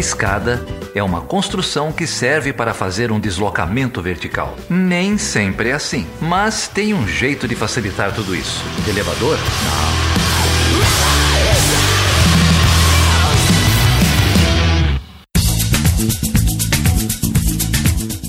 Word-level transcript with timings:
escada 0.00 0.64
é 0.94 1.02
uma 1.02 1.20
construção 1.20 1.92
que 1.92 2.06
serve 2.06 2.52
para 2.52 2.74
fazer 2.74 3.12
um 3.12 3.20
deslocamento 3.20 4.02
vertical. 4.02 4.56
Nem 4.68 5.16
sempre 5.18 5.68
é 5.68 5.72
assim, 5.72 6.06
mas 6.20 6.66
tem 6.66 6.92
um 6.94 7.06
jeito 7.06 7.46
de 7.46 7.54
facilitar 7.54 8.12
tudo 8.12 8.34
isso. 8.34 8.64
De 8.84 8.90
elevador? 8.90 9.36
Não. 9.36 10.00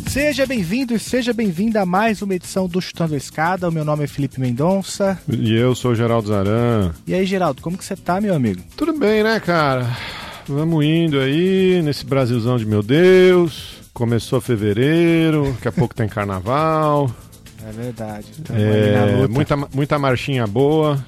Seja 0.07 0.45
bem-vindo 0.45 0.93
e 0.93 0.99
seja 0.99 1.31
bem-vinda 1.31 1.81
a 1.81 1.85
mais 1.85 2.21
uma 2.21 2.35
edição 2.35 2.67
do 2.67 2.81
Chutando 2.81 3.13
a 3.13 3.17
Escada. 3.17 3.69
O 3.69 3.71
meu 3.71 3.85
nome 3.85 4.03
é 4.03 4.07
Felipe 4.07 4.41
Mendonça. 4.41 5.17
E 5.29 5.55
eu 5.55 5.73
sou 5.73 5.91
o 5.91 5.95
Geraldo 5.95 6.27
Zaran. 6.27 6.91
E 7.07 7.13
aí, 7.13 7.25
Geraldo, 7.25 7.61
como 7.61 7.77
que 7.77 7.85
você 7.85 7.95
tá, 7.95 8.19
meu 8.19 8.35
amigo? 8.35 8.61
Tudo 8.75 8.91
bem, 8.91 9.23
né, 9.23 9.39
cara? 9.39 9.87
Vamos 10.47 10.83
indo 10.85 11.19
aí 11.19 11.81
nesse 11.83 12.05
Brasilzão 12.05 12.57
de 12.57 12.65
meu 12.65 12.81
Deus. 12.81 13.79
Começou 13.93 14.39
fevereiro, 14.39 15.51
daqui 15.53 15.67
a 15.67 15.71
pouco 15.71 15.93
tem 15.93 16.07
carnaval. 16.07 17.09
É 17.67 17.71
verdade. 17.71 18.27
É, 18.49 19.27
muita, 19.27 19.55
muita 19.55 19.99
marchinha 19.99 20.47
boa. 20.47 21.03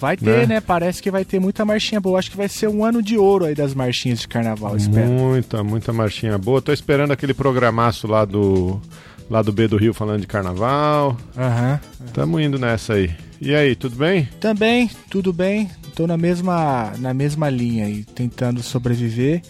Vai 0.00 0.16
ter, 0.16 0.48
né? 0.48 0.54
né? 0.54 0.60
Parece 0.60 1.02
que 1.02 1.10
vai 1.10 1.24
ter 1.24 1.38
muita 1.38 1.64
marchinha 1.64 2.00
boa. 2.00 2.18
Acho 2.18 2.30
que 2.30 2.36
vai 2.36 2.48
ser 2.48 2.68
um 2.68 2.84
ano 2.84 3.02
de 3.02 3.18
ouro 3.18 3.44
aí 3.44 3.54
das 3.54 3.74
marchinhas 3.74 4.20
de 4.20 4.28
carnaval, 4.28 4.76
espero. 4.76 5.06
Muita, 5.06 5.62
muita 5.62 5.92
marchinha 5.92 6.38
boa. 6.38 6.62
Tô 6.62 6.72
esperando 6.72 7.12
aquele 7.12 7.34
programaço 7.34 8.06
lá 8.06 8.24
do 8.24 8.80
lá 9.28 9.42
do 9.42 9.52
B 9.52 9.68
do 9.68 9.76
Rio 9.76 9.94
falando 9.94 10.22
de 10.22 10.26
carnaval. 10.26 11.16
Aham. 11.36 11.78
Uhum. 12.00 12.06
Tamo 12.12 12.40
indo 12.40 12.58
nessa 12.58 12.94
aí. 12.94 13.14
E 13.40 13.54
aí, 13.54 13.74
tudo 13.74 13.96
bem? 13.96 14.28
Também, 14.38 14.90
tudo 15.08 15.32
bem. 15.32 15.70
Tô 15.94 16.06
na 16.06 16.18
mesma, 16.18 16.92
na 16.98 17.14
mesma 17.14 17.48
linha 17.48 17.86
aí, 17.86 18.04
tentando 18.04 18.62
sobreviver. 18.62 19.40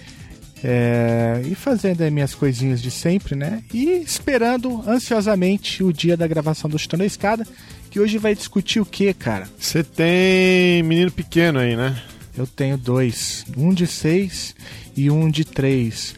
É, 0.62 1.42
e 1.44 1.54
fazendo 1.56 2.02
as 2.02 2.12
minhas 2.12 2.34
coisinhas 2.34 2.80
de 2.80 2.90
sempre, 2.90 3.34
né? 3.34 3.64
E 3.74 4.02
esperando 4.02 4.88
ansiosamente 4.88 5.82
o 5.82 5.92
dia 5.92 6.16
da 6.16 6.26
gravação 6.28 6.70
do 6.70 6.78
Chutando 6.78 7.02
a 7.02 7.06
Escada, 7.06 7.44
que 7.90 7.98
hoje 7.98 8.16
vai 8.16 8.34
discutir 8.34 8.78
o 8.78 8.86
que, 8.86 9.12
cara? 9.12 9.48
Você 9.58 9.82
tem 9.82 10.82
menino 10.84 11.10
pequeno 11.10 11.58
aí, 11.58 11.74
né? 11.74 12.00
Eu 12.36 12.46
tenho 12.46 12.78
dois, 12.78 13.44
um 13.56 13.74
de 13.74 13.88
seis 13.88 14.54
e 14.96 15.10
um 15.10 15.28
de 15.28 15.44
três. 15.44 16.14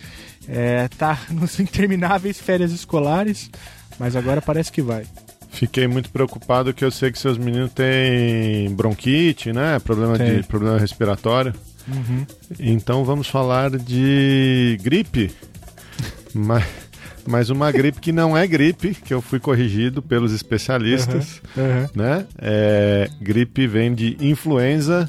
É, 0.47 0.89
tá 0.89 1.19
nos 1.31 1.59
intermináveis 1.59 2.39
férias 2.39 2.71
escolares, 2.71 3.51
mas 3.99 4.15
agora 4.15 4.43
parece 4.43 4.71
que 4.71 4.83
vai. 4.83 5.07
Fiquei 5.53 5.87
muito 5.87 6.11
preocupado 6.11 6.73
que 6.73 6.85
eu 6.85 6.91
sei 6.91 7.13
que 7.13 7.19
seus 7.19 7.37
meninos 7.37 7.73
têm 7.73 8.75
bronquite, 8.75 9.53
né? 9.53 9.79
Problema, 9.79 10.19
de, 10.19 10.43
problema 10.45 10.79
respiratório. 10.79 11.53
Uhum. 11.87 12.27
Então 12.59 13.05
vamos 13.05 13.29
falar 13.29 13.71
de 13.71 14.79
gripe. 14.83 15.31
mas, 16.35 16.65
mas 17.27 17.51
uma 17.51 17.71
gripe 17.71 18.01
que 18.01 18.13
não 18.13 18.37
é 18.37 18.47
gripe, 18.47 18.95
que 18.95 19.13
eu 19.13 19.21
fui 19.21 19.39
corrigido 19.39 20.01
pelos 20.01 20.33
especialistas. 20.33 21.43
Uhum. 21.55 21.63
Uhum. 21.63 21.89
Né? 21.95 22.27
É, 22.39 23.11
gripe 23.21 23.67
vem 23.67 23.95
de 23.95 24.17
influenza 24.21 25.09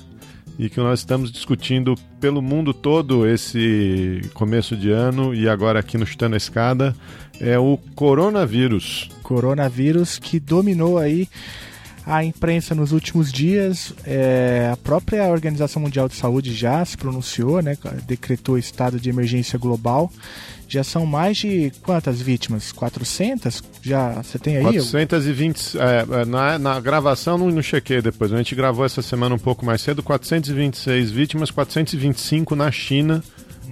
e 0.59 0.69
que 0.69 0.77
nós 0.77 0.99
estamos 0.99 1.31
discutindo 1.31 1.95
pelo 2.19 2.41
mundo 2.41 2.73
todo 2.73 3.25
esse 3.25 4.21
começo 4.33 4.75
de 4.75 4.91
ano 4.91 5.33
e 5.33 5.47
agora 5.47 5.79
aqui 5.79 5.97
no 5.97 6.05
Chutando 6.05 6.35
a 6.35 6.37
Escada 6.37 6.93
é 7.39 7.57
o 7.57 7.79
coronavírus. 7.95 9.09
Coronavírus 9.23 10.19
que 10.19 10.39
dominou 10.39 10.99
aí 10.99 11.27
a 12.05 12.23
imprensa 12.23 12.75
nos 12.75 12.91
últimos 12.91 13.31
dias, 13.31 13.93
é, 14.05 14.69
a 14.71 14.77
própria 14.77 15.23
Organização 15.29 15.81
Mundial 15.81 16.09
de 16.09 16.15
Saúde 16.15 16.53
já 16.53 16.83
se 16.83 16.97
pronunciou, 16.97 17.61
né, 17.61 17.77
decretou 18.05 18.57
estado 18.57 18.99
de 18.99 19.09
emergência 19.09 19.57
global. 19.57 20.11
Já 20.67 20.83
são 20.83 21.05
mais 21.05 21.37
de 21.37 21.71
quantas 21.83 22.19
vítimas? 22.21 22.71
400? 22.71 23.63
Já 23.81 24.21
você 24.21 24.39
tem 24.39 24.57
aí? 24.57 24.63
420. 24.63 25.77
É, 25.77 26.21
é, 26.21 26.25
na, 26.25 26.57
na 26.57 26.79
gravação 26.79 27.37
não, 27.37 27.49
não 27.49 27.61
chequei 27.61 28.01
depois. 28.01 28.33
A 28.33 28.37
gente 28.37 28.55
gravou 28.55 28.83
essa 28.83 29.01
semana 29.01 29.35
um 29.35 29.39
pouco 29.39 29.65
mais 29.65 29.81
cedo. 29.81 30.01
426 30.01 31.11
vítimas, 31.11 31.51
425 31.51 32.55
na 32.55 32.71
China 32.71 33.23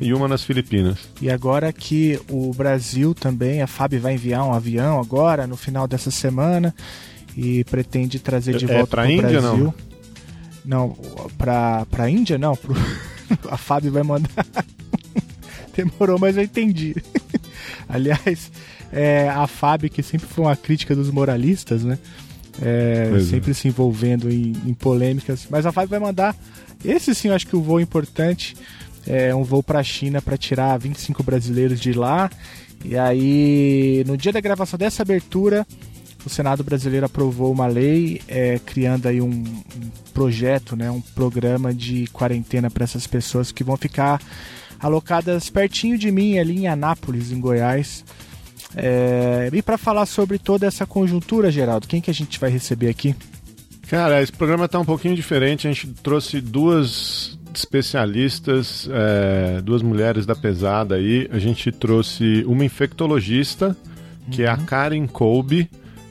e 0.02 0.14
uma 0.14 0.28
nas 0.28 0.44
Filipinas. 0.44 0.98
E 1.22 1.30
agora 1.30 1.72
que 1.72 2.20
o 2.30 2.52
Brasil 2.54 3.14
também, 3.14 3.62
a 3.62 3.68
FAB 3.68 3.94
vai 4.00 4.16
enviar 4.16 4.46
um 4.46 4.54
avião 4.54 5.00
agora, 5.00 5.46
no 5.46 5.56
final 5.56 5.88
dessa 5.88 6.10
semana 6.10 6.74
e 7.38 7.64
pretende 7.66 8.20
trazer 8.20 8.58
de 8.58 8.66
é, 8.66 8.78
volta 8.78 8.98
para 8.98 9.10
o 9.10 9.18
Brasil. 9.18 9.74
Não, 10.66 10.88
não 10.88 10.98
para 11.38 11.86
a 11.98 12.10
Índia 12.10 12.38
não. 12.38 12.56
Pro... 12.56 12.76
a 13.50 13.58
Fábio 13.58 13.92
vai 13.92 14.04
mandar. 14.04 14.46
Demorou, 15.76 16.20
mas 16.20 16.36
eu 16.36 16.44
entendi. 16.44 16.96
Aliás, 17.88 18.52
é, 18.92 19.30
a 19.30 19.48
Fábio, 19.48 19.90
que 19.90 20.04
sempre 20.04 20.28
foi 20.28 20.44
uma 20.46 20.56
crítica 20.56 20.96
dos 20.96 21.10
moralistas, 21.10 21.84
né? 21.84 21.98
É, 22.62 23.12
é. 23.16 23.20
sempre 23.22 23.52
é. 23.52 23.54
se 23.54 23.68
envolvendo 23.68 24.30
em, 24.30 24.54
em, 24.66 24.74
polêmicas. 24.74 25.48
Mas 25.50 25.66
a 25.66 25.72
Fábio 25.72 25.90
vai 25.90 26.00
mandar. 26.00 26.36
Esse 26.84 27.16
sim, 27.16 27.30
eu 27.30 27.36
acho 27.36 27.48
que 27.48 27.56
o 27.56 27.62
voo 27.62 27.80
é 27.80 27.84
importante. 27.84 28.56
É 29.06 29.34
um 29.34 29.44
voo 29.44 29.64
para 29.64 29.80
a 29.80 29.84
China 29.84 30.22
para 30.22 30.38
tirar 30.38 30.78
25 30.78 31.24
brasileiros 31.24 31.80
de 31.80 31.94
lá. 31.94 32.30
E 32.84 32.98
aí, 32.98 34.04
no 34.08 34.18
dia 34.18 34.32
da 34.32 34.40
gravação 34.40 34.78
dessa 34.78 35.04
abertura, 35.04 35.66
o 36.26 36.30
Senado 36.30 36.64
brasileiro 36.64 37.06
aprovou 37.06 37.52
uma 37.52 37.68
lei 37.68 38.22
é, 38.28 38.60
criando 38.60 39.08
aí 39.08 39.22
um, 39.22 39.30
um, 39.30 39.92
projeto, 40.14 40.76
né, 40.76 40.90
um 40.90 41.02
programa 41.02 41.74
de 41.74 42.08
quarentena 42.08 42.70
para 42.70 42.84
essas 42.84 43.08
pessoas 43.08 43.52
que 43.52 43.64
vão 43.64 43.78
ficar 43.78 44.22
alocadas 44.80 45.50
pertinho 45.50 45.98
de 45.98 46.12
mim, 46.12 46.40
ali 46.40 46.60
em 46.60 46.68
Anápolis, 46.68 47.32
em 47.32 47.40
Goiás. 47.40 48.04
É, 48.76 49.50
e 49.52 49.62
para 49.62 49.78
falar 49.78 50.06
sobre 50.06 50.40
toda 50.40 50.66
essa 50.66 50.86
conjuntura, 50.86 51.52
Geraldo, 51.52 51.88
quem 51.88 52.02
que 52.02 52.10
a 52.10 52.14
gente 52.14 52.40
vai 52.40 52.50
receber 52.50 52.90
aqui? 52.90 53.16
Cara, 53.88 54.22
esse 54.22 54.32
programa 54.32 54.66
está 54.66 54.80
um 54.80 54.86
pouquinho 54.86 55.16
diferente. 55.16 55.68
A 55.68 55.72
gente 55.72 55.88
trouxe 56.02 56.40
duas 56.40 57.38
especialistas, 57.54 58.90
é, 58.92 59.62
duas 59.62 59.82
mulheres 59.82 60.26
da 60.26 60.36
pesada 60.36 60.96
aí. 60.96 61.28
A 61.32 61.40
gente 61.40 61.72
trouxe 61.72 62.44
uma 62.48 62.64
infectologista, 62.64 63.76
que 64.32 64.42
uhum. 64.42 64.48
é 64.48 64.52
a 64.52 64.58
uhum. 64.58 64.66
Karen 64.66 65.08
Kolbe. 65.08 65.70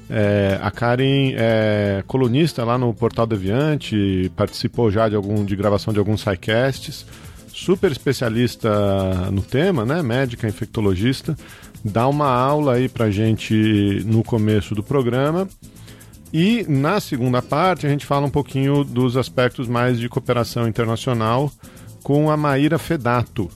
É, 0.08 0.58
a 0.60 0.70
Karen 0.72 1.34
é 1.36 2.02
colunista 2.06 2.64
lá 2.64 2.76
no 2.76 2.92
Portal 2.92 3.26
Deviante, 3.26 4.30
participou 4.34 4.90
já 4.90 5.08
de, 5.08 5.14
algum, 5.14 5.44
de 5.44 5.54
gravação 5.54 5.92
de 5.92 6.00
alguns 6.00 6.22
sidecasts, 6.22 7.06
super 7.46 7.92
especialista 7.92 9.30
no 9.30 9.40
tema, 9.40 9.84
né? 9.84 10.02
Médica, 10.02 10.48
infectologista, 10.48 11.36
dá 11.84 12.08
uma 12.08 12.28
aula 12.28 12.74
aí 12.74 12.88
pra 12.88 13.08
gente 13.08 14.02
no 14.04 14.24
começo 14.24 14.74
do 14.74 14.82
programa. 14.82 15.48
E 16.32 16.64
na 16.68 17.00
segunda 17.00 17.42
parte 17.42 17.86
a 17.86 17.90
gente 17.90 18.06
fala 18.06 18.26
um 18.26 18.30
pouquinho 18.30 18.84
dos 18.84 19.16
aspectos 19.16 19.66
mais 19.66 19.98
de 19.98 20.08
cooperação 20.08 20.68
internacional 20.68 21.50
com 22.02 22.30
a 22.30 22.36
Maíra 22.36 22.78
Fedato. 22.78 23.50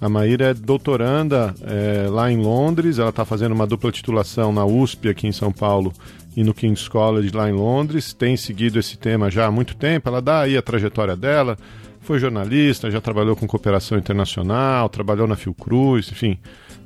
A 0.00 0.08
Maíra 0.08 0.46
é 0.46 0.54
doutoranda 0.54 1.54
é, 1.62 2.08
lá 2.08 2.30
em 2.30 2.36
Londres, 2.36 2.98
ela 2.98 3.10
está 3.10 3.24
fazendo 3.24 3.52
uma 3.52 3.66
dupla 3.66 3.92
titulação 3.92 4.52
na 4.52 4.64
USP 4.64 5.08
aqui 5.08 5.26
em 5.26 5.32
São 5.32 5.52
Paulo 5.52 5.92
e 6.36 6.42
no 6.42 6.54
King's 6.54 6.88
College 6.88 7.30
lá 7.32 7.48
em 7.48 7.52
Londres. 7.52 8.12
Tem 8.12 8.36
seguido 8.36 8.78
esse 8.78 8.96
tema 8.96 9.30
já 9.30 9.46
há 9.46 9.50
muito 9.50 9.76
tempo, 9.76 10.08
ela 10.08 10.20
dá 10.20 10.40
aí 10.40 10.56
a 10.56 10.62
trajetória 10.62 11.16
dela. 11.16 11.56
Foi 12.00 12.18
jornalista, 12.18 12.90
já 12.90 13.00
trabalhou 13.00 13.36
com 13.36 13.46
cooperação 13.46 13.96
internacional, 13.96 14.88
trabalhou 14.88 15.28
na 15.28 15.36
Fiocruz, 15.36 16.10
enfim, 16.10 16.36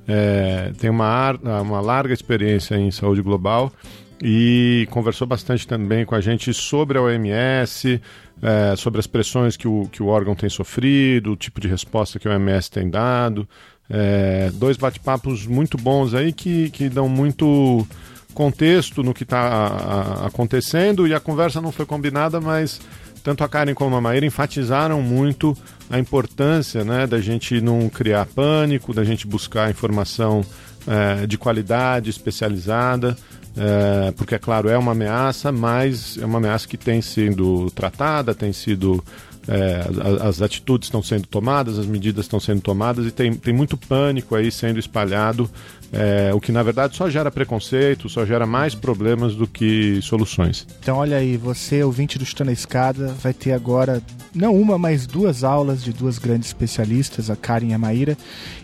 é, 0.06 0.72
tem 0.78 0.90
uma, 0.90 1.32
uma 1.62 1.80
larga 1.80 2.12
experiência 2.12 2.76
em 2.76 2.90
saúde 2.90 3.22
global 3.22 3.72
e 4.22 4.88
conversou 4.90 5.26
bastante 5.26 5.66
também 5.66 6.04
com 6.04 6.14
a 6.14 6.20
gente 6.20 6.52
sobre 6.54 6.98
a 6.98 7.02
OMS, 7.02 8.00
é, 8.42 8.76
sobre 8.76 8.98
as 9.00 9.06
pressões 9.06 9.56
que 9.56 9.68
o, 9.68 9.88
que 9.90 10.02
o 10.02 10.06
órgão 10.06 10.34
tem 10.34 10.48
sofrido, 10.48 11.32
o 11.32 11.36
tipo 11.36 11.60
de 11.60 11.68
resposta 11.68 12.18
que 12.18 12.26
a 12.26 12.32
OMS 12.32 12.70
tem 12.70 12.88
dado. 12.88 13.46
É, 13.88 14.50
dois 14.54 14.76
bate-papos 14.76 15.46
muito 15.46 15.76
bons 15.76 16.14
aí 16.14 16.32
que, 16.32 16.70
que 16.70 16.88
dão 16.88 17.08
muito 17.08 17.86
contexto 18.34 19.02
no 19.02 19.14
que 19.14 19.22
está 19.22 20.26
acontecendo 20.26 21.06
e 21.06 21.14
a 21.14 21.20
conversa 21.20 21.60
não 21.60 21.72
foi 21.72 21.86
combinada, 21.86 22.40
mas 22.40 22.80
tanto 23.22 23.42
a 23.44 23.48
Karen 23.48 23.74
como 23.74 23.96
a 23.96 24.00
Maíra 24.00 24.26
enfatizaram 24.26 25.00
muito 25.00 25.56
a 25.88 25.98
importância 25.98 26.84
né, 26.84 27.06
da 27.06 27.20
gente 27.20 27.60
não 27.60 27.88
criar 27.88 28.26
pânico, 28.26 28.92
da 28.92 29.04
gente 29.04 29.26
buscar 29.26 29.70
informação 29.70 30.44
é, 30.86 31.26
de 31.26 31.38
qualidade, 31.38 32.10
especializada 32.10 33.16
é, 33.56 34.12
porque, 34.12 34.34
é 34.34 34.38
claro, 34.38 34.68
é 34.68 34.76
uma 34.76 34.92
ameaça, 34.92 35.50
mas 35.50 36.18
é 36.18 36.26
uma 36.26 36.38
ameaça 36.38 36.68
que 36.68 36.76
tem 36.76 37.00
sido 37.00 37.70
tratada, 37.70 38.34
tem 38.34 38.52
sido. 38.52 39.02
É, 39.48 39.86
as, 40.02 40.22
as, 40.22 40.42
atitudes 40.42 40.88
estão 40.88 41.02
sendo 41.02 41.26
tomadas, 41.26 41.78
as 41.78 41.86
medidas 41.86 42.24
estão 42.24 42.40
sendo 42.40 42.60
tomadas 42.60 43.06
e 43.06 43.10
tem, 43.12 43.32
tem 43.34 43.54
muito 43.54 43.76
pânico 43.76 44.34
aí 44.34 44.50
sendo 44.50 44.78
espalhado, 44.78 45.48
é, 45.92 46.32
o 46.34 46.40
que 46.40 46.50
na 46.50 46.62
verdade 46.64 46.96
só 46.96 47.08
gera 47.08 47.30
preconceito, 47.30 48.08
só 48.08 48.26
gera 48.26 48.44
mais 48.44 48.74
problemas 48.74 49.36
do 49.36 49.46
que 49.46 50.00
soluções. 50.02 50.66
Então, 50.80 50.96
olha 50.96 51.16
aí, 51.16 51.36
você, 51.36 51.82
ouvinte 51.82 52.18
do 52.18 52.26
Chutando 52.26 52.50
a 52.50 52.52
Escada, 52.52 53.14
vai 53.22 53.32
ter 53.32 53.52
agora 53.52 54.02
não 54.34 54.54
uma, 54.54 54.76
mas 54.76 55.06
duas 55.06 55.44
aulas 55.44 55.82
de 55.82 55.92
duas 55.92 56.18
grandes 56.18 56.48
especialistas, 56.48 57.30
a 57.30 57.36
Karen 57.36 57.68
e 57.68 57.74
a 57.74 57.78
Maíra. 57.78 58.18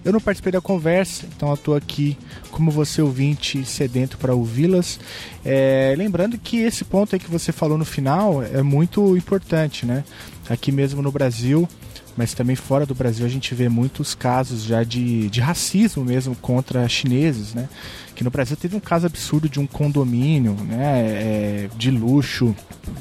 Eu 0.05 0.13
não 0.13 0.21
participei 0.21 0.53
da 0.53 0.61
conversa, 0.61 1.27
então 1.35 1.49
eu 1.49 1.55
estou 1.55 1.77
aqui 1.77 2.19
como 2.51 2.71
você 2.71 3.01
ouvinte 3.01 3.65
sedento 3.65 4.19
para 4.19 4.35
ouvi-las. 4.35 4.99
É, 5.45 5.95
lembrando 5.97 6.37
que 6.37 6.59
esse 6.59 6.85
ponto 6.85 7.15
aí 7.15 7.21
que 7.21 7.31
você 7.31 7.53
falou 7.53 7.79
no 7.79 7.85
final 7.85 8.43
é 8.43 8.63
muito 8.63 9.17
importante, 9.17 9.87
né? 9.87 10.05
Aqui 10.49 10.73
mesmo 10.73 11.01
no 11.01 11.13
Brasil, 11.13 11.69
mas 12.17 12.35
também 12.35 12.57
fora 12.57 12.85
do 12.85 12.95
Brasil 12.95 13.25
a 13.25 13.29
gente 13.29 13.55
vê 13.55 13.69
muitos 13.69 14.15
casos 14.15 14.63
já 14.65 14.83
de, 14.83 15.31
de 15.31 15.41
racismo 15.41 16.05
mesmo 16.05 16.35
contra 16.37 16.89
chineses, 16.89 17.55
né? 17.55 17.69
Que 18.15 18.23
no 18.23 18.31
Brasil 18.31 18.57
teve 18.57 18.77
um 18.77 18.81
caso 18.81 19.07
absurdo 19.07 19.49
de 19.49 19.59
um 19.59 19.67
condomínio, 19.67 20.55
né, 20.55 21.01
é, 21.01 21.69
de 21.77 21.91
luxo, 21.91 22.55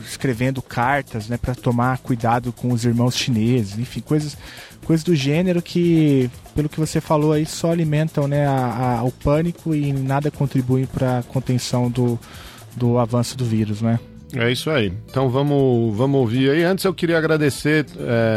escrevendo 0.07 0.61
cartas, 0.61 1.27
né, 1.27 1.37
para 1.37 1.53
tomar 1.53 1.97
cuidado 1.97 2.53
com 2.53 2.71
os 2.71 2.85
irmãos 2.85 3.17
chineses, 3.17 3.77
enfim, 3.77 3.99
coisas, 3.99 4.37
coisas 4.85 5.03
do 5.03 5.13
gênero 5.13 5.61
que, 5.61 6.29
pelo 6.55 6.69
que 6.69 6.79
você 6.79 7.01
falou 7.01 7.33
aí, 7.33 7.45
só 7.45 7.71
alimentam, 7.71 8.25
né, 8.25 8.47
a, 8.47 8.99
a, 8.99 9.03
o 9.03 9.11
pânico 9.11 9.75
e 9.75 9.91
nada 9.91 10.31
contribuem 10.31 10.85
para 10.85 11.19
a 11.19 11.23
contenção 11.23 11.91
do, 11.91 12.17
do 12.75 12.97
avanço 12.97 13.37
do 13.37 13.43
vírus, 13.43 13.81
né? 13.81 13.99
É 14.33 14.49
isso 14.49 14.69
aí. 14.69 14.93
Então 15.09 15.29
vamos, 15.29 15.95
vamos 15.95 16.19
ouvir 16.19 16.51
aí. 16.51 16.63
Antes 16.63 16.85
eu 16.85 16.93
queria 16.93 17.17
agradecer, 17.17 17.85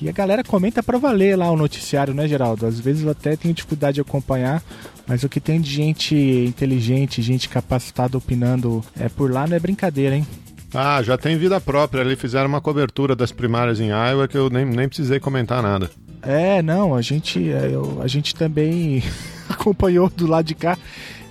e 0.00 0.08
a 0.08 0.12
galera 0.12 0.44
comenta 0.44 0.82
para 0.82 0.98
valer 0.98 1.36
lá 1.36 1.50
o 1.50 1.56
noticiário, 1.56 2.12
né, 2.12 2.28
Geraldo? 2.28 2.66
Às 2.66 2.78
vezes 2.78 3.02
eu 3.02 3.10
até 3.10 3.36
tenho 3.36 3.54
dificuldade 3.54 3.96
de 3.96 4.00
acompanhar, 4.00 4.62
mas 5.06 5.22
o 5.22 5.28
que 5.28 5.40
tem 5.40 5.60
de 5.60 5.70
gente 5.70 6.14
inteligente, 6.14 7.22
gente 7.22 7.48
capacitada 7.48 8.18
opinando 8.18 8.84
é 8.98 9.08
por 9.08 9.30
lá 9.30 9.46
não 9.46 9.56
é 9.56 9.60
brincadeira, 9.60 10.16
hein? 10.16 10.26
Ah, 10.74 11.02
já 11.02 11.16
tem 11.16 11.38
vida 11.38 11.60
própria. 11.60 12.02
Ali 12.02 12.16
fizeram 12.16 12.48
uma 12.48 12.60
cobertura 12.60 13.16
das 13.16 13.32
primárias 13.32 13.80
em 13.80 13.88
Iowa 13.88 14.28
que 14.28 14.36
eu 14.36 14.50
nem, 14.50 14.64
nem 14.64 14.88
precisei 14.88 15.18
comentar 15.18 15.62
nada. 15.62 15.90
É, 16.22 16.60
não, 16.60 16.94
a 16.94 17.00
gente, 17.00 17.50
é, 17.50 17.70
eu, 17.72 18.02
a 18.02 18.06
gente 18.08 18.34
também 18.34 19.02
acompanhou 19.48 20.10
do 20.10 20.26
lado 20.26 20.44
de 20.44 20.54
cá. 20.54 20.76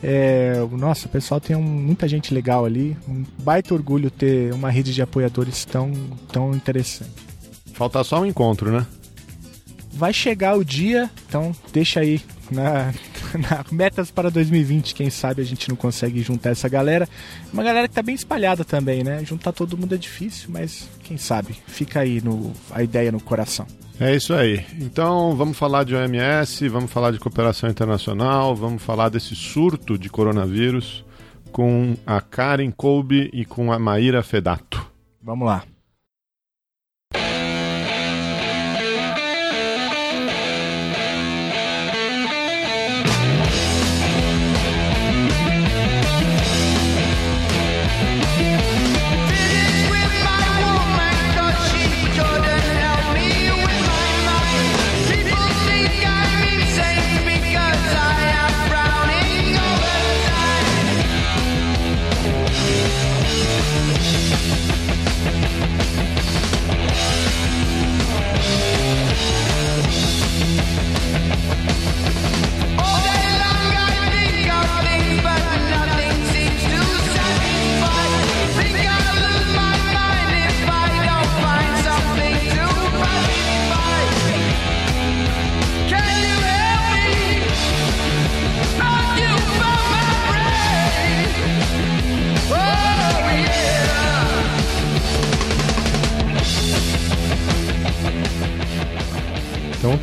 É, 0.01 0.55
nossa, 0.71 1.07
o 1.07 1.09
pessoal 1.09 1.39
tem 1.41 1.55
um, 1.55 1.61
muita 1.61 2.07
gente 2.07 2.33
legal 2.33 2.65
ali. 2.65 2.95
Um 3.07 3.23
baita 3.39 3.73
orgulho 3.73 4.09
ter 4.09 4.53
uma 4.53 4.69
rede 4.69 4.93
de 4.93 5.01
apoiadores 5.01 5.65
tão, 5.65 5.91
tão 6.31 6.53
interessante. 6.53 7.24
Falta 7.75 8.01
só 8.05 8.21
um 8.21 8.25
encontro, 8.25 8.71
né? 8.71 8.87
Vai 9.91 10.13
chegar 10.13 10.57
o 10.57 10.63
dia, 10.63 11.09
então 11.27 11.53
deixa 11.73 11.99
aí 11.99 12.21
na, 12.49 12.93
na, 13.37 13.65
metas 13.69 14.09
para 14.09 14.31
2020. 14.31 14.95
Quem 14.95 15.09
sabe 15.09 15.41
a 15.41 15.45
gente 15.45 15.67
não 15.67 15.75
consegue 15.75 16.21
juntar 16.21 16.51
essa 16.51 16.69
galera. 16.69 17.07
Uma 17.51 17.63
galera 17.63 17.87
que 17.89 17.93
tá 17.93 18.01
bem 18.01 18.15
espalhada 18.15 18.63
também, 18.63 19.03
né? 19.03 19.25
Juntar 19.25 19.51
todo 19.51 19.77
mundo 19.77 19.93
é 19.93 19.97
difícil, 19.97 20.49
mas 20.51 20.87
quem 21.03 21.17
sabe? 21.17 21.53
Fica 21.67 21.99
aí 21.99 22.21
no, 22.21 22.53
a 22.71 22.81
ideia 22.81 23.11
no 23.11 23.19
coração. 23.19 23.67
É 23.99 24.15
isso 24.15 24.33
aí. 24.33 24.65
Então 24.79 25.35
vamos 25.35 25.57
falar 25.57 25.83
de 25.83 25.95
OMS, 25.95 26.69
vamos 26.69 26.89
falar 26.89 27.11
de 27.11 27.19
cooperação 27.19 27.69
internacional, 27.69 28.55
vamos 28.55 28.81
falar 28.81 29.09
desse 29.09 29.35
surto 29.35 29.97
de 29.97 30.09
coronavírus 30.09 31.03
com 31.51 31.95
a 32.07 32.21
Karen 32.21 32.71
Kolbe 32.71 33.29
e 33.33 33.43
com 33.43 33.71
a 33.73 33.77
Maíra 33.77 34.23
Fedato. 34.23 34.85
Vamos 35.21 35.45
lá. 35.45 35.63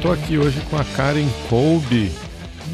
Estou 0.02 0.12
aqui 0.12 0.36
hoje 0.36 0.60
com 0.68 0.76
a 0.76 0.84
Karen 0.84 1.28
Kolbe. 1.48 2.10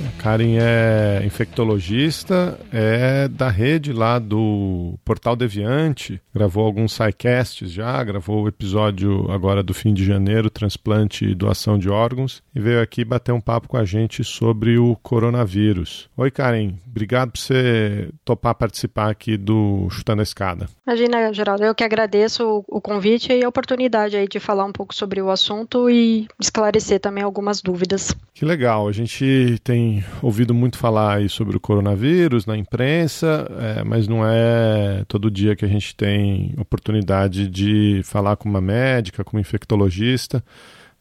A 0.09 0.23
Karen 0.23 0.57
é 0.59 1.23
infectologista, 1.23 2.59
é 2.73 3.29
da 3.29 3.51
rede 3.51 3.93
lá 3.93 4.19
do 4.19 4.99
Portal 5.05 5.37
Deviante, 5.37 6.19
gravou 6.35 6.65
alguns 6.65 6.95
sidecasts 6.95 7.71
já, 7.71 8.03
gravou 8.03 8.45
o 8.45 8.49
episódio 8.49 9.31
agora 9.31 9.63
do 9.63 9.75
fim 9.75 9.93
de 9.93 10.03
janeiro, 10.05 10.49
transplante 10.49 11.27
e 11.27 11.35
doação 11.35 11.79
de 11.79 11.91
órgãos, 11.91 12.43
e 12.55 12.61
veio 12.61 12.81
aqui 12.81 13.05
bater 13.05 13.33
um 13.33 13.41
papo 13.41 13.69
com 13.69 13.77
a 13.77 13.85
gente 13.85 14.25
sobre 14.25 14.79
o 14.79 14.97
coronavírus. 14.97 16.09
Oi, 16.17 16.31
Karen, 16.31 16.73
obrigado 16.87 17.33
por 17.33 17.39
você 17.39 18.09
topar 18.25 18.55
participar 18.55 19.11
aqui 19.11 19.37
do 19.37 19.89
Chutando 19.91 20.21
a 20.21 20.23
Escada. 20.23 20.71
Imagina, 20.87 21.35
Geraldo, 21.35 21.65
eu 21.65 21.75
que 21.75 21.85
agradeço 21.85 22.65
o 22.67 22.81
convite 22.81 23.31
e 23.31 23.45
a 23.45 23.49
oportunidade 23.49 24.17
aí 24.17 24.27
de 24.27 24.41
falar 24.41 24.65
um 24.65 24.73
pouco 24.73 24.95
sobre 24.95 25.21
o 25.21 25.31
assunto 25.31 25.91
e 25.91 26.27
esclarecer 26.41 26.99
também 26.99 27.23
algumas 27.23 27.61
dúvidas. 27.61 28.17
Que 28.33 28.47
legal, 28.47 28.89
a 28.89 28.93
gente 28.93 29.59
tem 29.63 29.98
ouvido 30.23 30.55
muito 30.55 30.79
falar 30.79 31.17
aí 31.17 31.29
sobre 31.29 31.57
o 31.57 31.61
coronavírus 31.61 32.47
na 32.47 32.57
imprensa, 32.57 33.47
é, 33.59 33.85
mas 33.85 34.09
não 34.09 34.27
é 34.27 35.05
todo 35.07 35.31
dia 35.31 35.57
que 35.57 35.65
a 35.65 35.69
gente 35.69 35.95
tem 35.95 36.55
oportunidade 36.59 37.49
de 37.49 38.01
falar 38.05 38.37
com 38.37 38.49
uma 38.49 38.61
médica, 38.61 39.25
com 39.25 39.37
uma 39.37 39.41
infectologista. 39.41 40.43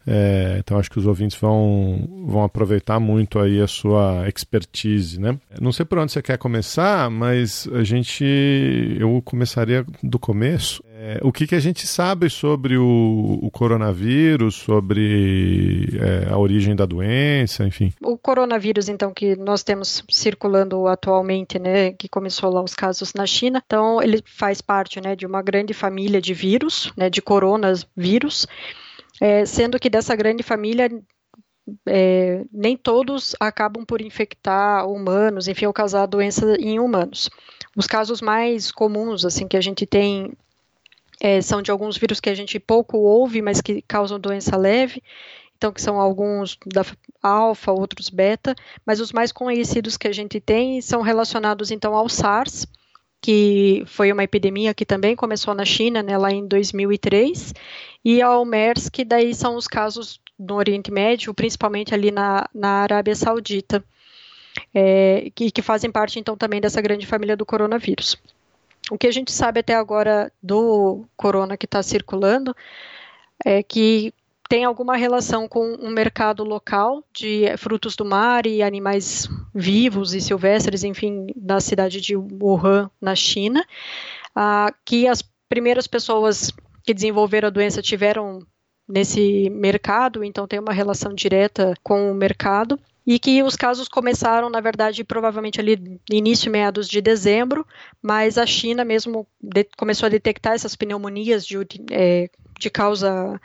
É, 0.10 0.56
então 0.60 0.80
acho 0.80 0.90
que 0.90 0.98
os 0.98 1.06
ouvintes 1.06 1.38
vão, 1.38 2.08
vão 2.26 2.42
aproveitar 2.42 2.98
muito 2.98 3.40
aí 3.40 3.60
a 3.62 3.68
sua 3.68 4.26
expertise, 4.30 5.20
né? 5.20 5.38
Não 5.60 5.74
sei 5.74 5.86
por 5.86 5.98
onde 5.98 6.14
você 6.14 6.22
quer 6.22 6.38
começar, 6.38 7.10
mas 7.10 7.68
a 7.74 7.84
gente 7.84 8.24
eu 8.98 9.22
começaria 9.26 9.86
do 10.02 10.18
começo. 10.18 10.82
É, 11.00 11.20
o 11.22 11.32
que, 11.32 11.46
que 11.46 11.54
a 11.54 11.60
gente 11.60 11.86
sabe 11.86 12.28
sobre 12.28 12.76
o, 12.76 13.38
o 13.40 13.52
coronavírus, 13.52 14.56
sobre 14.56 15.86
é, 16.02 16.34
a 16.34 16.40
origem 16.40 16.76
da 16.76 16.88
doença, 16.88 17.64
enfim? 17.68 17.94
O 18.02 18.18
coronavírus, 18.18 18.90
então, 18.90 19.14
que 19.14 19.36
nós 19.36 19.62
temos 19.62 20.04
circulando 20.10 20.88
atualmente, 20.88 21.60
né, 21.60 21.92
que 21.92 22.10
começou 22.10 22.52
lá 22.52 22.64
os 22.64 22.74
casos 22.74 23.14
na 23.14 23.28
China, 23.28 23.62
então 23.64 24.02
ele 24.02 24.24
faz 24.26 24.60
parte, 24.60 25.00
né, 25.00 25.16
de 25.16 25.28
uma 25.28 25.44
grande 25.44 25.72
família 25.72 26.20
de 26.20 26.34
vírus, 26.34 26.92
né, 26.98 27.12
de 27.12 27.22
coronavírus, 27.22 28.48
é, 29.22 29.46
sendo 29.46 29.80
que 29.80 29.92
dessa 29.92 30.16
grande 30.16 30.42
família 30.42 30.90
é, 31.88 32.44
nem 32.52 32.76
todos 32.76 33.36
acabam 33.40 33.86
por 33.86 34.02
infectar 34.02 34.88
humanos, 34.90 35.48
enfim, 35.48 35.68
ou 35.68 35.74
causar 35.74 36.08
doença 36.08 36.56
em 36.60 36.80
humanos. 36.80 37.30
Os 37.76 37.86
casos 37.86 38.20
mais 38.20 38.72
comuns, 38.72 39.26
assim, 39.26 39.48
que 39.48 39.58
a 39.58 39.62
gente 39.62 39.86
tem 39.86 40.34
é, 41.20 41.42
são 41.42 41.62
de 41.62 41.72
alguns 41.72 41.98
vírus 41.98 42.20
que 42.20 42.30
a 42.30 42.36
gente 42.36 42.60
pouco 42.60 42.98
ouve, 42.98 43.42
mas 43.42 43.62
que 43.62 43.82
causam 43.82 44.20
doença 44.20 44.56
leve. 44.56 45.02
Então, 45.58 45.72
que 45.72 45.82
são 45.82 46.00
alguns 46.00 46.58
da 46.68 46.86
alfa, 47.22 47.72
outros 47.72 48.10
beta, 48.10 48.56
mas 48.86 49.00
os 49.00 49.12
mais 49.12 49.32
conhecidos 49.32 49.98
que 49.98 50.08
a 50.08 50.12
gente 50.12 50.40
tem 50.40 50.80
são 50.82 51.02
relacionados 51.02 51.72
então 51.72 51.96
ao 51.96 52.08
SARS, 52.08 52.68
que 53.20 53.84
foi 53.88 54.12
uma 54.12 54.24
epidemia 54.24 54.76
que 54.76 54.86
também 54.86 55.16
começou 55.16 55.56
na 55.56 55.66
China, 55.66 56.04
né, 56.04 56.16
lá 56.16 56.32
em 56.32 56.48
2003, 56.48 57.56
e 58.06 58.22
ao 58.22 58.46
MERS, 58.46 58.88
que 58.88 59.04
daí 59.04 59.34
são 59.34 59.56
os 59.56 59.68
casos 59.68 60.22
no 60.38 60.54
Oriente 60.56 60.92
Médio, 60.92 61.34
principalmente 61.34 61.92
ali 61.92 62.12
na, 62.12 62.48
na 62.54 62.84
Arábia 62.84 63.16
Saudita, 63.16 63.84
é, 64.72 65.32
que, 65.34 65.50
que 65.50 65.62
fazem 65.64 65.90
parte 65.90 66.20
então 66.20 66.38
também 66.38 66.62
dessa 66.62 66.82
grande 66.82 67.08
família 67.08 67.36
do 67.36 67.48
coronavírus 67.48 68.16
o 68.92 68.98
que 68.98 69.08
a 69.08 69.12
gente 69.12 69.32
sabe 69.32 69.60
até 69.60 69.76
agora 69.76 70.32
do 70.42 71.06
corona 71.16 71.58
que 71.58 71.66
está 71.66 71.84
circulando 71.84 72.56
é 73.46 73.62
que 73.62 74.14
tem 74.50 74.64
alguma 74.64 74.96
relação 74.96 75.48
com 75.48 75.74
um 75.74 75.90
mercado 75.90 76.44
local 76.44 77.04
de 77.14 77.46
frutos 77.58 77.96
do 77.96 78.06
mar 78.06 78.46
e 78.46 78.64
animais 78.64 79.28
vivos 79.54 80.14
e 80.14 80.22
silvestres, 80.22 80.84
enfim, 80.84 81.28
da 81.36 81.60
cidade 81.60 82.00
de 82.00 82.16
Wuhan, 82.16 82.90
na 83.02 83.14
China, 83.14 83.66
ah, 84.34 84.74
que 84.86 85.06
as 85.06 85.22
primeiras 85.50 85.86
pessoas 85.86 86.52
que 86.84 86.94
desenvolveram 86.94 87.48
a 87.48 87.52
doença 87.52 87.82
tiveram 87.82 88.40
nesse 88.88 89.50
mercado, 89.50 90.24
então 90.24 90.48
tem 90.48 90.60
uma 90.60 90.72
relação 90.72 91.14
direta 91.14 91.74
com 91.84 92.10
o 92.10 92.16
mercado 92.16 92.80
e 93.08 93.18
que 93.18 93.42
os 93.42 93.56
casos 93.56 93.88
começaram, 93.88 94.50
na 94.50 94.60
verdade, 94.60 95.02
provavelmente 95.02 95.62
ali 95.62 95.98
início, 96.12 96.52
meados 96.52 96.90
de 96.90 97.00
dezembro, 97.00 97.66
mas 98.02 98.38
a 98.38 98.46
China 98.46 98.84
mesmo 98.84 99.26
começou 99.78 100.08
a 100.08 100.10
detectar 100.10 100.54
essas 100.54 100.76
pneumonias 100.76 101.48
de, 101.48 101.58
é, 101.90 102.30
de 102.60 102.70
causa 102.70 103.40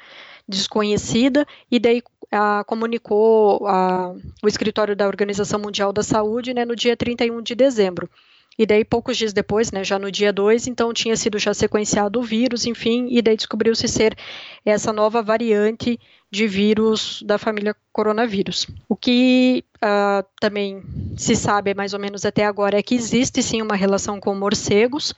desconhecida 0.49 1.47
e 1.71 1.79
daí 1.79 2.03
a, 2.29 2.65
comunicou 2.65 3.65
a, 3.69 4.13
o 4.43 4.49
escritório 4.49 4.97
da 4.97 5.07
Organização 5.07 5.61
Mundial 5.61 5.93
da 5.93 6.03
Saúde 6.03 6.53
né, 6.53 6.65
no 6.65 6.75
dia 6.75 6.97
31 6.97 7.41
de 7.41 7.55
dezembro. 7.55 8.11
E 8.59 8.67
daí, 8.67 8.85
poucos 8.85 9.17
dias 9.17 9.33
depois, 9.33 9.71
né, 9.71 9.85
já 9.85 9.99
no 9.99 10.11
dia 10.11 10.33
2, 10.33 10.67
então 10.67 10.93
tinha 10.93 11.17
sido 11.17 11.39
já 11.39 11.55
sequenciado 11.55 12.19
o 12.19 12.23
vírus, 12.23 12.67
enfim, 12.67 13.07
e 13.11 13.23
daí 13.23 13.37
descobriu-se 13.37 13.89
ser 13.89 14.17
essa 14.65 14.93
nova 14.93 15.23
variante 15.23 15.99
de 16.33 16.47
vírus 16.47 17.23
da 17.27 17.37
família 17.37 17.77
coronavírus. 17.93 18.67
O 18.89 18.97
que 18.97 19.63
uh, 19.77 20.27
também 20.41 20.83
se 21.15 21.37
sabe 21.37 21.75
mais 21.75 21.93
ou 21.93 22.01
menos 22.01 22.25
até 22.25 22.47
agora 22.47 22.79
é 22.79 22.83
que 22.83 22.95
existe 22.95 23.43
sim 23.43 23.61
uma 23.61 23.77
relação 23.77 24.19
com 24.19 24.35
morcegos, 24.35 25.15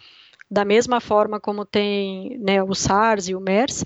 da 0.51 0.65
mesma 0.65 1.01
forma 1.01 1.39
como 1.39 1.65
tem 1.65 2.37
né, 2.39 2.61
o 2.61 2.75
SARS 2.75 3.29
e 3.29 3.35
o 3.37 3.41
MERS, 3.41 3.85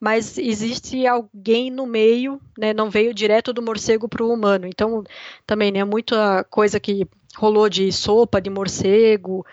mas 0.00 0.38
existe 0.38 1.06
alguém 1.06 1.70
no 1.70 1.86
meio, 1.86 2.40
né, 2.58 2.72
não 2.72 2.88
veio 2.88 3.12
direto 3.12 3.52
do 3.52 3.60
morcego 3.60 4.08
para 4.08 4.24
o 4.24 4.32
humano. 4.32 4.66
Então, 4.66 5.04
também, 5.46 5.70
né, 5.70 5.84
muita 5.84 6.44
coisa 6.44 6.80
que 6.80 7.06
rolou 7.36 7.68
de 7.68 7.92
sopa 7.92 8.40
de 8.40 8.48
morcego, 8.48 9.44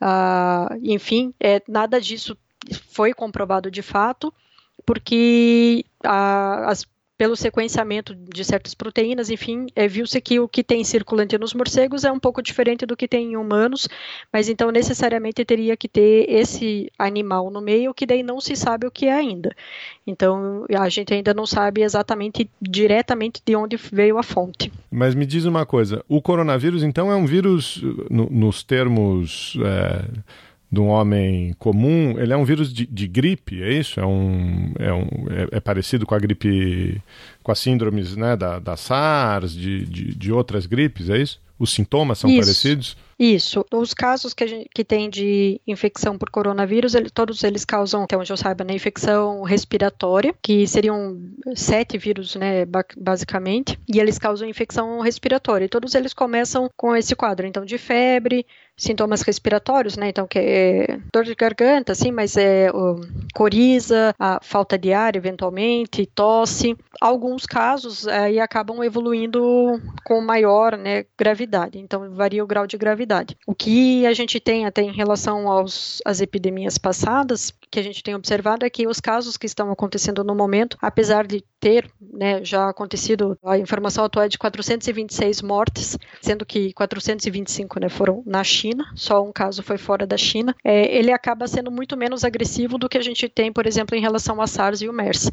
uh, 0.00 0.74
enfim, 0.82 1.34
é, 1.38 1.60
nada 1.68 2.00
disso 2.00 2.34
foi 2.90 3.12
comprovado 3.12 3.70
de 3.70 3.82
fato, 3.82 4.32
porque 4.84 5.84
uh, 6.04 6.68
as 6.68 6.86
pelo 7.20 7.36
sequenciamento 7.36 8.14
de 8.14 8.42
certas 8.42 8.72
proteínas, 8.72 9.28
enfim, 9.28 9.66
é, 9.76 9.86
viu-se 9.86 10.18
que 10.22 10.40
o 10.40 10.48
que 10.48 10.64
tem 10.64 10.82
circulante 10.82 11.36
nos 11.36 11.52
morcegos 11.52 12.02
é 12.02 12.10
um 12.10 12.18
pouco 12.18 12.40
diferente 12.40 12.86
do 12.86 12.96
que 12.96 13.06
tem 13.06 13.32
em 13.32 13.36
humanos, 13.36 13.86
mas 14.32 14.48
então 14.48 14.70
necessariamente 14.70 15.44
teria 15.44 15.76
que 15.76 15.86
ter 15.86 16.24
esse 16.30 16.90
animal 16.98 17.50
no 17.50 17.60
meio, 17.60 17.92
que 17.92 18.06
daí 18.06 18.22
não 18.22 18.40
se 18.40 18.56
sabe 18.56 18.86
o 18.86 18.90
que 18.90 19.04
é 19.04 19.12
ainda. 19.12 19.54
Então 20.06 20.64
a 20.74 20.88
gente 20.88 21.12
ainda 21.12 21.34
não 21.34 21.44
sabe 21.44 21.82
exatamente 21.82 22.50
diretamente 22.58 23.42
de 23.44 23.54
onde 23.54 23.76
veio 23.76 24.16
a 24.16 24.22
fonte. 24.22 24.72
Mas 24.90 25.14
me 25.14 25.26
diz 25.26 25.44
uma 25.44 25.66
coisa, 25.66 26.02
o 26.08 26.22
coronavírus 26.22 26.82
então 26.82 27.12
é 27.12 27.16
um 27.16 27.26
vírus, 27.26 27.82
no, 28.08 28.30
nos 28.30 28.62
termos. 28.62 29.58
É 29.62 30.40
de 30.70 30.80
um 30.80 30.86
homem 30.86 31.52
comum, 31.58 32.18
ele 32.18 32.32
é 32.32 32.36
um 32.36 32.44
vírus 32.44 32.72
de, 32.72 32.86
de 32.86 33.08
gripe, 33.08 33.60
é 33.62 33.72
isso? 33.72 33.98
É, 33.98 34.06
um, 34.06 34.72
é, 34.78 34.92
um, 34.92 35.06
é, 35.30 35.56
é, 35.56 35.60
parecido 35.60 36.06
com 36.06 36.14
a 36.14 36.18
gripe, 36.18 37.02
com 37.42 37.50
as 37.50 37.58
síndromes 37.58 38.14
né, 38.16 38.36
da, 38.36 38.58
da 38.60 38.76
SARS, 38.76 39.52
de, 39.52 39.84
de, 39.84 40.14
de 40.14 40.32
outras 40.32 40.66
gripes, 40.66 41.10
é 41.10 41.18
isso? 41.18 41.40
Os 41.58 41.72
sintomas 41.72 42.18
são 42.18 42.30
isso. 42.30 42.40
parecidos? 42.40 42.96
Isso. 43.20 43.66
Os 43.70 43.92
casos 43.92 44.32
que, 44.32 44.46
gente, 44.46 44.70
que 44.74 44.82
tem 44.82 45.10
de 45.10 45.60
infecção 45.66 46.16
por 46.16 46.30
coronavírus, 46.30 46.94
ele, 46.94 47.10
todos 47.10 47.44
eles 47.44 47.66
causam, 47.66 48.04
até 48.04 48.16
onde 48.16 48.32
eu 48.32 48.36
saiba, 48.36 48.64
né, 48.64 48.72
infecção 48.72 49.42
respiratória, 49.42 50.34
que 50.42 50.66
seriam 50.66 51.20
sete 51.54 51.98
vírus, 51.98 52.34
né, 52.34 52.64
basicamente, 52.96 53.78
e 53.86 54.00
eles 54.00 54.18
causam 54.18 54.48
infecção 54.48 55.00
respiratória. 55.00 55.66
E 55.66 55.68
todos 55.68 55.94
eles 55.94 56.14
começam 56.14 56.70
com 56.74 56.96
esse 56.96 57.14
quadro, 57.14 57.46
então, 57.46 57.62
de 57.62 57.76
febre, 57.76 58.46
sintomas 58.80 59.20
respiratórios, 59.20 59.98
né? 59.98 60.08
Então, 60.08 60.26
que 60.26 60.38
é 60.38 60.98
dor 61.12 61.24
de 61.24 61.34
garganta, 61.34 61.92
assim, 61.92 62.10
mas 62.10 62.38
é 62.38 62.70
o, 62.72 62.98
coriza, 63.34 64.14
a 64.18 64.40
falta 64.42 64.78
de 64.78 64.94
ar, 64.94 65.14
eventualmente, 65.14 66.06
tosse. 66.06 66.74
Alguns 66.98 67.44
casos 67.44 68.08
aí 68.08 68.40
acabam 68.40 68.82
evoluindo 68.82 69.78
com 70.04 70.22
maior 70.22 70.78
né, 70.78 71.04
gravidade, 71.18 71.78
então 71.78 72.10
varia 72.14 72.42
o 72.42 72.46
grau 72.46 72.66
de 72.66 72.78
gravidade. 72.78 73.09
O 73.46 73.54
que 73.54 74.06
a 74.06 74.12
gente 74.12 74.38
tem 74.38 74.66
até 74.66 74.82
em 74.82 74.92
relação 74.92 75.48
aos, 75.48 76.00
às 76.04 76.20
epidemias 76.20 76.78
passadas, 76.78 77.52
que 77.70 77.78
a 77.78 77.82
gente 77.82 78.02
tem 78.02 78.14
observado 78.14 78.66
é 78.66 78.70
que 78.70 78.86
os 78.86 79.00
casos 79.00 79.36
que 79.36 79.46
estão 79.46 79.70
acontecendo 79.70 80.24
no 80.24 80.34
momento, 80.34 80.76
apesar 80.80 81.26
de 81.26 81.42
ter 81.60 81.90
né, 82.00 82.44
já 82.44 82.68
acontecido, 82.68 83.38
a 83.44 83.58
informação 83.58 84.04
atual 84.04 84.24
é 84.24 84.28
de 84.28 84.38
426 84.38 85.42
mortes, 85.42 85.96
sendo 86.20 86.44
que 86.44 86.72
425 86.72 87.78
né, 87.78 87.88
foram 87.88 88.22
na 88.26 88.42
China, 88.42 88.90
só 88.94 89.22
um 89.22 89.30
caso 89.30 89.62
foi 89.62 89.78
fora 89.78 90.06
da 90.06 90.16
China, 90.16 90.56
é, 90.64 90.96
ele 90.96 91.12
acaba 91.12 91.46
sendo 91.46 91.70
muito 91.70 91.96
menos 91.96 92.24
agressivo 92.24 92.78
do 92.78 92.88
que 92.88 92.98
a 92.98 93.02
gente 93.02 93.28
tem, 93.28 93.52
por 93.52 93.66
exemplo, 93.66 93.96
em 93.96 94.00
relação 94.00 94.40
a 94.40 94.46
SARS 94.46 94.80
e 94.80 94.88
o 94.88 94.92
MERS. 94.92 95.30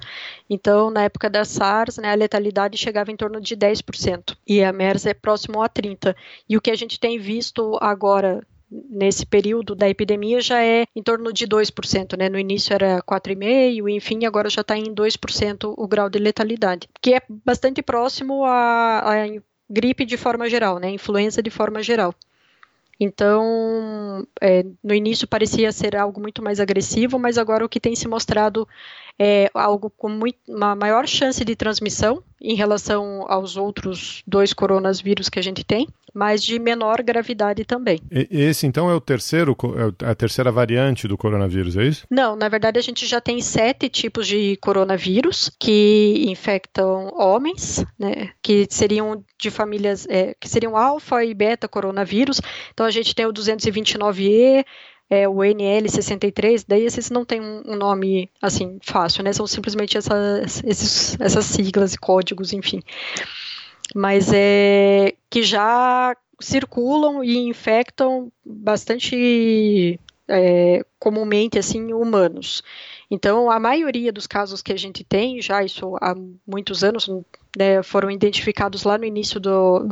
Então, 0.50 0.92
na 0.92 1.04
época 1.04 1.30
da 1.30 1.46
SARS, 1.46 1.98
né, 1.98 2.12
a 2.12 2.16
letalidade 2.16 2.78
chegava 2.78 3.12
em 3.12 3.16
torno 3.16 3.40
de 3.40 3.56
10%, 3.56 4.36
e 4.46 4.64
a 4.64 4.72
MERS 4.72 5.06
é 5.06 5.14
próximo 5.14 5.62
a 5.62 5.70
30%. 5.70 6.16
E 6.50 6.58
o 6.58 6.62
que 6.62 6.72
a 6.72 6.76
gente 6.76 7.00
tem 7.00 7.18
visto 7.18 7.67
agora 7.82 8.46
nesse 8.70 9.26
período 9.26 9.74
da 9.74 9.90
epidemia 9.90 10.42
já 10.42 10.64
é 10.64 10.86
em 10.96 11.02
torno 11.02 11.32
de 11.32 11.48
2%, 11.48 12.18
né? 12.18 12.30
No 12.30 12.38
início 12.38 12.74
era 12.74 13.02
4,5%, 13.02 13.90
enfim, 13.90 14.26
agora 14.26 14.50
já 14.50 14.62
está 14.62 14.78
em 14.78 14.94
2% 14.94 15.74
o 15.78 15.88
grau 15.88 16.10
de 16.10 16.20
letalidade, 16.20 16.90
que 17.02 17.14
é 17.14 17.22
bastante 17.30 17.82
próximo 17.82 18.44
à, 18.46 19.00
à 19.00 19.14
gripe 19.70 20.06
de 20.06 20.18
forma 20.18 20.50
geral, 20.50 20.80
né? 20.80 20.90
Influenza 20.90 21.42
de 21.42 21.50
forma 21.50 21.82
geral. 21.82 22.14
Então, 23.00 24.28
é, 24.42 24.66
no 24.84 24.94
início 24.94 25.28
parecia 25.28 25.72
ser 25.72 25.96
algo 25.96 26.20
muito 26.20 26.42
mais 26.42 26.60
agressivo, 26.60 27.20
mas 27.20 27.38
agora 27.38 27.64
o 27.64 27.70
que 27.70 27.80
tem 27.80 27.96
se 27.96 28.08
mostrado 28.08 28.68
é 29.20 29.50
algo 29.54 29.90
com 29.90 30.10
muito, 30.10 30.40
uma 30.48 30.76
maior 30.76 31.08
chance 31.08 31.44
de 31.46 31.56
transmissão 31.56 32.24
em 32.42 32.56
relação 32.56 33.26
aos 33.28 33.58
outros 33.58 34.24
dois 34.26 34.54
coronavírus 34.54 35.30
que 35.30 35.40
a 35.40 35.42
gente 35.42 35.64
tem, 35.64 35.88
mas 36.14 36.44
de 36.44 36.58
menor 36.60 37.02
gravidade 37.04 37.64
também. 37.66 38.00
E, 38.12 38.28
esse 38.32 38.66
então 38.66 38.90
é 38.90 38.96
o 38.96 39.02
terceiro, 39.02 39.56
é 40.02 40.10
a 40.10 40.16
terceira 40.16 40.52
variante 40.52 41.08
do 41.08 41.18
coronavírus, 41.18 41.78
é 41.78 41.84
isso? 41.84 42.06
Não, 42.10 42.36
na 42.36 42.50
verdade 42.50 42.80
a 42.80 42.82
gente 42.82 43.06
já 43.06 43.22
tem 43.22 43.42
sete 43.42 43.90
tipos 43.90 44.28
de 44.28 44.58
coronavírus 44.58 45.52
que 45.60 46.26
infectam 46.28 47.12
homens, 47.16 47.86
né, 48.00 48.30
que 48.42 48.68
seriam 48.70 49.24
de 49.40 49.52
famílias, 49.52 50.08
é, 50.10 50.36
que 50.40 50.50
seriam 50.50 50.76
alfa 50.76 51.24
e 51.24 51.34
beta 51.34 51.68
coronavírus. 51.68 52.42
Então 52.74 52.86
a 52.86 52.92
gente 52.92 53.14
tem 53.14 53.26
o 53.26 53.34
229E, 53.34 54.66
é 55.10 55.28
o 55.28 55.36
NL63, 55.36 56.66
daí 56.68 56.84
esses 56.84 57.10
não 57.10 57.24
tem 57.24 57.42
um 57.42 57.76
nome 57.76 58.30
assim 58.42 58.78
fácil, 58.84 59.24
né? 59.24 59.32
São 59.32 59.48
simplesmente 59.48 59.98
essas, 59.98 60.64
esses, 60.64 61.20
essas 61.20 61.46
siglas 61.46 61.94
e 61.94 61.98
códigos, 61.98 62.52
enfim. 62.52 62.82
Mas 63.96 64.32
é 64.34 65.14
que 65.30 65.44
já 65.44 66.16
circulam 66.40 67.24
e 67.24 67.38
infectam 67.38 68.32
bastante 68.46 70.00
é, 70.28 70.86
comumente 71.00 71.58
assim 71.58 71.94
humanos. 71.94 72.62
Então, 73.10 73.50
a 73.50 73.60
maioria 73.60 74.12
dos 74.12 74.28
casos 74.28 74.62
que 74.62 74.74
a 74.74 74.78
gente 74.78 75.04
tem, 75.04 75.42
já 75.42 75.64
isso 75.64 75.96
há 76.02 76.14
muitos 76.46 76.84
anos, 76.84 77.10
né, 77.58 77.82
foram 77.82 78.12
identificados 78.12 78.84
lá 78.84 78.98
no 78.98 79.06
início 79.06 79.40
do. 79.40 79.90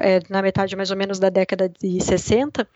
É, 0.00 0.20
na 0.30 0.40
metade 0.40 0.74
mais 0.76 0.90
ou 0.90 0.96
menos 0.96 1.18
da 1.18 1.28
década 1.28 1.68
de 1.68 2.00
60. 2.00 2.66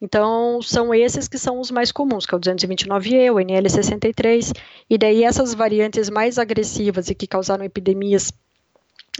Então, 0.00 0.62
são 0.62 0.94
esses 0.94 1.26
que 1.26 1.38
são 1.38 1.58
os 1.60 1.70
mais 1.70 1.90
comuns, 1.90 2.24
que 2.24 2.34
é 2.34 2.38
o 2.38 2.40
229E, 2.40 3.32
o 3.32 3.36
NL63, 3.36 4.52
e 4.88 4.96
daí 4.96 5.24
essas 5.24 5.54
variantes 5.54 6.08
mais 6.08 6.38
agressivas 6.38 7.10
e 7.10 7.14
que 7.14 7.26
causaram 7.26 7.64
epidemias 7.64 8.32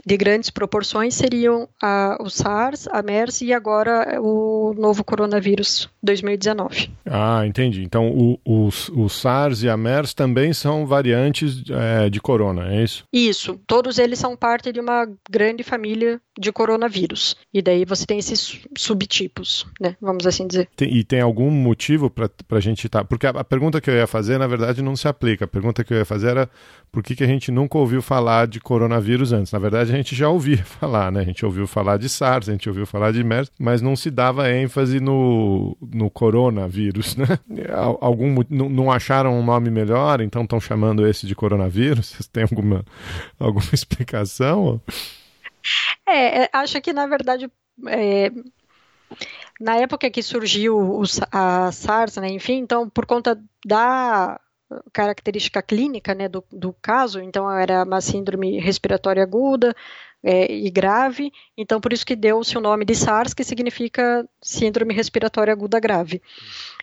de 0.04 0.16
grandes 0.16 0.50
proporções 0.50 1.14
seriam 1.14 1.68
a, 1.82 2.16
o 2.20 2.28
SARS, 2.28 2.86
a 2.88 3.02
MERS 3.02 3.42
e 3.42 3.52
agora 3.52 4.20
o 4.20 4.74
novo 4.74 5.02
coronavírus 5.04 5.88
2019. 6.02 6.90
Ah, 7.06 7.46
entendi. 7.46 7.82
Então 7.82 8.10
o, 8.10 8.38
o, 8.44 8.68
o 8.96 9.08
SARS 9.08 9.62
e 9.62 9.68
a 9.68 9.76
MERS 9.76 10.14
também 10.14 10.52
são 10.52 10.86
variantes 10.86 11.62
é, 11.70 12.08
de 12.08 12.20
corona, 12.20 12.72
é 12.72 12.82
isso? 12.82 13.04
Isso. 13.12 13.60
Todos 13.66 13.98
eles 13.98 14.18
são 14.18 14.36
parte 14.36 14.72
de 14.72 14.80
uma 14.80 15.06
grande 15.28 15.62
família 15.62 16.20
de 16.38 16.52
coronavírus. 16.52 17.36
E 17.52 17.60
daí 17.60 17.84
você 17.84 18.06
tem 18.06 18.18
esses 18.18 18.60
subtipos, 18.76 19.66
né? 19.80 19.96
Vamos 20.00 20.26
assim 20.26 20.46
dizer. 20.46 20.68
Tem, 20.76 20.94
e 20.94 21.02
tem 21.02 21.20
algum 21.20 21.50
motivo 21.50 22.08
para 22.08 22.30
a 22.50 22.60
gente 22.60 22.86
estar. 22.86 23.00
Tá... 23.00 23.04
Porque 23.04 23.26
a, 23.26 23.30
a, 23.30 23.44
pergunta 23.44 23.80
que 23.80 23.90
eu 23.90 23.94
ia 23.94 24.06
fazer, 24.06 24.38
na 24.38 24.46
verdade, 24.46 24.80
não 24.80 24.94
se 24.94 25.08
aplica. 25.08 25.44
A 25.44 25.48
pergunta 25.48 25.82
que 25.82 25.92
eu 25.92 25.98
ia 25.98 26.04
fazer 26.04 26.28
era 26.28 26.50
por 26.92 27.02
que, 27.02 27.16
que 27.16 27.24
a 27.24 27.26
gente 27.26 27.50
nunca 27.50 27.76
ouviu 27.76 28.00
falar 28.00 28.46
de 28.46 28.60
coronavírus 28.60 29.32
antes? 29.32 29.52
Na 29.52 29.58
verdade, 29.58 29.92
a 29.92 29.96
gente 29.96 30.14
já 30.14 30.28
ouvia 30.28 30.58
falar, 30.64 31.10
né? 31.10 31.20
A 31.20 31.24
gente 31.24 31.44
ouviu 31.44 31.66
falar 31.66 31.96
de 31.96 32.08
SARS, 32.08 32.48
a 32.48 32.52
gente 32.52 32.68
ouviu 32.68 32.86
falar 32.86 33.12
de 33.12 33.24
MERS, 33.24 33.50
mas 33.58 33.82
não 33.82 33.96
se 33.96 34.10
dava 34.10 34.50
ênfase 34.50 35.00
no, 35.00 35.76
no 35.92 36.08
coronavírus, 36.08 37.16
né? 37.16 37.26
Algum, 38.00 38.34
não 38.48 38.92
acharam 38.92 39.38
um 39.38 39.44
nome 39.44 39.70
melhor, 39.70 40.20
então 40.20 40.42
estão 40.42 40.60
chamando 40.60 41.06
esse 41.06 41.26
de 41.26 41.34
coronavírus? 41.34 42.08
Vocês 42.18 42.26
têm 42.28 42.44
alguma, 42.44 42.84
alguma 43.38 43.70
explicação? 43.72 44.80
É, 46.06 46.44
é, 46.44 46.50
acho 46.52 46.80
que 46.80 46.92
na 46.92 47.06
verdade. 47.06 47.50
É, 47.86 48.30
na 49.60 49.76
época 49.76 50.10
que 50.10 50.22
surgiu 50.22 50.78
o, 50.78 51.02
a 51.32 51.72
SARS, 51.72 52.16
né, 52.16 52.28
enfim, 52.28 52.58
então 52.58 52.88
por 52.88 53.06
conta 53.06 53.40
da 53.64 54.38
característica 54.92 55.62
clínica 55.62 56.14
né, 56.14 56.28
do, 56.28 56.44
do 56.52 56.74
caso, 56.80 57.20
então 57.20 57.50
era 57.50 57.84
uma 57.84 58.00
síndrome 58.00 58.60
respiratória 58.60 59.22
aguda 59.22 59.74
é, 60.22 60.52
e 60.52 60.70
grave, 60.70 61.32
então 61.56 61.80
por 61.80 61.92
isso 61.92 62.04
que 62.04 62.16
deu-se 62.16 62.56
o 62.56 62.60
nome 62.60 62.84
de 62.84 62.94
SARS, 62.94 63.32
que 63.32 63.44
significa 63.44 64.28
síndrome 64.42 64.92
respiratória 64.92 65.52
aguda 65.52 65.80
grave. 65.80 66.20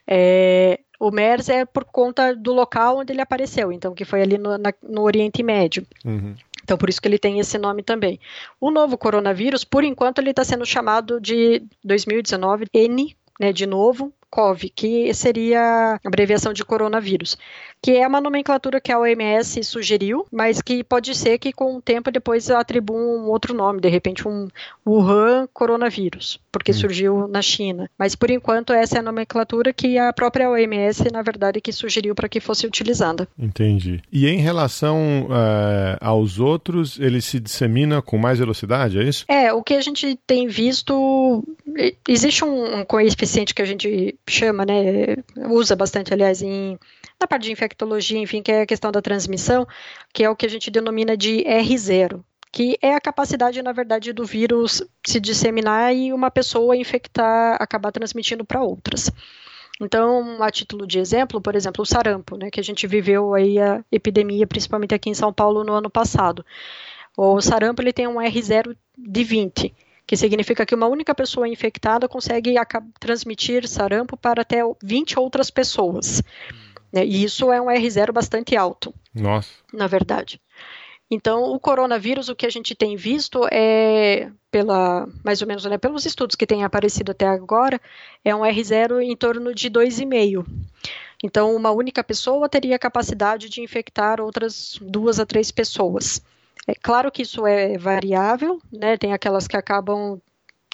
É, 0.08 0.80
o 1.00 1.12
MERS 1.12 1.50
é 1.50 1.66
por 1.66 1.84
conta 1.84 2.36
do 2.36 2.54
local 2.54 3.00
onde 3.00 3.12
ele 3.12 3.22
apareceu, 3.22 3.72
então 3.72 3.94
que 3.94 4.06
foi 4.06 4.22
ali 4.22 4.38
no, 4.38 4.58
na, 4.58 4.74
no 4.82 5.02
Oriente 5.02 5.44
Médio. 5.44 5.86
Uhum. 6.04 6.36
Então, 6.66 6.80
por 6.80 6.90
isso 6.90 7.00
que 7.00 7.08
ele 7.08 7.20
tem 7.20 7.40
esse 7.40 7.60
nome 7.60 7.84
também. 7.84 8.20
O 8.60 8.72
novo 8.72 8.98
coronavírus, 8.98 9.64
por 9.64 9.84
enquanto, 9.84 10.18
ele 10.18 10.32
está 10.32 10.44
sendo 10.44 10.66
chamado 10.66 11.22
de 11.22 11.62
2019 11.84 12.66
N, 12.74 13.16
né, 13.40 13.54
de 13.54 13.68
novo, 13.68 14.12
COV, 14.36 14.70
que 14.76 15.14
seria 15.14 15.62
a 15.62 16.00
abreviação 16.04 16.52
de 16.52 16.66
coronavírus, 16.66 17.38
que 17.82 17.92
é 17.92 18.06
uma 18.06 18.20
nomenclatura 18.20 18.82
que 18.82 18.92
a 18.92 19.00
OMS 19.00 19.64
sugeriu, 19.64 20.26
mas 20.30 20.62
que 20.62 20.84
pode 20.84 21.16
ser 21.16 21.38
que 21.38 21.54
com 21.54 21.78
o 21.78 21.82
tempo 21.82 22.12
depois 22.12 22.50
atribua 22.50 22.98
um 22.98 23.30
outro 23.30 23.54
nome, 23.54 23.80
de 23.80 23.88
repente 23.88 24.28
um 24.28 24.50
Wuhan 24.86 25.48
coronavírus, 25.54 26.40
porque 26.52 26.72
hum. 26.72 26.74
surgiu 26.74 27.28
na 27.28 27.42
China. 27.42 27.90
Mas 27.98 28.14
por 28.14 28.30
enquanto 28.30 28.74
essa 28.74 28.98
é 28.98 29.00
a 29.00 29.04
nomenclatura 29.04 29.72
que 29.72 29.98
a 29.98 30.12
própria 30.12 30.50
OMS, 30.50 31.10
na 31.14 31.22
verdade, 31.22 31.62
que 31.62 31.72
sugeriu 31.72 32.14
para 32.14 32.28
que 32.28 32.42
fosse 32.42 32.68
utilizada. 32.68 33.28
Entendi. 33.38 34.02
E 34.12 34.28
em 34.28 34.38
relação 34.38 35.28
uh, 35.30 35.98
aos 36.02 36.40
outros, 36.40 37.00
ele 37.00 37.22
se 37.22 37.40
dissemina 37.40 38.02
com 38.02 38.18
mais 38.18 38.40
velocidade, 38.40 39.00
é 39.00 39.04
isso? 39.04 39.26
É, 39.30 39.54
o 39.54 39.64
que 39.64 39.76
a 39.76 39.82
gente 39.82 40.20
tem 40.28 40.48
visto, 40.48 41.44
existe 42.08 42.44
um 42.44 42.84
coeficiente 42.84 43.54
que 43.54 43.62
a 43.62 43.66
gente 43.66 44.16
chama, 44.28 44.66
né, 44.66 45.16
usa 45.50 45.76
bastante, 45.76 46.14
aliás, 46.14 46.42
em, 46.42 46.78
na 47.20 47.28
parte 47.28 47.44
de 47.44 47.52
infectologia, 47.52 48.20
enfim, 48.20 48.42
que 48.42 48.52
é 48.52 48.62
a 48.62 48.66
questão 48.66 48.92
da 48.92 49.02
transmissão, 49.02 49.68
que 50.14 50.24
é 50.24 50.30
o 50.30 50.36
que 50.36 50.46
a 50.46 50.50
gente 50.50 50.72
denomina 50.72 51.16
de 51.16 51.44
R0, 51.44 52.24
que 52.52 52.78
é 52.82 52.96
a 52.96 53.02
capacidade, 53.02 53.62
na 53.62 53.72
verdade, 53.72 54.14
do 54.14 54.26
vírus 54.26 54.82
se 55.06 55.20
disseminar 55.20 55.96
e 55.96 56.12
uma 56.12 56.32
pessoa 56.32 56.76
infectar, 56.76 57.58
acabar 57.62 57.92
transmitindo 57.92 58.44
para 58.44 58.64
outras. 58.64 59.12
Então, 59.80 60.42
a 60.42 60.50
título 60.50 60.88
de 60.88 61.00
exemplo, 61.00 61.42
por 61.42 61.56
exemplo, 61.56 61.82
o 61.84 61.86
sarampo, 61.86 62.38
né, 62.38 62.50
que 62.50 62.60
a 62.60 62.64
gente 62.64 62.88
viveu 62.88 63.34
aí 63.34 63.60
a 63.60 63.84
epidemia, 63.92 64.48
principalmente 64.48 64.96
aqui 64.96 65.10
em 65.10 65.14
São 65.14 65.34
Paulo 65.34 65.64
no 65.64 65.74
ano 65.74 65.90
passado. 65.90 66.46
O 67.18 67.42
sarampo 67.42 67.82
ele 67.82 67.94
tem 67.94 68.08
um 68.08 68.16
R0 68.16 68.76
de 68.98 69.24
20 69.24 69.76
que 70.08 70.16
significa 70.16 70.66
que 70.66 70.76
uma 70.76 70.88
única 70.88 71.16
pessoa 71.16 71.48
infectada 71.48 72.08
consegue 72.08 72.54
transmitir 73.00 73.68
sarampo 73.68 74.16
para 74.16 74.42
até 74.42 74.60
20 74.84 75.20
outras 75.20 75.50
pessoas. 75.50 76.22
Né? 76.94 77.06
E 77.06 77.24
isso 77.24 77.52
é 77.52 77.60
um 77.60 77.66
R0 77.66 78.12
bastante 78.12 78.56
alto. 78.56 78.94
Nossa. 79.14 79.50
Na 79.74 79.88
verdade. 79.88 80.40
Então, 81.10 81.44
o 81.44 81.60
coronavírus, 81.60 82.30
o 82.30 82.36
que 82.36 82.46
a 82.46 82.50
gente 82.50 82.74
tem 82.74 82.96
visto 82.96 83.48
é, 83.52 84.32
pela, 84.50 85.08
mais 85.24 85.42
ou 85.42 85.48
menos, 85.48 85.64
né, 85.66 85.78
pelos 85.78 86.06
estudos 86.06 86.36
que 86.36 86.48
têm 86.48 86.64
aparecido 86.64 87.12
até 87.12 87.28
agora, 87.28 87.80
é 88.24 88.36
um 88.36 88.42
R0 88.42 89.02
em 89.02 89.16
torno 89.16 89.54
de 89.54 89.70
2,5. 89.70 90.46
Então, 91.24 91.56
uma 91.56 91.72
única 91.72 92.04
pessoa 92.04 92.50
teria 92.50 92.76
a 92.76 92.80
capacidade 92.80 93.50
de 93.50 93.62
infectar 93.62 94.20
outras 94.20 94.80
duas 94.82 95.20
a 95.20 95.26
três 95.26 95.52
pessoas. 95.52 96.22
É 96.68 96.74
claro 96.74 97.12
que 97.12 97.22
isso 97.22 97.46
é 97.46 97.78
variável, 97.78 98.62
né? 98.72 98.98
Tem 98.98 99.14
aquelas 99.14 99.48
que 99.48 99.56
acabam 99.56 100.20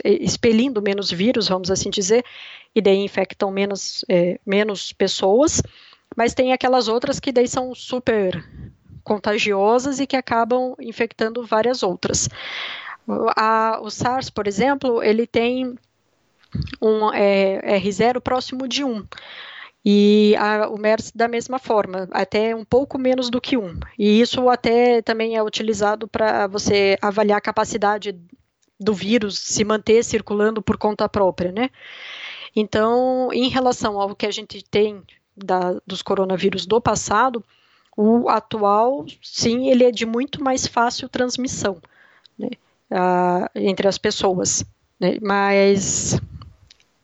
é, 0.03 0.11
expelindo 0.11 0.81
menos 0.81 1.11
vírus, 1.11 1.47
vamos 1.47 1.69
assim 1.69 1.89
dizer, 1.89 2.23
e 2.73 2.81
daí 2.81 2.97
infectam 2.97 3.51
menos, 3.51 4.05
é, 4.09 4.39
menos 4.45 4.93
pessoas, 4.93 5.61
mas 6.15 6.33
tem 6.33 6.53
aquelas 6.53 6.87
outras 6.87 7.19
que 7.19 7.31
daí 7.31 7.47
são 7.47 7.75
super 7.75 8.43
contagiosas 9.03 9.99
e 9.99 10.07
que 10.07 10.15
acabam 10.15 10.75
infectando 10.79 11.45
várias 11.45 11.83
outras. 11.83 12.29
A, 13.35 13.79
o 13.81 13.89
SARS, 13.89 14.29
por 14.29 14.47
exemplo, 14.47 15.03
ele 15.03 15.27
tem 15.27 15.75
um 16.81 17.11
é, 17.13 17.79
R0 17.79 18.21
próximo 18.21 18.67
de 18.67 18.83
1. 18.83 19.05
E 19.83 20.35
a, 20.37 20.69
o 20.69 20.77
MERS 20.77 21.11
da 21.13 21.27
mesma 21.27 21.57
forma, 21.57 22.07
até 22.11 22.55
um 22.55 22.63
pouco 22.63 22.99
menos 22.99 23.29
do 23.29 23.41
que 23.41 23.57
um. 23.57 23.79
E 23.97 24.21
isso 24.21 24.47
até 24.47 25.01
também 25.01 25.35
é 25.35 25.43
utilizado 25.43 26.07
para 26.07 26.45
você 26.47 26.97
avaliar 27.01 27.39
a 27.39 27.41
capacidade 27.41 28.15
do 28.79 28.93
vírus 28.93 29.37
se 29.39 29.63
manter 29.63 30.03
circulando 30.03 30.61
por 30.61 30.77
conta 30.77 31.09
própria, 31.09 31.51
né? 31.51 31.69
Então, 32.55 33.29
em 33.31 33.49
relação 33.49 33.99
ao 33.99 34.15
que 34.15 34.25
a 34.25 34.31
gente 34.31 34.63
tem 34.63 35.01
da, 35.35 35.79
dos 35.85 36.01
coronavírus 36.01 36.65
do 36.65 36.81
passado, 36.81 37.43
o 37.95 38.29
atual, 38.29 39.05
sim, 39.21 39.69
ele 39.69 39.83
é 39.83 39.91
de 39.91 40.05
muito 40.05 40.43
mais 40.43 40.67
fácil 40.67 41.09
transmissão 41.09 41.77
né, 42.37 42.49
uh, 42.91 43.49
entre 43.55 43.87
as 43.87 43.97
pessoas. 43.97 44.65
Né, 44.99 45.17
mas 45.21 46.19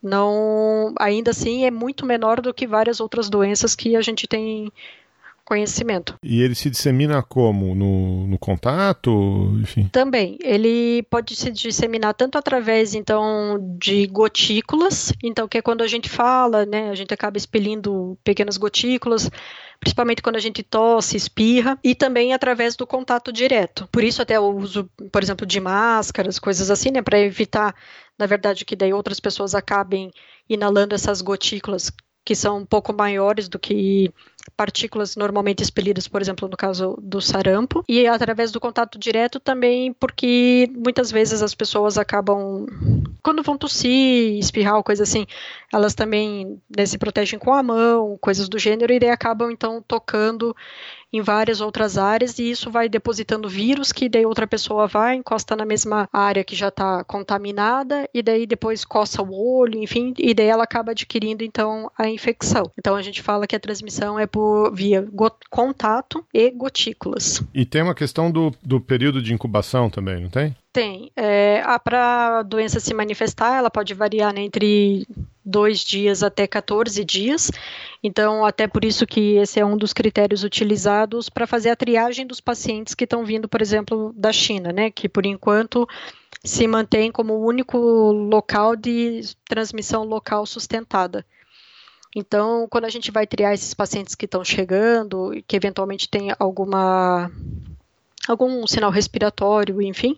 não, 0.08 0.94
ainda 1.00 1.32
assim 1.32 1.66
é 1.66 1.72
muito 1.72 2.06
menor 2.06 2.42
do 2.42 2.54
que 2.54 2.66
várias 2.66 3.00
outras 3.00 3.30
doenças 3.30 3.76
que 3.76 3.96
a 3.96 4.02
gente 4.02 4.28
tem 4.28 4.72
conhecimento. 5.48 6.16
E 6.22 6.42
ele 6.42 6.54
se 6.56 6.70
dissemina 6.70 7.24
como? 7.24 7.74
No, 7.74 8.28
no 8.28 8.38
contato? 8.38 9.10
Enfim. 9.62 9.88
Também. 9.92 10.38
Ele 10.44 11.04
pode 11.10 11.38
se 11.38 11.50
disseminar 11.50 12.14
tanto 12.14 12.38
através, 12.38 12.94
então, 12.94 13.58
de 13.80 14.08
gotículas, 14.08 15.14
então, 15.24 15.48
que 15.48 15.58
é 15.58 15.62
quando 15.62 15.84
a 15.84 15.88
gente 15.88 16.10
fala, 16.10 16.66
né, 16.66 16.90
a 16.90 16.96
gente 16.96 17.14
acaba 17.14 17.38
expelindo 17.38 18.18
pequenas 18.26 18.58
gotículas, 18.58 19.32
principalmente 19.80 20.22
quando 20.22 20.36
a 20.36 20.42
gente 20.42 20.64
tosse, 20.64 21.18
espirra, 21.18 21.78
e 21.84 21.96
também 21.96 22.34
através 22.34 22.76
do 22.76 22.88
contato 22.88 23.32
direto. 23.32 23.88
Por 23.92 24.04
isso 24.04 24.22
até 24.22 24.40
o 24.40 24.56
uso, 24.56 24.90
por 25.12 25.24
exemplo, 25.24 25.46
de 25.46 25.60
máscaras, 25.60 26.40
coisas 26.40 26.70
assim, 26.70 26.92
né, 26.92 27.02
para 27.02 27.20
evitar, 27.20 27.76
na 28.18 28.26
verdade, 28.26 28.66
que 28.66 28.76
daí 28.76 28.94
outras 28.94 29.20
pessoas 29.20 29.56
acabem 29.56 30.12
inalando 30.50 30.96
essas 30.96 31.22
gotículas 31.22 31.92
que 32.26 32.36
são 32.36 32.58
um 32.58 32.66
pouco 32.66 32.92
maiores 32.92 33.48
do 33.48 33.58
que 33.58 34.14
partículas 34.50 35.16
normalmente 35.16 35.62
expelidas, 35.64 36.08
por 36.08 36.22
exemplo, 36.22 36.48
no 36.48 36.58
caso 36.58 36.98
do 37.02 37.22
sarampo, 37.22 37.84
e 37.88 38.08
através 38.08 38.52
do 38.52 38.60
contato 38.60 38.98
direto 38.98 39.40
também, 39.40 39.94
porque 39.94 40.70
muitas 40.76 41.12
vezes 41.12 41.42
as 41.42 41.54
pessoas 41.54 41.98
acabam, 41.98 42.66
quando 43.24 43.44
vão 43.44 43.58
tossir, 43.58 44.38
espirrar, 44.38 44.82
coisa 44.84 45.04
assim, 45.04 45.26
elas 45.74 45.94
também 45.94 46.62
né, 46.76 46.86
se 46.86 46.98
protegem 46.98 47.40
com 47.40 47.54
a 47.54 47.64
mão, 47.64 48.18
coisas 48.22 48.48
do 48.48 48.60
gênero, 48.60 48.94
e 48.94 49.00
daí 49.00 49.10
acabam 49.10 49.52
então 49.52 49.84
tocando 49.88 50.56
em 51.12 51.22
várias 51.22 51.62
outras 51.62 51.98
áreas 51.98 52.38
e 52.38 52.50
isso 52.50 52.70
vai 52.70 52.90
depositando 52.90 53.48
vírus 53.48 53.92
que 53.92 54.10
daí 54.10 54.26
outra 54.26 54.46
pessoa 54.46 54.88
vai, 54.88 55.16
encosta 55.16 55.56
na 55.56 55.66
mesma 55.66 56.08
área 56.12 56.44
que 56.44 56.56
já 56.56 56.68
está 56.68 57.04
contaminada 57.04 58.10
e 58.14 58.22
daí 58.22 58.46
depois 58.46 58.84
coça 58.84 59.22
o 59.22 59.34
olho, 59.34 59.82
enfim, 59.82 60.14
e 60.18 60.34
daí 60.34 60.48
ela 60.48 60.64
acaba 60.64 60.92
adquirindo 60.92 61.44
então 61.44 61.90
a 61.98 62.10
infecção. 62.10 62.70
Então 62.78 62.96
a 62.96 63.02
gente 63.02 63.22
fala 63.22 63.48
que 63.48 63.56
a 63.56 63.60
transmissão 63.60 64.20
é 64.20 64.28
via 64.74 65.08
contato 65.50 66.26
e 66.34 66.50
gotículas. 66.52 67.44
E 67.54 67.66
tem 67.66 67.82
uma 67.82 67.96
questão 67.96 68.32
do, 68.32 68.54
do 68.64 68.80
período 68.80 69.22
de 69.22 69.34
incubação 69.34 69.90
também, 69.90 70.22
não 70.22 70.30
tem? 70.30 70.56
Tem. 70.72 71.12
É, 71.16 71.62
Para 71.84 72.40
a 72.40 72.44
doença 72.44 72.80
se 72.80 72.94
manifestar, 72.94 73.58
ela 73.58 73.70
pode 73.70 73.94
variar 73.94 74.34
né, 74.34 74.42
entre 74.42 75.08
dois 75.44 75.80
dias 75.80 76.22
até 76.22 76.46
14 76.46 77.04
dias. 77.04 77.52
Então, 78.04 78.46
até 78.46 78.68
por 78.68 78.84
isso 78.84 79.08
que 79.08 79.38
esse 79.38 79.60
é 79.60 79.66
um 79.66 79.78
dos 79.78 79.94
critérios 79.94 80.44
utilizados 80.44 81.30
para 81.30 81.48
fazer 81.48 81.70
a 81.70 81.76
triagem 81.76 82.28
dos 82.28 82.42
pacientes 82.42 82.94
que 82.94 83.06
estão 83.06 83.26
vindo, 83.26 83.48
por 83.48 83.62
exemplo, 83.62 84.14
da 84.16 84.32
China, 84.32 84.72
né? 84.72 84.92
Que 84.92 85.10
por 85.10 85.26
enquanto 85.26 85.88
se 86.44 86.68
mantém 86.68 87.12
como 87.12 87.34
o 87.34 87.46
único 87.46 87.78
local 87.78 88.76
de 88.76 89.22
transmissão 89.46 90.04
local 90.04 90.46
sustentada. 90.46 91.26
Então, 92.20 92.68
quando 92.68 92.86
a 92.86 92.90
gente 92.90 93.12
vai 93.12 93.28
triar 93.28 93.54
esses 93.54 93.76
pacientes 93.76 94.16
que 94.16 94.26
estão 94.26 94.44
chegando 94.44 95.36
e 95.36 95.44
que 95.44 95.56
eventualmente 95.56 96.10
tem 96.10 96.34
alguma 96.40 97.30
algum 98.28 98.66
sinal 98.66 98.90
respiratório, 98.90 99.80
enfim, 99.84 100.18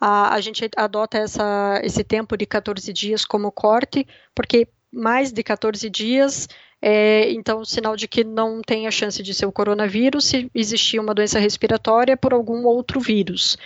a, 0.00 0.34
a 0.34 0.40
gente 0.40 0.68
adota 0.76 1.18
essa, 1.18 1.80
esse 1.84 2.02
tempo 2.02 2.36
de 2.36 2.46
14 2.46 2.92
dias 2.92 3.24
como 3.24 3.52
corte, 3.52 4.04
porque 4.34 4.66
mais 4.92 5.32
de 5.32 5.40
14 5.44 5.88
dias 5.88 6.48
é, 6.82 7.30
então, 7.30 7.64
sinal 7.64 7.94
de 7.94 8.08
que 8.08 8.24
não 8.24 8.60
tem 8.60 8.88
a 8.88 8.90
chance 8.90 9.22
de 9.22 9.32
ser 9.32 9.46
o 9.46 9.52
coronavírus 9.52 10.24
se 10.24 10.50
existir 10.52 10.98
uma 10.98 11.14
doença 11.14 11.38
respiratória 11.38 12.16
por 12.16 12.34
algum 12.34 12.66
outro 12.66 12.98
vírus. 12.98 13.56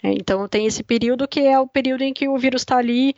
É, 0.00 0.12
então, 0.12 0.46
tem 0.46 0.66
esse 0.66 0.84
período 0.84 1.26
que 1.26 1.40
é 1.40 1.58
o 1.58 1.66
período 1.66 2.02
em 2.02 2.14
que 2.14 2.28
o 2.28 2.38
vírus 2.38 2.62
está 2.62 2.76
ali 2.76 3.16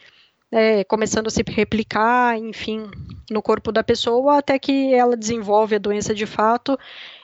é, 0.51 0.85
começando 0.85 1.27
a 1.27 1.31
se 1.31 1.43
replicar, 1.49 2.39
enfim, 2.39 2.89
no 3.31 3.43
corpo 3.43 3.73
da 3.73 3.83
pessoa, 3.83 4.39
até 4.39 4.59
que 4.59 4.95
ela 4.95 5.17
desenvolve 5.17 5.77
a 5.77 5.79
doença 5.81 6.15
de 6.15 6.27
fato 6.27 6.79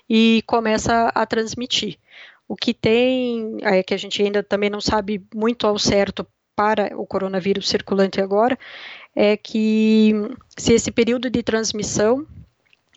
e 0.08 0.42
começa 0.46 1.08
a 1.14 1.24
transmitir. 1.26 1.98
O 2.48 2.56
que 2.56 2.74
tem, 2.74 3.56
é, 3.62 3.82
que 3.82 3.94
a 3.94 3.96
gente 3.96 4.22
ainda 4.22 4.42
também 4.42 4.68
não 4.68 4.80
sabe 4.80 5.24
muito 5.34 5.66
ao 5.66 5.78
certo 5.78 6.26
para 6.54 6.92
o 6.98 7.06
coronavírus 7.06 7.68
circulante 7.68 8.20
agora, 8.20 8.58
é 9.16 9.36
que 9.36 10.12
se 10.56 10.74
esse 10.74 10.90
período 10.90 11.30
de 11.30 11.42
transmissão 11.42 12.26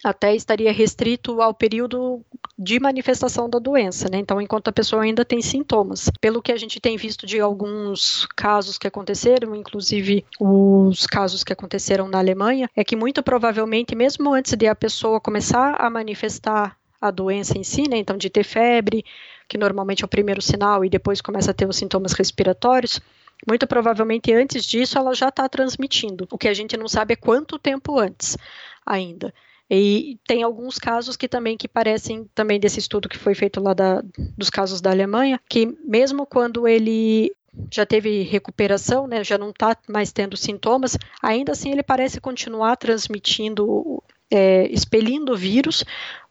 até 0.06 0.36
estaria 0.36 0.72
restrito 0.72 1.42
ao 1.42 1.52
período 1.52 2.24
de 2.56 2.80
manifestação 2.80 3.50
da 3.50 3.58
doença, 3.58 4.08
né? 4.08 4.20
Então, 4.20 4.40
enquanto 4.40 4.68
a 4.68 4.72
pessoa 4.72 5.02
ainda 5.02 5.26
tem 5.26 5.42
sintomas. 5.42 6.12
Pelo 6.22 6.44
que 6.44 6.52
a 6.52 6.58
gente 6.58 6.80
tem 6.80 6.96
visto 6.96 7.26
de 7.26 7.40
alguns 7.40 8.28
casos 8.36 8.78
que 8.78 8.86
aconteceram, 8.86 9.56
inclusive 9.56 10.24
os 10.40 11.08
casos 11.08 11.44
que 11.44 11.52
aconteceram 11.52 12.08
na 12.08 12.20
Alemanha, 12.20 12.70
é 12.76 12.84
que 12.84 12.96
muito 12.96 13.24
provavelmente, 13.24 13.96
mesmo 13.96 14.32
antes 14.32 14.54
de 14.54 14.68
a 14.68 14.76
pessoa 14.76 15.20
começar 15.20 15.76
a 15.82 15.90
manifestar 15.90 16.78
a 17.02 17.10
doença 17.10 17.58
em 17.58 17.64
si, 17.64 17.90
né? 17.90 17.98
Então, 17.98 18.16
de 18.16 18.30
ter 18.30 18.44
febre, 18.44 19.04
que 19.50 19.58
normalmente 19.58 20.04
é 20.04 20.06
o 20.06 20.10
primeiro 20.10 20.42
sinal, 20.42 20.86
e 20.86 20.90
depois 20.90 21.20
começa 21.20 21.50
a 21.50 21.54
ter 21.54 21.68
os 21.68 21.78
sintomas 21.78 22.14
respiratórios, 22.14 23.02
muito 23.48 23.66
provavelmente 23.66 24.32
antes 24.32 24.66
disso 24.66 25.00
ela 25.00 25.16
já 25.16 25.30
está 25.30 25.50
transmitindo. 25.50 26.28
O 26.32 26.38
que 26.38 26.48
a 26.48 26.54
gente 26.54 26.78
não 26.78 26.88
sabe 26.88 27.14
é 27.14 27.18
quanto 27.18 27.58
tempo 27.58 28.00
antes 28.00 28.38
ainda. 28.86 29.34
E 29.70 30.20
tem 30.28 30.44
alguns 30.44 30.78
casos 30.78 31.18
que 31.18 31.28
também 31.28 31.58
que 31.58 31.68
parecem 31.68 32.30
também 32.36 32.60
desse 32.60 32.80
estudo 32.80 33.10
que 33.10 33.18
foi 33.18 33.34
feito 33.34 33.60
lá 33.60 33.74
da, 33.74 34.04
dos 34.38 34.50
casos 34.50 34.80
da 34.80 34.92
Alemanha, 34.92 35.40
que 35.50 35.66
mesmo 35.84 36.26
quando 36.26 36.68
ele 36.68 37.36
já 37.72 37.86
teve 37.86 38.22
recuperação, 38.24 39.08
né, 39.08 39.24
já 39.24 39.38
não 39.38 39.50
está 39.50 39.76
mais 39.88 40.12
tendo 40.12 40.36
sintomas, 40.36 40.98
ainda 41.22 41.54
assim 41.54 41.72
ele 41.72 41.84
parece 41.84 42.20
continuar 42.20 42.76
transmitindo 42.76 44.04
é, 44.30 44.68
expelindo 44.72 45.34
o 45.34 45.38
vírus. 45.38 45.84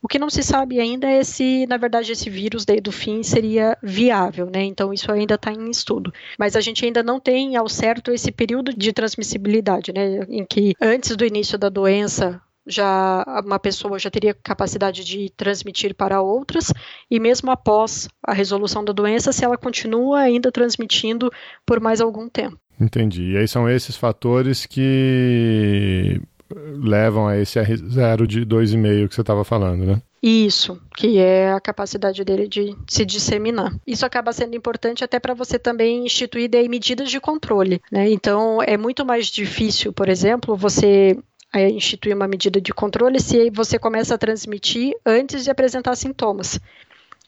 O 0.03 0.09
que 0.09 0.19
não 0.19 0.29
se 0.29 0.43
sabe 0.43 0.81
ainda 0.81 1.09
é 1.09 1.25
se, 1.25 1.67
na 1.67 1.77
verdade, 1.77 2.13
esse 2.13 2.29
vírus 2.29 2.67
do 2.83 2.93
fim 2.93 3.23
seria 3.23 3.79
viável, 3.83 4.51
né? 4.53 4.63
Então 4.63 4.93
isso 4.93 5.11
ainda 5.11 5.37
está 5.37 5.53
em 5.53 5.71
estudo. 5.71 6.13
Mas 6.39 6.57
a 6.57 6.61
gente 6.61 6.85
ainda 6.85 7.03
não 7.03 7.19
tem 7.19 7.57
ao 7.57 7.69
certo 7.69 8.13
esse 8.13 8.31
período 8.31 8.75
de 8.75 8.93
transmissibilidade, 8.93 9.93
né? 9.93 10.27
Em 10.29 10.45
que 10.45 10.75
antes 10.81 11.17
do 11.17 11.25
início 11.25 11.57
da 11.57 11.69
doença 11.69 12.41
já 12.67 13.25
uma 13.45 13.59
pessoa 13.59 13.99
já 13.99 14.11
teria 14.11 14.35
capacidade 14.35 15.05
de 15.05 15.31
transmitir 15.37 15.95
para 15.95 16.21
outras 16.21 16.73
e 17.11 17.21
mesmo 17.21 17.51
após 17.51 18.09
a 18.23 18.33
resolução 18.33 18.85
da 18.85 18.93
doença, 18.93 19.33
se 19.33 19.45
ela 19.45 19.57
continua 19.57 20.21
ainda 20.21 20.51
transmitindo 20.51 21.31
por 21.67 21.81
mais 21.81 22.01
algum 22.01 22.29
tempo. 22.29 22.59
Entendi. 22.81 23.33
E 23.33 23.37
aí 23.37 23.47
são 23.47 23.69
esses 23.69 23.97
fatores 23.97 24.67
que 24.67 26.21
levam 26.55 27.27
a 27.27 27.39
esse 27.39 27.59
R0 27.59 28.27
de 28.27 28.45
2,5 28.45 29.09
que 29.09 29.15
você 29.15 29.21
estava 29.21 29.45
falando, 29.45 29.85
né? 29.85 30.03
Isso, 30.23 30.81
que 30.97 31.19
é 31.19 31.53
a 31.53 31.61
capacidade 31.61 32.25
dele 32.25 32.49
de 32.49 32.75
se 32.89 33.05
disseminar. 33.05 33.75
Isso 33.87 34.07
acaba 34.07 34.33
sendo 34.33 34.57
importante 34.57 35.05
até 35.05 35.21
para 35.21 35.35
você 35.35 35.59
também 35.59 36.07
instituir 36.07 36.49
medidas 36.69 37.11
de 37.11 37.21
controle, 37.21 37.81
né? 37.93 38.09
Então, 38.11 38.59
é 38.63 38.79
muito 38.79 39.05
mais 39.05 39.27
difícil, 39.27 39.93
por 39.93 40.09
exemplo, 40.09 40.57
você 40.57 41.19
é, 41.55 41.71
instituir 41.71 42.17
uma 42.17 42.27
medida 42.27 42.61
de 42.61 42.75
controle 42.75 43.21
se 43.21 43.49
você 43.51 43.79
começa 43.79 44.17
a 44.17 44.19
transmitir 44.19 44.93
antes 45.07 45.45
de 45.45 45.51
apresentar 45.51 45.95
sintomas. 45.95 46.59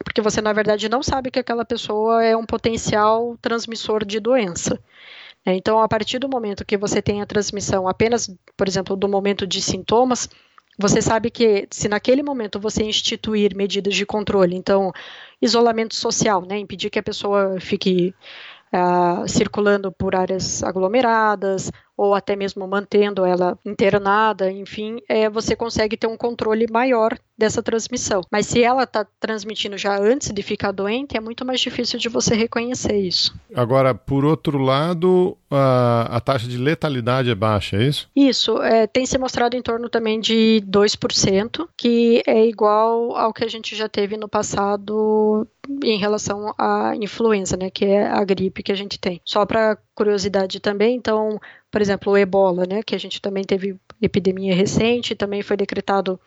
Porque 0.04 0.20
você, 0.20 0.42
na 0.42 0.52
verdade, 0.52 0.88
não 0.88 1.02
sabe 1.02 1.30
que 1.30 1.38
aquela 1.38 1.64
pessoa 1.64 2.22
é 2.22 2.36
um 2.36 2.44
potencial 2.44 3.38
transmissor 3.40 4.04
de 4.04 4.18
doença. 4.18 4.78
É, 5.44 5.54
então, 5.54 5.80
a 5.80 5.88
partir 5.88 6.18
do 6.18 6.28
momento 6.28 6.64
que 6.64 6.76
você 6.76 7.00
tem 7.00 7.22
a 7.22 7.26
transmissão 7.26 7.86
apenas, 7.86 8.28
por 8.56 8.66
exemplo, 8.66 8.96
do 8.96 9.08
momento 9.08 9.46
de 9.46 9.62
sintomas, 9.62 10.28
você 10.78 11.00
sabe 11.00 11.30
que 11.30 11.66
se 11.70 11.88
naquele 11.88 12.22
momento 12.22 12.60
você 12.60 12.82
instituir 12.82 13.56
medidas 13.56 13.94
de 13.94 14.04
controle, 14.04 14.56
então 14.56 14.92
isolamento 15.40 15.94
social, 15.94 16.42
né, 16.42 16.58
impedir 16.58 16.90
que 16.90 16.98
a 16.98 17.02
pessoa 17.02 17.58
fique 17.60 18.14
uh, 18.72 19.26
circulando 19.26 19.90
por 19.90 20.14
áreas 20.14 20.62
aglomeradas, 20.62 21.70
ou 21.96 22.14
até 22.14 22.36
mesmo 22.36 22.66
mantendo 22.66 23.24
ela 23.24 23.58
internada, 23.64 24.50
enfim, 24.50 25.00
é, 25.08 25.28
você 25.30 25.56
consegue 25.56 25.96
ter 25.96 26.06
um 26.06 26.16
controle 26.16 26.66
maior 26.70 27.18
dessa 27.36 27.62
transmissão. 27.62 28.22
Mas 28.30 28.46
se 28.46 28.62
ela 28.62 28.84
está 28.84 29.06
transmitindo 29.20 29.76
já 29.76 29.98
antes 29.98 30.30
de 30.32 30.42
ficar 30.42 30.72
doente, 30.72 31.16
é 31.16 31.20
muito 31.20 31.44
mais 31.44 31.60
difícil 31.60 31.98
de 31.98 32.08
você 32.08 32.34
reconhecer 32.34 32.96
isso. 32.96 33.34
Agora, 33.54 33.94
por 33.94 34.24
outro 34.24 34.58
lado, 34.58 35.36
a, 35.50 36.16
a 36.16 36.20
taxa 36.20 36.48
de 36.48 36.56
letalidade 36.56 37.30
é 37.30 37.34
baixa, 37.34 37.76
é 37.76 37.84
isso? 37.84 38.08
Isso, 38.14 38.60
é, 38.62 38.86
tem 38.86 39.04
se 39.04 39.18
mostrado 39.18 39.56
em 39.56 39.62
torno 39.62 39.88
também 39.88 40.20
de 40.20 40.62
2%, 40.66 41.68
que 41.76 42.22
é 42.26 42.46
igual 42.46 43.16
ao 43.16 43.32
que 43.32 43.44
a 43.44 43.48
gente 43.48 43.76
já 43.76 43.88
teve 43.88 44.16
no 44.16 44.28
passado 44.28 45.46
em 45.82 45.98
relação 45.98 46.54
à 46.56 46.94
influenza, 46.96 47.56
né, 47.56 47.70
que 47.70 47.84
é 47.84 48.06
a 48.06 48.24
gripe 48.24 48.62
que 48.62 48.72
a 48.72 48.76
gente 48.76 48.98
tem. 48.98 49.20
Só 49.24 49.44
para 49.44 49.76
curiosidade 49.94 50.60
também, 50.60 50.96
então 50.96 51.38
por 51.76 51.82
exemplo, 51.82 52.12
o 52.12 52.16
ebola, 52.16 52.64
né, 52.66 52.82
que 52.82 52.94
a 52.94 52.98
gente 52.98 53.20
também 53.20 53.44
teve 53.44 53.76
epidemia 54.00 54.54
recente, 54.54 55.14
também 55.14 55.42
foi 55.42 55.58
decretado 55.58 56.18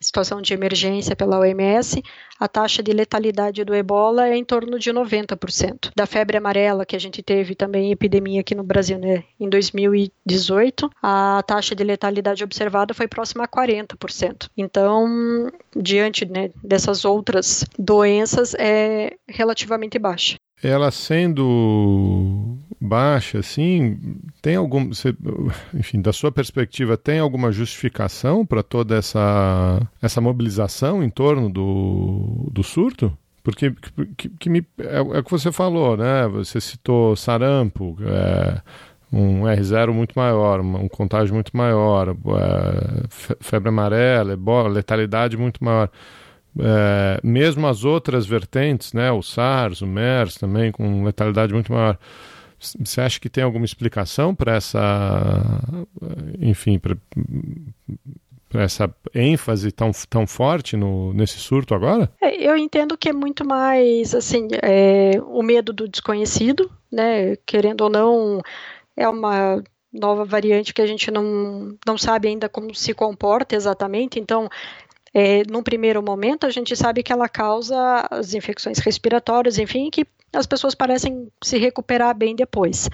situação 0.00 0.40
de 0.40 0.54
emergência 0.54 1.16
pela 1.16 1.38
OMS, 1.38 2.02
a 2.38 2.46
taxa 2.46 2.82
de 2.82 2.92
letalidade 2.92 3.64
do 3.64 3.74
ebola 3.74 4.28
é 4.28 4.36
em 4.36 4.44
torno 4.44 4.78
de 4.78 4.92
90%. 4.92 5.90
Da 5.94 6.06
febre 6.06 6.36
amarela, 6.36 6.86
que 6.86 6.96
a 6.96 7.00
gente 7.00 7.22
teve 7.22 7.54
também 7.54 7.90
epidemia 7.90 8.40
aqui 8.40 8.54
no 8.54 8.62
Brasil 8.62 8.98
né, 8.98 9.24
em 9.40 9.48
2018, 9.48 10.90
a 11.02 11.42
taxa 11.46 11.74
de 11.74 11.82
letalidade 11.82 12.44
observada 12.44 12.94
foi 12.94 13.08
próxima 13.08 13.44
a 13.44 13.48
40%. 13.48 14.48
Então, 14.56 15.50
diante 15.74 16.24
né, 16.24 16.50
dessas 16.62 17.04
outras 17.04 17.64
doenças, 17.78 18.54
é 18.58 19.14
relativamente 19.26 19.98
baixa. 19.98 20.36
Ela 20.62 20.90
sendo 20.90 22.56
baixa, 22.80 23.38
assim, 23.38 23.98
tem 24.40 24.56
algum, 24.56 24.88
você, 24.88 25.14
enfim, 25.74 26.00
da 26.00 26.12
sua 26.12 26.30
perspectiva, 26.30 26.96
tem 26.96 27.18
alguma 27.18 27.50
justificação 27.50 28.46
para 28.46 28.62
toda 28.62 28.96
essa, 28.96 29.80
essa 30.00 30.20
mobilização 30.20 31.02
em 31.02 31.10
torno 31.10 31.50
do, 31.50 32.48
do 32.52 32.62
surto? 32.62 33.16
Porque 33.42 33.72
que, 34.16 34.28
que 34.28 34.50
me, 34.50 34.66
é, 34.78 34.98
é, 34.98 35.00
o 35.00 35.24
que 35.24 35.30
você 35.30 35.50
falou, 35.50 35.96
né? 35.96 36.28
Você 36.28 36.60
citou 36.60 37.16
sarampo, 37.16 37.96
é, 38.02 38.60
um 39.10 39.42
R0 39.44 39.92
muito 39.92 40.12
maior, 40.18 40.60
um 40.60 40.88
contágio 40.88 41.34
muito 41.34 41.56
maior, 41.56 42.10
é, 42.10 43.34
febre 43.40 43.70
amarela, 43.70 44.34
ebola, 44.34 44.68
letalidade 44.68 45.36
muito 45.36 45.64
maior. 45.64 45.90
É, 46.60 47.20
mesmo 47.22 47.66
as 47.66 47.84
outras 47.84 48.26
vertentes, 48.26 48.92
né, 48.92 49.10
o 49.12 49.22
SARS, 49.22 49.80
o 49.80 49.86
MERS 49.86 50.34
também 50.34 50.72
com 50.72 51.04
letalidade 51.04 51.54
muito 51.54 51.72
maior. 51.72 51.98
Você 52.58 53.00
acha 53.00 53.20
que 53.20 53.28
tem 53.28 53.44
alguma 53.44 53.64
explicação 53.64 54.34
para 54.34 54.56
essa, 54.56 55.62
enfim, 56.40 56.78
para 56.78 58.62
essa 58.62 58.92
ênfase 59.14 59.70
tão, 59.70 59.90
tão 60.08 60.26
forte 60.26 60.76
no, 60.76 61.12
nesse 61.12 61.38
surto 61.38 61.74
agora? 61.74 62.10
É, 62.20 62.34
eu 62.48 62.56
entendo 62.56 62.96
que 62.96 63.08
é 63.08 63.12
muito 63.12 63.46
mais 63.46 64.14
assim 64.14 64.48
é, 64.62 65.12
o 65.26 65.42
medo 65.42 65.72
do 65.72 65.86
desconhecido, 65.86 66.70
né? 66.90 67.36
Querendo 67.46 67.82
ou 67.82 67.90
não, 67.90 68.40
é 68.96 69.08
uma 69.08 69.62
nova 69.92 70.24
variante 70.24 70.74
que 70.74 70.82
a 70.82 70.86
gente 70.86 71.10
não, 71.10 71.76
não 71.86 71.96
sabe 71.96 72.28
ainda 72.28 72.48
como 72.48 72.74
se 72.74 72.92
comporta 72.92 73.54
exatamente. 73.54 74.18
Então, 74.18 74.48
é, 75.12 75.42
num 75.48 75.62
primeiro 75.62 76.02
momento, 76.02 76.46
a 76.46 76.50
gente 76.50 76.74
sabe 76.76 77.02
que 77.02 77.12
ela 77.12 77.28
causa 77.28 78.06
as 78.10 78.34
infecções 78.34 78.78
respiratórias, 78.78 79.58
enfim, 79.58 79.90
que 79.90 80.06
as 80.32 80.46
pessoas 80.46 80.74
parecem 80.74 81.28
se 81.42 81.58
recuperar 81.58 82.16
bem 82.16 82.34
depois. 82.34 82.88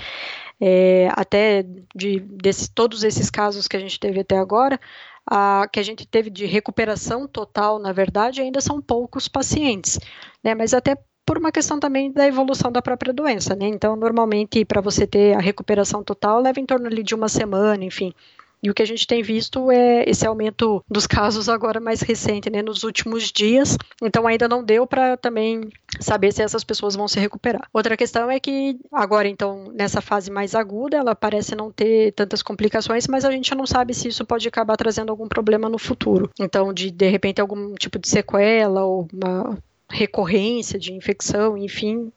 É, 0.61 1.09
até 1.13 1.65
de 1.95 2.21
desse, 2.21 2.71
todos 2.71 3.03
esses 3.03 3.29
casos 3.31 3.67
que 3.67 3.77
a 3.77 3.81
gente 3.81 3.99
teve 3.99 4.21
até 4.21 4.39
agora, 4.39 4.79
a, 5.27 5.69
que 5.73 5.81
a 5.81 5.83
gente 5.83 6.07
teve 6.07 6.31
de 6.31 6.47
recuperação 6.47 7.27
total, 7.27 7.79
na 7.79 7.93
verdade, 7.93 8.41
ainda 8.41 8.61
são 8.61 8.81
poucos 8.81 9.27
pacientes, 9.29 9.99
né? 10.43 10.55
Mas 10.55 10.73
até 10.73 10.97
por 11.27 11.39
uma 11.39 11.51
questão 11.51 11.81
também 11.81 12.13
da 12.13 12.27
evolução 12.27 12.71
da 12.71 12.83
própria 12.83 13.13
doença, 13.13 13.57
né? 13.57 13.67
Então, 13.67 13.97
normalmente, 13.97 14.65
para 14.65 14.81
você 14.81 15.07
ter 15.07 15.35
a 15.35 15.41
recuperação 15.41 16.05
total, 16.05 16.41
leva 16.41 16.61
em 16.61 16.67
torno 16.67 16.87
ali 16.87 17.03
de 17.03 17.15
uma 17.15 17.29
semana, 17.29 17.85
enfim. 17.85 18.13
E 18.65 18.71
o 18.71 18.75
que 18.75 18.83
a 18.83 18.87
gente 18.87 19.07
tem 19.07 19.23
visto 19.23 19.71
é 19.71 20.09
esse 20.09 20.27
aumento 20.27 20.83
dos 20.91 21.07
casos 21.07 21.51
agora 21.51 21.79
mais 21.79 22.01
recente, 22.01 22.49
né, 22.49 22.63
nos 22.63 22.83
últimos 22.83 23.31
dias. 23.31 23.77
Então 24.03 24.27
ainda 24.27 24.49
não 24.49 24.65
deu 24.65 24.87
para 24.87 25.19
também 25.19 25.69
saber 26.01 26.33
se 26.33 26.43
essas 26.43 26.65
pessoas 26.65 26.97
vão 26.97 27.07
se 27.07 27.21
recuperar. 27.21 27.69
Outra 27.75 27.95
questão 27.95 28.31
é 28.31 28.41
que 28.41 28.79
agora 28.91 29.29
então 29.29 29.71
nessa 29.75 30.01
fase 30.01 30.31
mais 30.31 30.55
aguda, 30.55 30.97
ela 30.97 31.15
parece 31.15 31.55
não 31.55 31.71
ter 31.71 32.13
tantas 32.13 32.43
complicações, 32.43 33.07
mas 33.07 33.27
a 33.27 33.31
gente 33.31 33.55
não 33.55 33.67
sabe 33.67 33.93
se 33.93 34.09
isso 34.09 34.25
pode 34.25 34.49
acabar 34.49 34.79
trazendo 34.79 35.11
algum 35.11 35.29
problema 35.29 35.69
no 35.69 35.79
futuro. 35.79 36.31
Então 36.41 36.73
de 36.73 36.91
de 36.91 37.09
repente 37.11 37.43
algum 37.43 37.75
tipo 37.75 37.99
de 37.99 38.09
sequela 38.09 38.83
ou 38.87 39.07
uma 39.13 39.59
recorrência 39.91 40.79
de 40.79 40.95
infecção, 40.95 41.59
enfim, 41.59 42.11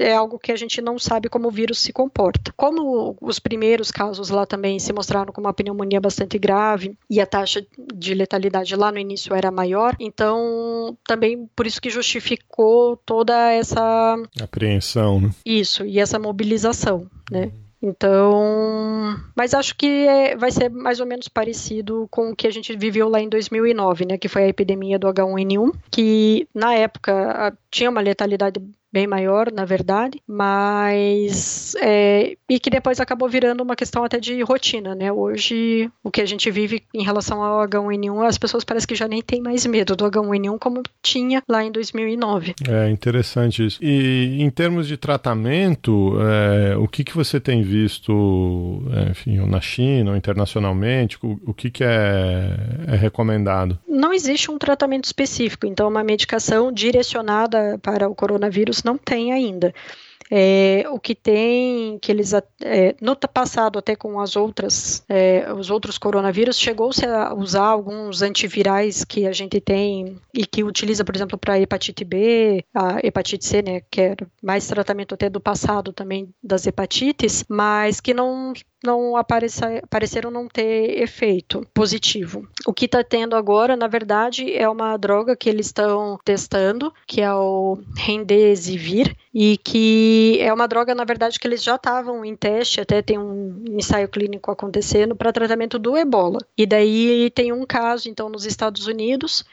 é 0.00 0.14
algo 0.14 0.38
que 0.38 0.50
a 0.50 0.56
gente 0.56 0.80
não 0.80 0.98
sabe 0.98 1.28
como 1.28 1.48
o 1.48 1.50
vírus 1.50 1.78
se 1.78 1.92
comporta. 1.92 2.52
Como 2.56 3.16
os 3.20 3.38
primeiros 3.38 3.90
casos 3.90 4.30
lá 4.30 4.46
também 4.46 4.78
se 4.78 4.92
mostraram 4.92 5.32
com 5.32 5.40
uma 5.40 5.52
pneumonia 5.52 6.00
bastante 6.00 6.38
grave 6.38 6.96
e 7.08 7.20
a 7.20 7.26
taxa 7.26 7.64
de 7.94 8.14
letalidade 8.14 8.74
lá 8.74 8.90
no 8.90 8.98
início 8.98 9.34
era 9.34 9.50
maior, 9.50 9.94
então 10.00 10.96
também 11.06 11.48
por 11.54 11.66
isso 11.66 11.80
que 11.80 11.90
justificou 11.90 12.96
toda 12.96 13.52
essa 13.52 14.16
apreensão, 14.40 15.20
né? 15.20 15.30
Isso, 15.44 15.84
e 15.84 15.98
essa 15.98 16.18
mobilização, 16.18 17.06
né? 17.30 17.44
Uhum. 17.44 17.70
Então, 17.82 19.16
mas 19.34 19.54
acho 19.54 19.74
que 19.74 19.86
é, 19.86 20.36
vai 20.36 20.50
ser 20.50 20.68
mais 20.68 21.00
ou 21.00 21.06
menos 21.06 21.28
parecido 21.28 22.06
com 22.10 22.30
o 22.30 22.36
que 22.36 22.46
a 22.46 22.50
gente 22.50 22.76
viveu 22.76 23.08
lá 23.08 23.20
em 23.20 23.28
2009, 23.28 24.04
né, 24.04 24.18
que 24.18 24.28
foi 24.28 24.44
a 24.44 24.48
epidemia 24.48 24.98
do 24.98 25.08
H1N1, 25.08 25.72
que 25.90 26.46
na 26.54 26.74
época 26.74 27.56
tinha 27.70 27.88
uma 27.88 28.02
letalidade 28.02 28.60
bem 28.92 29.06
maior, 29.06 29.52
na 29.52 29.64
verdade, 29.64 30.20
mas 30.26 31.74
é, 31.80 32.36
e 32.48 32.58
que 32.58 32.70
depois 32.70 33.00
acabou 33.00 33.28
virando 33.28 33.62
uma 33.62 33.76
questão 33.76 34.04
até 34.04 34.18
de 34.18 34.42
rotina, 34.42 34.94
né? 34.94 35.12
Hoje 35.12 35.90
o 36.02 36.10
que 36.10 36.20
a 36.20 36.26
gente 36.26 36.50
vive 36.50 36.82
em 36.92 37.04
relação 37.04 37.42
ao 37.42 37.66
H1N1, 37.66 38.26
as 38.26 38.38
pessoas 38.38 38.64
parecem 38.64 38.88
que 38.88 38.94
já 38.94 39.06
nem 39.06 39.22
têm 39.22 39.40
mais 39.40 39.64
medo 39.66 39.94
do 39.94 40.04
H1N1 40.04 40.58
como 40.58 40.82
tinha 41.02 41.42
lá 41.48 41.62
em 41.64 41.70
2009. 41.70 42.54
É 42.68 42.90
interessante 42.90 43.64
isso. 43.64 43.78
E 43.82 44.38
em 44.40 44.50
termos 44.50 44.88
de 44.88 44.96
tratamento, 44.96 46.16
é, 46.20 46.76
o 46.76 46.88
que 46.88 47.04
que 47.04 47.16
você 47.16 47.38
tem 47.38 47.62
visto, 47.62 48.82
é, 48.92 49.10
enfim, 49.10 49.36
na 49.46 49.60
China 49.60 50.10
ou 50.10 50.16
internacionalmente? 50.16 51.18
O, 51.22 51.40
o 51.46 51.54
que 51.54 51.70
que 51.70 51.84
é, 51.84 52.56
é 52.88 52.96
recomendado? 52.96 53.78
Não 53.88 54.12
existe 54.12 54.50
um 54.50 54.58
tratamento 54.58 55.04
específico, 55.04 55.66
então 55.66 55.88
uma 55.88 56.02
medicação 56.02 56.72
direcionada 56.72 57.78
para 57.82 58.08
o 58.08 58.14
coronavírus 58.14 58.79
não 58.84 58.96
tem 58.96 59.32
ainda. 59.32 59.72
É, 60.32 60.84
o 60.88 61.00
que 61.00 61.12
tem, 61.12 61.98
que 61.98 62.12
eles 62.12 62.32
é, 62.32 62.94
no 63.00 63.16
passado 63.16 63.80
até 63.80 63.96
com 63.96 64.20
as 64.20 64.36
outras, 64.36 65.02
é, 65.08 65.52
os 65.52 65.70
outros 65.70 65.98
coronavírus, 65.98 66.56
chegou-se 66.56 67.04
a 67.04 67.34
usar 67.34 67.64
alguns 67.64 68.22
antivirais 68.22 69.04
que 69.04 69.26
a 69.26 69.32
gente 69.32 69.60
tem 69.60 70.20
e 70.32 70.46
que 70.46 70.62
utiliza, 70.62 71.04
por 71.04 71.16
exemplo, 71.16 71.36
para 71.36 71.58
hepatite 71.58 72.04
B, 72.04 72.64
a 72.72 73.04
hepatite 73.04 73.44
C, 73.44 73.60
né, 73.60 73.82
que 73.90 74.00
era 74.00 74.26
mais 74.40 74.68
tratamento 74.68 75.14
até 75.14 75.28
do 75.28 75.40
passado 75.40 75.92
também 75.92 76.32
das 76.40 76.64
hepatites, 76.64 77.44
mas 77.48 78.00
que 78.00 78.14
não 78.14 78.52
não 78.84 79.16
apareça, 79.16 79.82
pareceram 79.88 80.30
não 80.30 80.48
ter 80.48 81.00
efeito 81.02 81.66
positivo. 81.74 82.48
O 82.66 82.72
que 82.72 82.86
está 82.86 83.04
tendo 83.04 83.36
agora, 83.36 83.76
na 83.76 83.86
verdade, 83.86 84.54
é 84.54 84.68
uma 84.68 84.96
droga 84.96 85.36
que 85.36 85.48
eles 85.48 85.66
estão 85.66 86.18
testando, 86.24 86.92
que 87.06 87.20
é 87.20 87.32
o 87.32 87.78
Remdesivir, 87.96 89.14
e 89.32 89.58
que 89.58 90.38
é 90.40 90.52
uma 90.52 90.66
droga, 90.66 90.94
na 90.94 91.04
verdade, 91.04 91.38
que 91.38 91.46
eles 91.46 91.62
já 91.62 91.76
estavam 91.76 92.24
em 92.24 92.34
teste, 92.34 92.80
até 92.80 93.02
tem 93.02 93.18
um 93.18 93.64
ensaio 93.68 94.08
clínico 94.08 94.50
acontecendo 94.50 95.14
para 95.14 95.32
tratamento 95.32 95.78
do 95.78 95.96
ebola. 95.96 96.38
E 96.56 96.66
daí 96.66 97.30
tem 97.30 97.52
um 97.52 97.66
caso, 97.66 98.08
então, 98.08 98.28
nos 98.28 98.46
Estados 98.46 98.86
Unidos, 98.86 99.44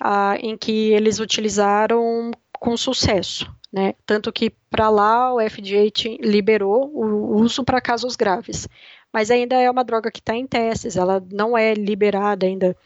ah, 0.00 0.36
em 0.40 0.56
que 0.56 0.92
eles 0.92 1.18
utilizaram 1.18 2.30
com 2.58 2.76
sucesso. 2.76 3.50
Né? 3.72 3.94
Tanto 4.04 4.32
que 4.32 4.50
para 4.70 4.88
lá 4.88 5.34
o 5.34 5.40
FDA 5.40 5.90
liberou 6.20 6.90
o 6.94 7.36
uso 7.36 7.64
para 7.64 7.80
casos 7.80 8.16
graves. 8.16 8.68
Mas 9.12 9.30
ainda 9.30 9.56
é 9.56 9.70
uma 9.70 9.84
droga 9.84 10.10
que 10.10 10.20
está 10.20 10.34
em 10.34 10.46
testes, 10.46 10.96
ela 10.96 11.22
não 11.30 11.56
é 11.56 11.74
liberada 11.74 12.46
ainda 12.46 12.76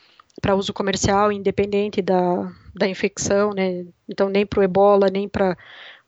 para 0.40 0.54
uso 0.54 0.72
comercial, 0.72 1.32
independente 1.32 2.00
da, 2.00 2.50
da 2.74 2.88
infecção, 2.88 3.52
né? 3.52 3.84
Então, 4.08 4.28
nem 4.28 4.46
para 4.46 4.60
o 4.60 4.62
ebola, 4.62 5.08
nem 5.12 5.28
para 5.28 5.56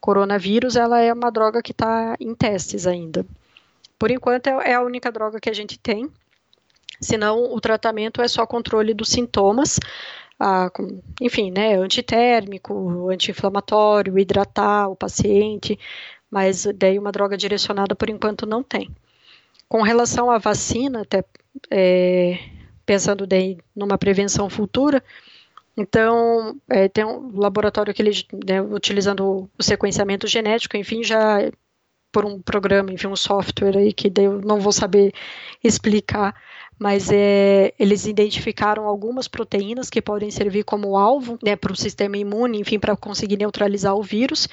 coronavírus, 0.01 0.77
ela 0.77 1.01
é 1.01 1.13
uma 1.13 1.31
droga 1.31 1.63
que 1.63 1.73
está 1.73 2.17
em 2.19 2.35
testes 2.35 2.87
ainda. 2.87 3.27
Por 3.99 4.11
enquanto, 4.11 4.47
é, 4.49 4.71
é 4.71 4.75
a 4.75 4.83
única 4.83 5.13
droga 5.13 5.41
que 5.41 5.51
a 5.51 5.55
gente 5.55 5.79
tem. 5.79 6.09
Senão, 7.01 7.53
o 7.53 7.61
tratamento 7.61 8.23
é 8.23 8.29
só 8.29 8.47
controle 8.47 8.95
dos 8.95 9.09
sintomas, 9.09 9.79
a, 10.43 10.69
enfim, 11.21 11.53
né, 11.53 11.77
antitérmico, 11.77 13.09
anti-inflamatório, 13.09 14.19
hidratar 14.19 14.89
o 14.89 14.97
paciente, 14.97 15.79
mas 16.29 16.67
daí 16.75 16.99
uma 16.99 17.13
droga 17.13 17.37
direcionada 17.37 17.95
por 17.95 18.11
enquanto 18.11 18.45
não 18.45 18.61
tem. 18.61 18.91
Com 19.69 19.83
relação 19.83 20.31
à 20.33 20.39
vacina, 20.39 21.03
até 21.03 21.25
é, 21.71 22.41
pensando 22.85 23.25
daí 23.25 23.57
numa 23.75 23.97
prevenção 23.97 24.51
futura, 24.51 25.03
então 25.77 26.57
é, 26.69 26.89
tem 26.89 27.05
um 27.05 27.39
laboratório 27.39 27.95
que 27.95 28.03
ele, 28.03 28.11
né, 28.45 28.61
utilizando 28.61 29.49
o 29.57 29.63
sequenciamento 29.63 30.27
genético, 30.27 30.77
enfim, 30.77 31.05
já 31.05 31.39
por 32.11 32.25
um 32.25 32.43
programa, 32.43 32.93
enfim, 32.93 33.07
um 33.07 33.17
software 33.17 33.79
aí 33.79 33.93
que 33.93 34.13
eu 34.19 34.41
não 34.41 34.61
vou 34.61 34.73
saber 34.73 35.15
explicar, 35.63 36.35
mas 36.83 37.11
é, 37.13 37.73
eles 37.79 38.07
identificaram 38.07 38.87
algumas 38.87 39.29
proteínas 39.29 39.89
que 39.89 40.03
podem 40.03 40.33
servir 40.33 40.65
como 40.65 40.99
alvo 40.99 41.39
né, 41.41 41.55
para 41.55 41.73
o 41.73 41.77
sistema 41.77 42.17
imune, 42.17 42.59
enfim, 42.59 42.77
para 42.77 42.97
conseguir 42.97 43.37
neutralizar 43.37 43.95
o 43.95 44.03
vírus. 44.03 44.49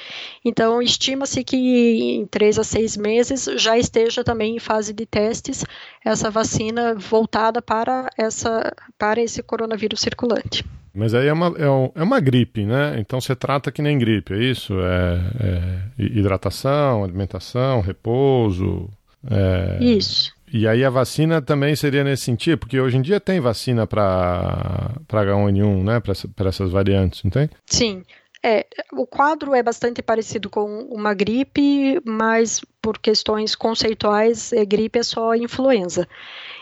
Então, 0.46 0.80
estima-se 0.80 1.44
que 1.44 1.58
em 1.58 2.28
três 2.28 2.60
a 2.60 2.64
seis 2.64 2.96
meses 2.96 3.50
já 3.58 3.80
esteja 3.80 4.24
também 4.24 4.56
em 4.56 4.60
fase 4.60 4.94
de 4.94 5.08
testes 5.08 5.66
essa 6.06 6.30
vacina 6.30 6.94
voltada 6.94 7.64
para, 7.64 8.08
essa, 8.16 8.72
para 8.96 9.20
esse 9.20 9.42
coronavírus 9.42 10.00
circulante. 10.00 10.64
Mas 10.94 11.16
aí 11.16 11.28
é 11.28 11.34
uma, 11.34 11.48
é, 11.58 12.00
é 12.02 12.04
uma 12.04 12.20
gripe, 12.20 12.64
né? 12.64 13.00
Então 13.00 13.20
você 13.20 13.36
trata 13.36 13.72
que 13.72 13.82
nem 13.82 13.98
gripe, 13.98 14.34
é 14.34 14.38
isso? 14.38 14.76
É, 14.80 15.20
é 15.40 16.04
hidratação, 16.04 17.04
alimentação, 17.04 17.82
repouso. 17.82 18.88
É... 19.30 19.84
Isso. 19.84 20.32
E 20.52 20.68
aí 20.68 20.84
a 20.84 20.90
vacina 20.90 21.42
também 21.42 21.76
seria 21.76 22.04
nesse 22.04 22.24
sentido, 22.24 22.58
porque 22.60 22.80
hoje 22.80 22.98
em 22.98 23.02
dia 23.02 23.20
tem 23.20 23.40
vacina 23.40 23.86
para 23.86 24.96
H1N1, 25.08 25.84
né? 25.84 26.00
Para 26.00 26.50
essas 26.50 26.72
variantes, 26.72 27.24
não 27.24 27.32
tem? 27.32 27.50
Sim. 27.66 28.04
É, 28.42 28.66
o 28.94 29.06
quadro 29.06 29.54
é 29.54 29.62
bastante 29.62 30.02
parecido 30.02 30.50
com 30.50 30.88
uma 30.90 31.14
gripe, 31.14 32.00
mas 32.06 32.62
por 32.82 32.98
questões 32.98 33.54
conceituais, 33.54 34.54
é, 34.54 34.64
gripe 34.64 34.98
é 34.98 35.04
só 35.04 35.36
influenza. 35.36 36.08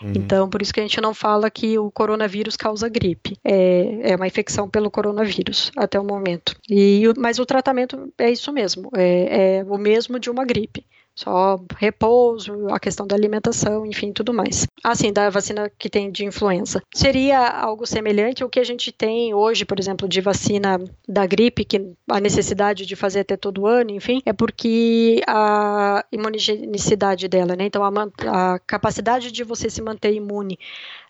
Uhum. 0.02 0.12
Então, 0.16 0.50
por 0.50 0.60
isso 0.60 0.74
que 0.74 0.80
a 0.80 0.82
gente 0.82 1.00
não 1.00 1.14
fala 1.14 1.48
que 1.48 1.78
o 1.78 1.88
coronavírus 1.92 2.56
causa 2.56 2.88
gripe. 2.88 3.38
É, 3.44 4.10
é 4.10 4.16
uma 4.16 4.26
infecção 4.26 4.68
pelo 4.68 4.90
coronavírus 4.90 5.70
até 5.76 6.00
o 6.00 6.04
momento. 6.04 6.56
E, 6.68 7.04
mas 7.16 7.38
o 7.38 7.46
tratamento 7.46 8.12
é 8.18 8.28
isso 8.28 8.52
mesmo, 8.52 8.90
é, 8.96 9.58
é 9.58 9.64
o 9.64 9.78
mesmo 9.78 10.18
de 10.18 10.30
uma 10.30 10.44
gripe 10.44 10.84
só 11.18 11.60
repouso, 11.76 12.68
a 12.68 12.78
questão 12.78 13.04
da 13.04 13.16
alimentação, 13.16 13.84
enfim, 13.84 14.12
tudo 14.12 14.32
mais. 14.32 14.68
Assim, 14.84 15.12
da 15.12 15.28
vacina 15.28 15.68
que 15.76 15.90
tem 15.90 16.12
de 16.12 16.24
influenza. 16.24 16.80
Seria 16.94 17.40
algo 17.40 17.84
semelhante 17.84 18.44
ao 18.44 18.48
que 18.48 18.60
a 18.60 18.64
gente 18.64 18.92
tem 18.92 19.34
hoje, 19.34 19.64
por 19.64 19.80
exemplo, 19.80 20.08
de 20.08 20.20
vacina 20.20 20.78
da 21.08 21.26
gripe, 21.26 21.64
que 21.64 21.92
a 22.08 22.20
necessidade 22.20 22.86
de 22.86 22.94
fazer 22.94 23.20
até 23.20 23.36
todo 23.36 23.66
ano, 23.66 23.90
enfim, 23.90 24.22
é 24.24 24.32
porque 24.32 25.20
a 25.26 26.04
imunogenicidade 26.12 27.26
dela, 27.26 27.56
né? 27.56 27.64
Então, 27.64 27.82
a, 27.82 28.52
a 28.54 28.58
capacidade 28.60 29.32
de 29.32 29.42
você 29.42 29.68
se 29.68 29.82
manter 29.82 30.14
imune 30.14 30.56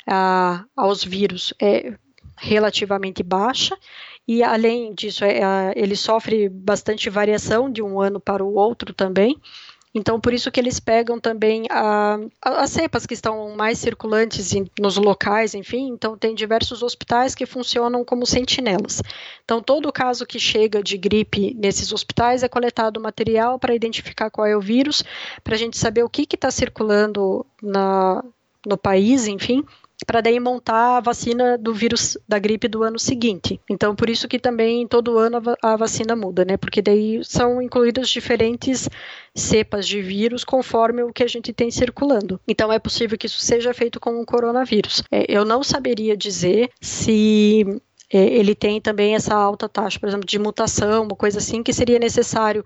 a, 0.06 0.64
aos 0.74 1.04
vírus 1.04 1.52
é 1.60 1.92
relativamente 2.38 3.22
baixa 3.22 3.76
e 4.26 4.42
além 4.42 4.94
disso 4.94 5.24
é, 5.24 5.72
ele 5.74 5.96
sofre 5.96 6.48
bastante 6.48 7.10
variação 7.10 7.68
de 7.70 7.82
um 7.82 8.00
ano 8.00 8.20
para 8.20 8.44
o 8.44 8.54
outro 8.54 8.94
também 8.94 9.36
então, 9.94 10.20
por 10.20 10.32
isso 10.32 10.50
que 10.50 10.60
eles 10.60 10.78
pegam 10.78 11.18
também 11.18 11.64
a, 11.70 12.18
a, 12.42 12.62
as 12.62 12.70
cepas 12.70 13.06
que 13.06 13.14
estão 13.14 13.56
mais 13.56 13.78
circulantes 13.78 14.52
em, 14.54 14.70
nos 14.78 14.96
locais, 14.96 15.54
enfim. 15.54 15.88
Então, 15.88 16.16
tem 16.16 16.34
diversos 16.34 16.82
hospitais 16.82 17.34
que 17.34 17.46
funcionam 17.46 18.04
como 18.04 18.26
sentinelas. 18.26 19.02
Então, 19.44 19.62
todo 19.62 19.92
caso 19.92 20.26
que 20.26 20.38
chega 20.38 20.82
de 20.82 20.98
gripe 20.98 21.54
nesses 21.54 21.92
hospitais 21.92 22.42
é 22.42 22.48
coletado 22.48 23.00
material 23.00 23.58
para 23.58 23.74
identificar 23.74 24.30
qual 24.30 24.46
é 24.46 24.56
o 24.56 24.60
vírus, 24.60 25.02
para 25.42 25.54
a 25.54 25.58
gente 25.58 25.78
saber 25.78 26.02
o 26.02 26.08
que 26.08 26.26
está 26.30 26.50
circulando 26.50 27.46
na, 27.62 28.22
no 28.66 28.76
país, 28.76 29.26
enfim, 29.26 29.64
para 30.06 30.20
daí 30.20 30.38
montar 30.38 30.98
a 30.98 31.00
vacina 31.00 31.58
do 31.58 31.74
vírus 31.74 32.16
da 32.26 32.38
gripe 32.38 32.68
do 32.68 32.82
ano 32.82 32.98
seguinte. 32.98 33.60
Então, 33.68 33.94
por 33.94 34.08
isso 34.08 34.28
que 34.28 34.38
também 34.38 34.86
todo 34.86 35.18
ano 35.18 35.42
a 35.62 35.76
vacina 35.76 36.14
muda, 36.14 36.44
né? 36.44 36.56
Porque 36.56 36.80
daí 36.80 37.22
são 37.24 37.60
incluídas 37.60 38.08
diferentes 38.08 38.88
cepas 39.34 39.86
de 39.86 40.00
vírus 40.00 40.44
conforme 40.44 41.02
o 41.02 41.12
que 41.12 41.22
a 41.22 41.28
gente 41.28 41.52
tem 41.52 41.70
circulando. 41.70 42.40
Então, 42.46 42.72
é 42.72 42.78
possível 42.78 43.18
que 43.18 43.26
isso 43.26 43.40
seja 43.40 43.74
feito 43.74 43.98
com 43.98 44.20
o 44.20 44.26
coronavírus. 44.26 45.02
É, 45.10 45.24
eu 45.28 45.44
não 45.44 45.62
saberia 45.62 46.16
dizer 46.16 46.70
se 46.80 47.64
é, 48.12 48.18
ele 48.18 48.54
tem 48.54 48.80
também 48.80 49.14
essa 49.14 49.34
alta 49.34 49.68
taxa, 49.68 49.98
por 49.98 50.08
exemplo, 50.08 50.26
de 50.26 50.38
mutação, 50.38 51.04
uma 51.04 51.16
coisa 51.16 51.38
assim, 51.38 51.62
que 51.62 51.72
seria 51.72 51.98
necessário 51.98 52.64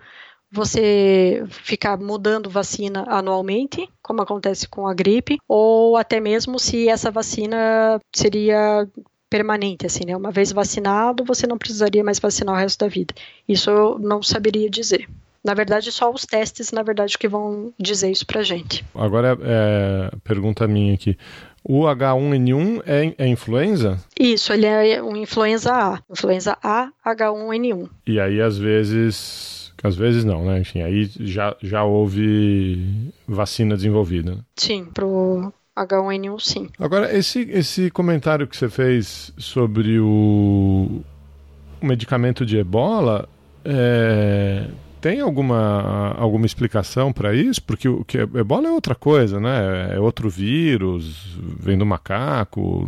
você 0.53 1.43
ficar 1.49 1.97
mudando 1.97 2.51
vacina 2.51 3.05
anualmente, 3.09 3.89
como 4.03 4.21
acontece 4.21 4.69
com 4.69 4.87
a 4.87 4.93
gripe, 4.93 5.39
ou 5.49 5.97
até 5.97 6.21
mesmo 6.21 6.59
se 6.59 6.89
essa 6.89 7.11
vacina 7.11 7.99
seria 8.15 8.87
permanente, 9.31 9.87
assim, 9.87 10.05
né? 10.05 10.15
Uma 10.15 10.31
vez 10.31 10.53
vacinado, 10.53 11.25
você 11.25 11.47
não 11.47 11.57
precisaria 11.57 12.05
mais 12.05 12.19
vacinar 12.19 12.55
o 12.55 12.59
resto 12.59 12.81
da 12.81 12.89
vida. 12.89 13.15
Isso 13.49 13.71
eu 13.71 13.99
não 13.99 14.23
saberia 14.23 14.69
dizer. 14.69 15.09
Na 15.43 15.55
verdade, 15.55 15.91
só 15.91 16.13
os 16.13 16.27
testes, 16.27 16.71
na 16.71 16.83
verdade, 16.83 17.19
que 17.19 17.27
vão 17.27 17.73
dizer 17.81 18.11
isso 18.11 18.27
pra 18.27 18.43
gente. 18.43 18.85
Agora, 18.95 19.37
é, 19.43 20.11
pergunta 20.23 20.69
minha 20.69 20.95
aqui. 20.95 21.17
O 21.65 21.83
H1N1 21.83 22.83
é, 22.87 23.15
é 23.25 23.27
influenza? 23.27 23.99
Isso, 24.19 24.53
ele 24.53 24.67
é 24.67 25.03
um 25.03 25.17
influenza 25.17 25.73
A. 25.73 26.03
Influenza 26.11 26.57
A, 26.63 26.91
H1N1. 27.05 27.89
E 28.07 28.21
aí, 28.21 28.41
às 28.41 28.59
vezes, 28.59 29.62
às 29.83 29.97
vezes 29.97 30.25
não, 30.25 30.45
né? 30.45 30.61
Enfim, 30.61 30.81
aí 30.83 31.11
já, 31.21 31.57
já 31.61 31.85
houve 31.85 33.13
vacina 33.27 33.75
desenvolvida. 33.75 34.39
Sim, 34.57 34.85
pro 34.85 35.53
H1N1 35.77 36.41
sim. 36.41 36.69
Agora, 36.79 37.17
esse, 37.17 37.41
esse 37.51 37.91
comentário 37.91 38.47
que 38.47 38.57
você 38.57 38.69
fez 38.69 39.33
sobre 39.37 39.99
o, 39.99 41.03
o 41.81 41.87
medicamento 41.87 42.47
de 42.47 42.59
ebola, 42.59 43.29
é, 43.65 44.69
tem 45.01 45.21
alguma, 45.21 46.15
alguma 46.17 46.47
explicação 46.47 47.13
para 47.13 47.35
isso? 47.35 47.61
Porque 47.63 47.89
o 47.89 48.05
que 48.05 48.19
ebola 48.19 48.69
é 48.69 48.71
outra 48.71 48.95
coisa, 48.95 49.41
né? 49.41 49.97
É 49.97 49.99
outro 49.99 50.31
vírus, 50.31 51.37
vem 51.59 51.77
do 51.77 51.85
macaco. 51.85 52.87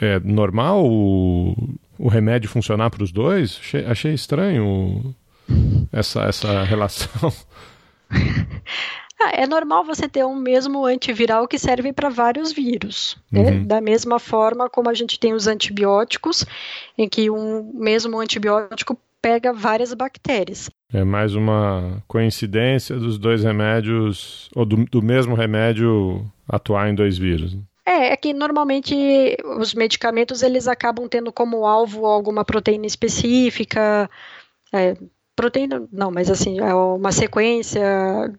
é 0.00 0.20
normal 0.20 0.86
o, 0.86 1.76
o 1.98 2.08
remédio 2.08 2.48
funcionar 2.48 2.90
para 2.90 3.02
os 3.02 3.10
dois? 3.10 3.58
Achei, 3.60 3.84
achei 3.86 4.14
estranho 4.14 5.12
essa, 5.92 6.22
essa 6.22 6.62
relação? 6.64 7.32
Ah, 9.24 9.30
é 9.34 9.46
normal 9.46 9.84
você 9.84 10.08
ter 10.08 10.24
um 10.24 10.34
mesmo 10.34 10.84
antiviral 10.84 11.46
que 11.46 11.56
serve 11.56 11.92
para 11.92 12.08
vários 12.08 12.50
vírus. 12.50 13.16
Né? 13.30 13.52
Uhum. 13.52 13.64
Da 13.64 13.80
mesma 13.80 14.18
forma 14.18 14.68
como 14.68 14.90
a 14.90 14.94
gente 14.94 15.16
tem 15.16 15.32
os 15.32 15.46
antibióticos, 15.46 16.44
em 16.98 17.08
que 17.08 17.30
um 17.30 17.70
mesmo 17.72 18.18
antibiótico 18.18 18.98
pega 19.20 19.52
várias 19.52 19.94
bactérias. 19.94 20.68
É 20.92 21.04
mais 21.04 21.36
uma 21.36 22.02
coincidência 22.08 22.96
dos 22.96 23.16
dois 23.16 23.44
remédios, 23.44 24.50
ou 24.56 24.66
do, 24.66 24.84
do 24.86 25.00
mesmo 25.00 25.36
remédio 25.36 26.26
atuar 26.48 26.90
em 26.90 26.94
dois 26.94 27.16
vírus. 27.16 27.54
Né? 27.54 27.60
É, 27.86 28.12
é 28.12 28.16
que 28.16 28.32
normalmente 28.32 29.36
os 29.56 29.72
medicamentos 29.72 30.42
eles 30.42 30.66
acabam 30.66 31.08
tendo 31.08 31.32
como 31.32 31.64
alvo 31.64 32.06
alguma 32.06 32.44
proteína 32.44 32.86
específica, 32.86 34.10
é, 34.72 34.96
proteína, 35.42 35.88
não, 35.90 36.12
mas 36.12 36.30
assim, 36.30 36.60
é 36.60 36.72
uma 36.72 37.10
sequência 37.10 37.82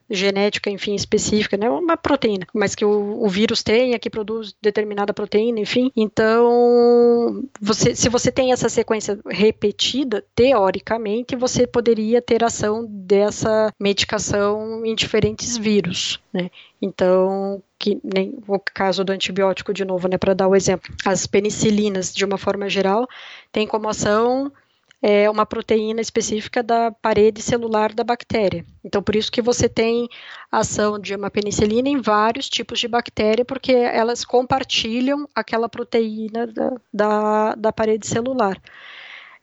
genética, 0.09 0.69
enfim, 0.69 0.95
específica, 0.95 1.57
né? 1.57 1.69
Uma 1.69 1.97
proteína, 1.97 2.47
mas 2.53 2.75
que 2.75 2.85
o, 2.85 3.21
o 3.21 3.27
vírus 3.27 3.61
tem, 3.61 3.93
é 3.93 3.99
que 3.99 4.09
produz 4.09 4.55
determinada 4.61 5.13
proteína, 5.13 5.59
enfim. 5.59 5.91
Então, 5.97 7.43
você, 7.59 7.93
se 7.93 8.07
você 8.07 8.31
tem 8.31 8.53
essa 8.53 8.69
sequência 8.69 9.19
repetida, 9.29 10.23
teoricamente, 10.33 11.35
você 11.35 11.67
poderia 11.67 12.21
ter 12.21 12.41
ação 12.41 12.85
dessa 12.89 13.73
medicação 13.77 14.85
em 14.85 14.95
diferentes 14.95 15.57
vírus, 15.57 16.21
né? 16.31 16.49
Então, 16.81 17.61
que 17.77 17.99
nem 18.01 18.37
o 18.47 18.57
caso 18.59 19.03
do 19.03 19.11
antibiótico 19.11 19.73
de 19.73 19.83
novo, 19.83 20.07
né, 20.07 20.17
para 20.17 20.33
dar 20.33 20.47
o 20.47 20.55
exemplo, 20.55 20.89
as 21.05 21.27
penicilinas, 21.27 22.13
de 22.13 22.23
uma 22.23 22.37
forma 22.37 22.69
geral, 22.69 23.05
têm 23.51 23.67
como 23.67 23.89
ação 23.89 24.49
é 25.05 25.29
uma 25.29 25.45
proteína 25.45 25.99
específica 25.99 26.63
da 26.63 26.89
parede 26.89 27.41
celular 27.41 27.93
da 27.93 28.05
bactéria. 28.05 28.65
Então, 28.81 29.03
por 29.03 29.17
isso 29.17 29.29
que 29.29 29.41
você 29.41 29.67
tem 29.67 30.07
ação 30.49 30.97
de 30.97 31.13
uma 31.13 31.29
penicilina 31.29 31.89
em 31.89 31.99
vários 31.99 32.47
tipos 32.47 32.79
de 32.79 32.87
bactéria, 32.87 33.43
porque 33.43 33.73
elas 33.73 34.23
compartilham 34.23 35.27
aquela 35.35 35.67
proteína 35.67 36.47
da, 36.47 36.71
da, 36.93 37.55
da 37.55 37.73
parede 37.73 38.07
celular. 38.07 38.57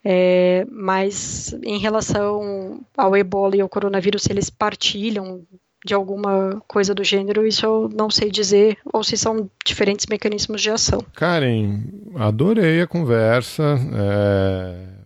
É, 0.03 0.67
mas 0.71 1.55
em 1.63 1.79
relação 1.79 2.81
ao 2.97 3.15
ebola 3.15 3.55
e 3.55 3.61
ao 3.61 3.69
coronavírus, 3.69 4.23
se 4.23 4.33
eles 4.33 4.49
partilham 4.49 5.43
de 5.85 5.93
alguma 5.93 6.63
coisa 6.67 6.95
do 6.95 7.05
gênero, 7.05 7.47
isso 7.47 7.67
eu 7.67 7.91
não 7.95 8.09
sei 8.09 8.31
dizer, 8.31 8.79
ou 8.91 9.05
se 9.05 9.15
são 9.15 9.51
diferentes 9.65 10.07
mecanismos 10.07 10.63
de 10.63 10.71
ação. 10.71 11.05
Karen, 11.15 11.83
adorei 12.17 12.81
a 12.81 12.87
conversa. 12.87 13.79
É 13.93 15.00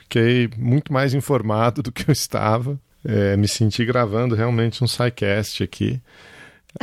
fiquei 0.00 0.50
muito 0.56 0.92
mais 0.92 1.14
informado 1.14 1.82
do 1.82 1.92
que 1.92 2.08
eu 2.08 2.12
estava. 2.12 2.78
É, 3.04 3.36
me 3.36 3.46
senti 3.46 3.84
gravando 3.84 4.34
realmente 4.34 4.82
um 4.82 4.86
SciCast 4.86 5.62
aqui. 5.62 6.00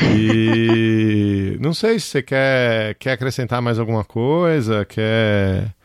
E 0.02 1.58
não 1.62 1.74
sei 1.74 2.00
se 2.00 2.08
você 2.08 2.24
quer, 2.24 2.96
quer 2.96 3.12
acrescentar 3.12 3.62
mais 3.62 3.78
alguma 3.78 4.04
coisa, 4.04 4.86
quer 4.86 5.76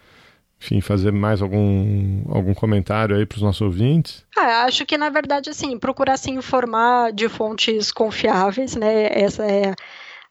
enfim, 0.61 0.81
fazer 0.83 1.11
mais 1.11 1.41
algum, 1.41 2.23
algum 2.29 2.53
comentário 2.53 3.17
aí 3.17 3.25
para 3.25 3.37
os 3.37 3.43
nossos 3.43 3.63
ouvintes? 3.63 4.27
Ah, 4.37 4.65
acho 4.65 4.85
que, 4.85 4.99
na 4.99 5.09
verdade, 5.09 5.49
assim, 5.49 5.79
procurar 5.79 6.19
se 6.19 6.31
informar 6.31 7.13
de 7.13 7.31
fontes 7.31 7.91
confiáveis, 7.91 8.77
né? 8.77 9.09
Essa 9.11 9.47
é 9.47 9.75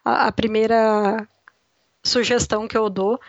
a, 0.05 0.27
a 0.27 0.31
primeira 0.31 1.27
sugestão 2.03 2.67
que 2.67 2.77
eu 2.77 2.89
dou. 2.91 3.19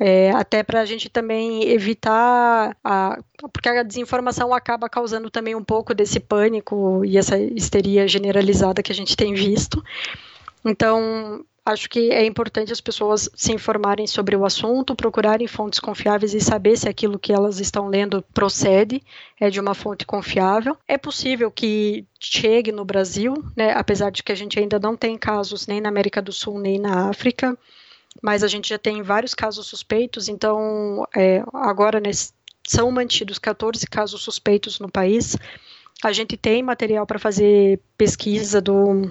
É, 0.00 0.30
até 0.30 0.62
para 0.62 0.80
a 0.80 0.84
gente 0.84 1.08
também 1.08 1.68
evitar 1.68 2.76
a, 2.84 3.18
porque 3.52 3.68
a 3.68 3.82
desinformação 3.82 4.54
acaba 4.54 4.88
causando 4.88 5.28
também 5.28 5.56
um 5.56 5.64
pouco 5.64 5.92
desse 5.92 6.20
pânico 6.20 7.04
e 7.04 7.18
essa 7.18 7.36
histeria 7.36 8.06
generalizada 8.06 8.82
que 8.82 8.92
a 8.92 8.94
gente 8.94 9.16
tem 9.16 9.34
visto. 9.34 9.82
Então, 10.64 11.44
acho 11.66 11.88
que 11.88 12.10
é 12.10 12.24
importante 12.24 12.72
as 12.72 12.80
pessoas 12.80 13.28
se 13.34 13.52
informarem 13.52 14.06
sobre 14.06 14.36
o 14.36 14.44
assunto, 14.44 14.94
procurarem 14.94 15.46
fontes 15.46 15.80
confiáveis 15.80 16.32
e 16.32 16.40
saber 16.40 16.76
se 16.76 16.88
aquilo 16.88 17.18
que 17.18 17.32
elas 17.32 17.58
estão 17.58 17.88
lendo 17.88 18.24
procede, 18.32 19.02
é 19.40 19.50
de 19.50 19.58
uma 19.58 19.74
fonte 19.74 20.06
confiável. 20.06 20.76
É 20.86 20.96
possível 20.96 21.50
que 21.50 22.06
chegue 22.20 22.70
no 22.70 22.84
Brasil, 22.84 23.34
né, 23.56 23.72
apesar 23.72 24.10
de 24.10 24.22
que 24.22 24.30
a 24.30 24.36
gente 24.36 24.58
ainda 24.58 24.78
não 24.78 24.96
tem 24.96 25.18
casos 25.18 25.66
nem 25.66 25.80
na 25.80 25.88
América 25.88 26.22
do 26.22 26.32
Sul 26.32 26.58
nem 26.60 26.78
na 26.78 27.08
África 27.08 27.58
mas 28.22 28.42
a 28.42 28.48
gente 28.48 28.68
já 28.68 28.78
tem 28.78 29.02
vários 29.02 29.34
casos 29.34 29.66
suspeitos, 29.66 30.28
então 30.28 31.06
é, 31.16 31.42
agora 31.54 32.00
nesse, 32.00 32.32
são 32.66 32.90
mantidos 32.90 33.38
14 33.38 33.86
casos 33.86 34.22
suspeitos 34.22 34.78
no 34.78 34.90
país. 34.90 35.36
A 36.02 36.12
gente 36.12 36.36
tem 36.36 36.62
material 36.62 37.06
para 37.06 37.18
fazer 37.18 37.80
pesquisa 37.96 38.60
do, 38.60 39.10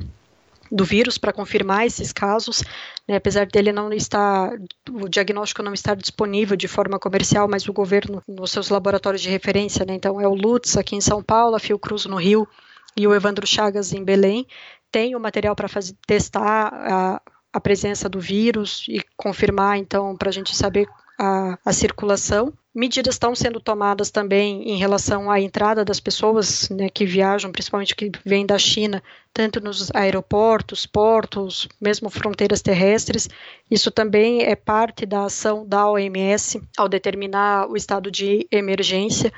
do 0.72 0.86
vírus 0.86 1.18
para 1.18 1.34
confirmar 1.34 1.86
esses 1.86 2.14
casos, 2.14 2.64
né, 3.08 3.16
apesar 3.16 3.46
dele 3.46 3.72
não 3.72 3.92
estar, 3.92 4.52
o 4.90 5.08
diagnóstico 5.10 5.64
não 5.64 5.74
estar 5.74 5.96
disponível 5.96 6.56
de 6.56 6.68
forma 6.68 7.00
comercial, 7.00 7.48
mas 7.48 7.68
o 7.68 7.74
governo 7.74 8.22
nos 8.28 8.52
seus 8.52 8.70
laboratórios 8.70 9.22
de 9.22 9.30
referência, 9.30 9.86
né, 9.86 9.96
então 9.96 10.20
é 10.20 10.28
o 10.28 10.34
Lutz 10.34 10.78
aqui 10.78 10.96
em 10.96 11.02
São 11.02 11.24
Paulo, 11.24 11.56
a 11.56 11.60
Fiocruz 11.60 12.06
no 12.06 12.18
Rio 12.18 12.48
e 12.96 13.08
o 13.08 13.14
Evandro 13.14 13.46
Chagas 13.46 13.94
em 13.94 14.04
Belém 14.04 14.48
têm 14.92 15.16
o 15.16 15.20
material 15.20 15.56
para 15.56 15.70
testar 16.06 16.70
a, 16.74 17.22
a 17.58 17.62
presença 17.62 18.08
do 18.08 18.20
vírus 18.20 18.86
e 18.88 19.02
confirmar, 19.16 19.78
então, 19.78 20.16
para 20.16 20.30
a 20.30 20.32
gente 20.32 20.56
saber 20.56 20.88
a, 21.20 21.58
a, 21.66 21.74
circulação. 21.74 22.54
Medidas 22.74 23.16
estão 23.16 23.34
sendo 23.34 23.60
tomadas 23.60 24.12
também 24.12 24.70
em 24.70 24.78
relação 24.78 25.32
à 25.32 25.42
entrada 25.42 25.84
das 25.84 26.00
pessoas 26.00 26.70
né, 26.70 26.90
que 26.90 27.04
viajam, 27.04 27.52
principalmente 27.52 27.96
que 27.96 28.12
vêm 28.24 28.46
da 28.46 28.60
China, 28.60 29.02
tanto 29.34 29.60
nos 29.60 29.90
aeroportos, 29.96 30.86
portos, 30.86 31.68
mesmo 31.82 32.12
fronteiras 32.12 32.62
terrestres. 32.62 33.28
Isso 33.70 33.90
também 33.90 34.44
é 34.44 34.56
parte 34.56 35.08
da 35.08 35.24
ação 35.24 35.66
da 35.66 35.90
OMS 35.90 36.62
ao 36.78 36.88
determinar 36.88 37.68
o 37.68 37.76
estado 37.76 38.12
de 38.12 38.48
emergência. 38.52 39.34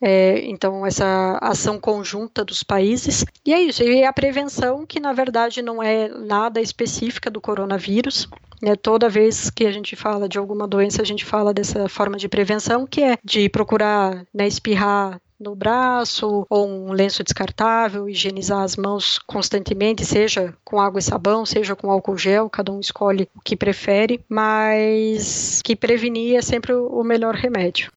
É, 0.00 0.40
então, 0.46 0.86
essa 0.86 1.38
ação 1.42 1.78
conjunta 1.78 2.44
dos 2.44 2.62
países. 2.62 3.24
E 3.44 3.52
é 3.52 3.60
isso, 3.60 3.82
e 3.82 4.04
a 4.04 4.12
prevenção, 4.12 4.86
que 4.86 4.98
na 4.98 5.12
verdade 5.12 5.60
não 5.60 5.82
é 5.82 6.08
nada 6.08 6.60
específica 6.60 7.30
do 7.30 7.40
coronavírus. 7.40 8.28
Né? 8.62 8.76
Toda 8.76 9.08
vez 9.08 9.50
que 9.50 9.66
a 9.66 9.72
gente 9.72 9.96
fala 9.96 10.28
de 10.28 10.38
alguma 10.38 10.66
doença, 10.66 11.02
a 11.02 11.04
gente 11.04 11.24
fala 11.24 11.52
dessa 11.52 11.88
forma 11.88 12.16
de 12.16 12.28
prevenção, 12.28 12.86
que 12.86 13.02
é 13.02 13.18
de 13.24 13.48
procurar 13.48 14.24
né, 14.34 14.46
espirrar 14.46 15.20
no 15.38 15.56
braço 15.56 16.46
ou 16.50 16.68
um 16.68 16.92
lenço 16.92 17.24
descartável, 17.24 18.06
higienizar 18.06 18.62
as 18.62 18.76
mãos 18.76 19.18
constantemente, 19.18 20.04
seja 20.04 20.54
com 20.62 20.78
água 20.78 20.98
e 20.98 21.02
sabão, 21.02 21.46
seja 21.46 21.74
com 21.74 21.90
álcool 21.90 22.18
gel, 22.18 22.50
cada 22.50 22.70
um 22.70 22.78
escolhe 22.78 23.26
o 23.34 23.40
que 23.40 23.56
prefere, 23.56 24.20
mas 24.28 25.62
que 25.64 25.74
prevenir 25.74 26.36
é 26.36 26.42
sempre 26.42 26.74
o 26.74 27.02
melhor 27.02 27.34
remédio. 27.34 27.90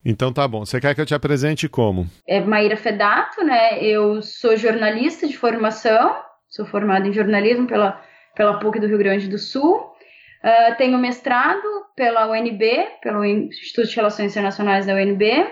Então 0.10 0.34
tá 0.34 0.47
bom. 0.47 0.66
Você 0.66 0.82
quer 0.82 0.95
que 0.95 1.01
eu 1.01 1.05
te 1.05 1.14
apresente 1.14 1.70
como? 1.70 2.07
É 2.28 2.41
Maíra 2.41 2.76
Fedato, 2.76 3.43
né? 3.43 3.80
Eu 3.80 4.24
sou 4.24 4.57
jornalista 4.57 5.28
de 5.28 5.38
formação, 5.38 6.16
sou 6.49 6.66
formada 6.66 7.07
em 7.07 7.14
jornalismo 7.14 7.68
pela, 7.68 8.01
pela 8.36 8.57
PUC 8.57 8.80
do 8.80 8.88
Rio 8.88 8.97
Grande 8.97 9.28
do 9.28 9.38
Sul. 9.38 9.76
Uh, 9.76 10.76
tenho 10.78 10.97
mestrado 10.97 11.62
pela 11.95 12.28
UNB, 12.28 12.88
pelo 13.03 13.24
Instituto 13.24 13.88
de 13.88 13.95
Relações 13.95 14.32
Internacionais 14.32 14.88
da 14.88 14.95
UNB. 14.95 15.47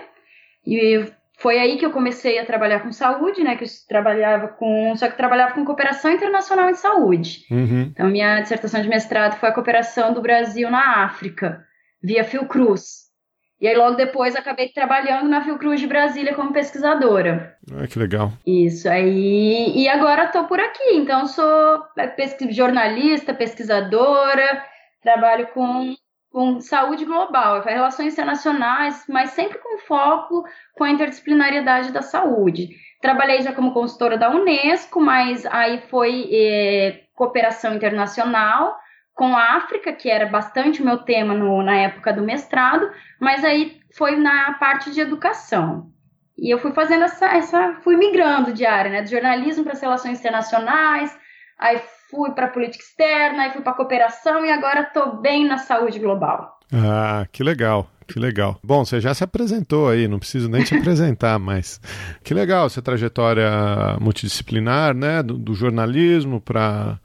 E 0.66 1.06
foi 1.38 1.60
aí 1.60 1.78
que 1.78 1.86
eu 1.86 1.92
comecei 1.92 2.40
a 2.40 2.44
trabalhar 2.44 2.80
com 2.80 2.90
saúde, 2.90 3.44
né? 3.44 3.54
Que 3.54 3.62
eu 3.62 3.68
trabalhava 3.88 4.48
com. 4.48 4.96
Só 4.96 5.08
que 5.08 5.16
trabalhava 5.16 5.54
com 5.54 5.64
cooperação 5.64 6.10
internacional 6.10 6.68
em 6.68 6.74
saúde. 6.74 7.44
Uhum. 7.48 7.82
Então, 7.92 8.08
minha 8.08 8.40
dissertação 8.40 8.82
de 8.82 8.88
mestrado 8.88 9.38
foi 9.38 9.50
a 9.50 9.54
cooperação 9.54 10.12
do 10.12 10.20
Brasil 10.20 10.68
na 10.68 11.04
África, 11.04 11.64
via 12.02 12.24
Fiocruz. 12.24 13.07
E 13.60 13.66
aí, 13.66 13.74
logo 13.74 13.96
depois, 13.96 14.36
acabei 14.36 14.68
trabalhando 14.68 15.28
na 15.28 15.42
Fiocruz 15.42 15.80
de 15.80 15.86
Brasília 15.86 16.34
como 16.34 16.52
pesquisadora. 16.52 17.56
Ah, 17.72 17.86
que 17.88 17.98
legal. 17.98 18.32
Isso, 18.46 18.88
aí. 18.88 19.72
E 19.74 19.88
agora 19.88 20.24
estou 20.24 20.44
por 20.44 20.60
aqui. 20.60 20.94
Então, 20.94 21.26
sou 21.26 21.82
pesquis... 22.16 22.54
jornalista, 22.54 23.34
pesquisadora, 23.34 24.64
trabalho 25.02 25.48
com, 25.48 25.92
com 26.30 26.60
saúde 26.60 27.04
global, 27.04 27.60
relações 27.62 28.12
internacionais, 28.12 29.04
mas 29.08 29.30
sempre 29.30 29.58
com 29.58 29.78
foco 29.78 30.44
com 30.76 30.84
a 30.84 30.90
interdisciplinariedade 30.90 31.90
da 31.90 32.02
saúde. 32.02 32.68
Trabalhei 33.00 33.42
já 33.42 33.52
como 33.52 33.74
consultora 33.74 34.16
da 34.16 34.30
Unesco, 34.30 35.00
mas 35.00 35.44
aí 35.46 35.82
foi 35.88 36.28
é, 36.32 37.00
cooperação 37.14 37.74
internacional 37.74 38.76
com 39.18 39.36
a 39.36 39.56
África, 39.56 39.92
que 39.92 40.08
era 40.08 40.26
bastante 40.26 40.80
o 40.80 40.84
meu 40.84 40.98
tema 40.98 41.34
no, 41.34 41.60
na 41.60 41.74
época 41.74 42.12
do 42.12 42.22
mestrado, 42.22 42.88
mas 43.18 43.44
aí 43.44 43.80
foi 43.90 44.14
na 44.14 44.52
parte 44.54 44.92
de 44.92 45.00
educação. 45.00 45.90
E 46.38 46.48
eu 46.54 46.58
fui 46.60 46.70
fazendo 46.70 47.02
essa, 47.02 47.26
essa 47.26 47.74
fui 47.82 47.96
migrando 47.96 48.52
de 48.52 48.64
área, 48.64 48.92
né, 48.92 49.02
do 49.02 49.10
jornalismo 49.10 49.64
para 49.64 49.72
as 49.72 49.80
relações 49.80 50.20
internacionais, 50.20 51.18
aí 51.58 51.82
fui 52.08 52.30
para 52.30 52.46
política 52.46 52.84
externa, 52.84 53.42
aí 53.42 53.50
fui 53.50 53.60
para 53.60 53.72
cooperação 53.72 54.46
e 54.46 54.52
agora 54.52 54.82
estou 54.82 55.16
bem 55.16 55.44
na 55.44 55.58
saúde 55.58 55.98
global. 55.98 56.56
Ah, 56.72 57.26
que 57.32 57.42
legal. 57.42 57.90
Que 58.06 58.20
legal. 58.20 58.58
Bom, 58.64 58.84
você 58.84 59.00
já 59.00 59.12
se 59.12 59.22
apresentou 59.22 59.88
aí, 59.88 60.08
não 60.08 60.18
preciso 60.18 60.48
nem 60.48 60.64
te 60.64 60.74
apresentar, 60.74 61.38
mas 61.40 61.80
que 62.22 62.32
legal 62.32 62.66
essa 62.66 62.80
trajetória 62.80 63.50
multidisciplinar, 64.00 64.94
né, 64.94 65.22
do, 65.24 65.36
do 65.36 65.54
jornalismo 65.54 66.40
para 66.40 66.98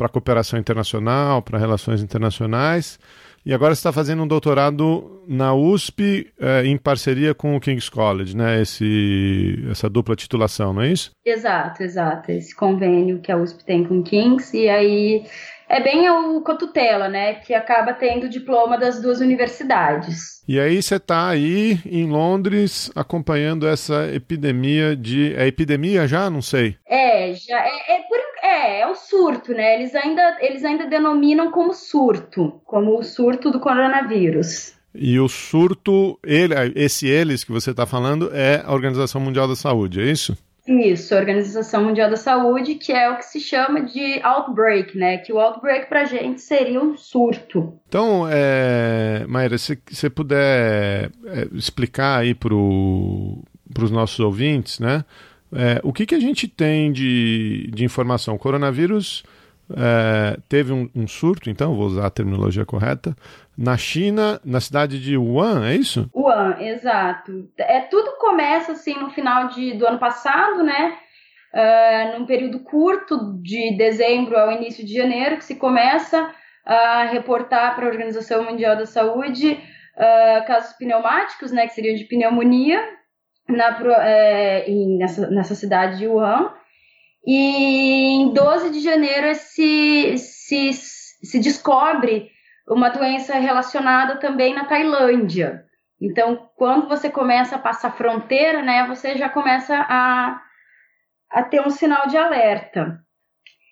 para 0.00 0.08
cooperação 0.08 0.58
internacional, 0.58 1.42
para 1.42 1.58
relações 1.58 2.02
internacionais. 2.02 2.98
E 3.44 3.52
agora 3.52 3.74
você 3.74 3.80
está 3.80 3.92
fazendo 3.92 4.22
um 4.22 4.26
doutorado 4.26 5.22
na 5.28 5.52
USP 5.52 6.32
eh, 6.40 6.64
em 6.64 6.78
parceria 6.78 7.34
com 7.34 7.54
o 7.54 7.60
King's 7.60 7.90
College, 7.90 8.34
né? 8.34 8.62
Esse, 8.62 9.62
essa 9.70 9.90
dupla 9.90 10.16
titulação, 10.16 10.72
não 10.72 10.82
é 10.82 10.88
isso? 10.88 11.10
Exato, 11.24 11.82
exato. 11.82 12.32
Esse 12.32 12.56
convênio 12.56 13.20
que 13.20 13.30
a 13.30 13.36
USP 13.36 13.62
tem 13.64 13.84
com 13.84 13.98
o 13.98 14.02
King's. 14.02 14.54
E 14.54 14.70
aí 14.70 15.24
é 15.68 15.80
bem 15.80 16.10
o 16.10 16.40
cotutela, 16.40 17.08
né? 17.08 17.34
Que 17.34 17.54
acaba 17.54 17.92
tendo 17.92 18.24
o 18.24 18.28
diploma 18.28 18.76
das 18.76 19.00
duas 19.00 19.20
universidades. 19.20 20.40
E 20.48 20.58
aí 20.58 20.82
você 20.82 20.96
está 20.96 21.28
aí 21.28 21.78
em 21.86 22.06
Londres 22.08 22.90
acompanhando 22.96 23.68
essa 23.68 24.12
epidemia 24.12 24.96
de. 24.96 25.32
É 25.36 25.46
epidemia 25.46 26.08
já? 26.08 26.28
Não 26.28 26.42
sei. 26.42 26.76
É, 26.88 27.32
já 27.34 27.60
é, 27.60 27.98
é 27.98 27.99
é, 28.50 28.80
é 28.80 28.86
o 28.86 28.94
surto, 28.94 29.52
né? 29.52 29.76
Eles 29.76 29.94
ainda, 29.94 30.38
eles 30.40 30.64
ainda 30.64 30.86
denominam 30.86 31.50
como 31.50 31.72
surto, 31.72 32.60
como 32.64 32.98
o 32.98 33.02
surto 33.02 33.50
do 33.50 33.60
coronavírus. 33.60 34.74
E 34.94 35.20
o 35.20 35.28
surto, 35.28 36.18
ele, 36.24 36.54
esse 36.74 37.06
eles 37.06 37.44
que 37.44 37.52
você 37.52 37.70
está 37.70 37.86
falando 37.86 38.30
é 38.34 38.62
a 38.64 38.72
Organização 38.72 39.20
Mundial 39.20 39.46
da 39.46 39.54
Saúde, 39.54 40.00
é 40.00 40.10
isso? 40.10 40.36
Isso, 40.66 41.14
a 41.14 41.18
Organização 41.18 41.84
Mundial 41.84 42.10
da 42.10 42.16
Saúde, 42.16 42.74
que 42.74 42.92
é 42.92 43.10
o 43.10 43.16
que 43.16 43.24
se 43.24 43.40
chama 43.40 43.82
de 43.82 44.20
outbreak, 44.22 44.96
né? 44.96 45.18
Que 45.18 45.32
o 45.32 45.40
outbreak 45.40 45.88
pra 45.88 46.04
gente 46.04 46.40
seria 46.40 46.80
um 46.80 46.96
surto. 46.96 47.74
Então, 47.88 48.26
é, 48.30 49.24
Maíra, 49.26 49.58
se 49.58 49.78
você 49.90 50.10
puder 50.10 51.10
é, 51.26 51.48
explicar 51.52 52.18
aí 52.18 52.34
para 52.34 52.54
os 52.54 53.90
nossos 53.90 54.20
ouvintes, 54.20 54.78
né? 54.78 55.04
É, 55.52 55.80
o 55.82 55.92
que, 55.92 56.06
que 56.06 56.14
a 56.14 56.20
gente 56.20 56.46
tem 56.46 56.92
de, 56.92 57.68
de 57.72 57.84
informação? 57.84 58.34
O 58.34 58.38
coronavírus 58.38 59.24
é, 59.76 60.38
teve 60.48 60.72
um, 60.72 60.88
um, 60.94 61.06
surto, 61.06 61.50
então, 61.50 61.74
vou 61.74 61.86
usar 61.86 62.06
a 62.06 62.10
terminologia 62.10 62.64
correta, 62.64 63.16
na 63.56 63.76
China, 63.76 64.40
na 64.44 64.60
cidade 64.60 65.00
de 65.00 65.16
Wuhan, 65.16 65.68
é 65.68 65.74
isso? 65.74 66.08
Wuhan, 66.14 66.56
exato. 66.60 67.48
É, 67.58 67.80
tudo 67.80 68.16
começa 68.18 68.72
assim 68.72 68.94
no 68.94 69.10
final 69.10 69.48
de, 69.48 69.74
do 69.74 69.86
ano 69.86 69.98
passado, 69.98 70.62
né? 70.62 70.96
Uh, 71.52 72.18
num 72.18 72.26
período 72.26 72.60
curto, 72.60 73.34
de 73.42 73.76
dezembro 73.76 74.38
ao 74.38 74.52
início 74.52 74.86
de 74.86 74.94
janeiro, 74.94 75.36
que 75.36 75.44
se 75.44 75.56
começa 75.56 76.32
a 76.64 77.04
reportar 77.06 77.74
para 77.74 77.86
a 77.86 77.88
Organização 77.88 78.44
Mundial 78.44 78.76
da 78.76 78.86
Saúde 78.86 79.58
uh, 79.96 80.46
casos 80.46 80.76
pneumáticos, 80.76 81.50
né, 81.50 81.66
que 81.66 81.74
seriam 81.74 81.96
de 81.96 82.04
pneumonia, 82.04 82.80
na, 83.50 83.78
é, 84.04 84.70
em, 84.70 84.98
nessa, 84.98 85.30
nessa 85.30 85.54
cidade 85.54 85.98
de 85.98 86.06
Wuhan. 86.06 86.52
E 87.26 88.22
em 88.22 88.32
12 88.32 88.70
de 88.70 88.80
janeiro 88.80 89.34
se, 89.34 90.16
se, 90.16 90.72
se 90.72 91.38
descobre 91.38 92.30
uma 92.68 92.88
doença 92.88 93.34
relacionada 93.34 94.16
também 94.16 94.54
na 94.54 94.64
Tailândia. 94.64 95.64
Então, 96.00 96.48
quando 96.56 96.88
você 96.88 97.10
começa 97.10 97.56
a 97.56 97.58
passar 97.58 97.96
fronteira, 97.96 98.62
né, 98.62 98.86
você 98.86 99.18
já 99.18 99.28
começa 99.28 99.74
a, 99.76 100.40
a 101.30 101.42
ter 101.42 101.60
um 101.60 101.70
sinal 101.70 102.06
de 102.06 102.16
alerta. 102.16 102.98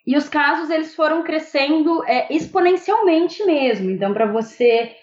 E 0.07 0.17
os 0.17 0.29
casos 0.29 0.69
eles 0.69 0.95
foram 0.95 1.23
crescendo 1.23 2.05
é, 2.07 2.33
exponencialmente 2.35 3.45
mesmo. 3.45 3.91
Então, 3.91 4.13
para 4.13 4.27
você 4.27 4.95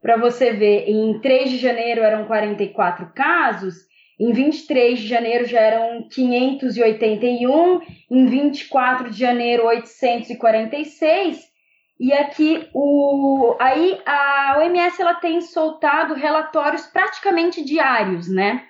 para 0.00 0.16
você 0.16 0.52
ver, 0.52 0.88
em 0.88 1.20
3 1.20 1.50
de 1.50 1.58
janeiro 1.58 2.00
eram 2.00 2.24
44 2.24 3.12
casos, 3.14 3.86
em 4.20 4.32
23 4.32 5.00
de 5.00 5.06
janeiro 5.06 5.44
já 5.46 5.60
eram 5.60 6.06
581, 6.10 7.80
em 8.10 8.26
24 8.26 9.10
de 9.10 9.18
janeiro 9.18 9.64
846. 9.64 11.48
E 11.98 12.12
aqui 12.12 12.68
o 12.74 13.56
aí 13.58 13.98
a 14.04 14.56
OMS 14.58 15.00
ela 15.00 15.14
tem 15.14 15.40
soltado 15.40 16.12
relatórios 16.12 16.84
praticamente 16.86 17.64
diários, 17.64 18.28
né? 18.28 18.66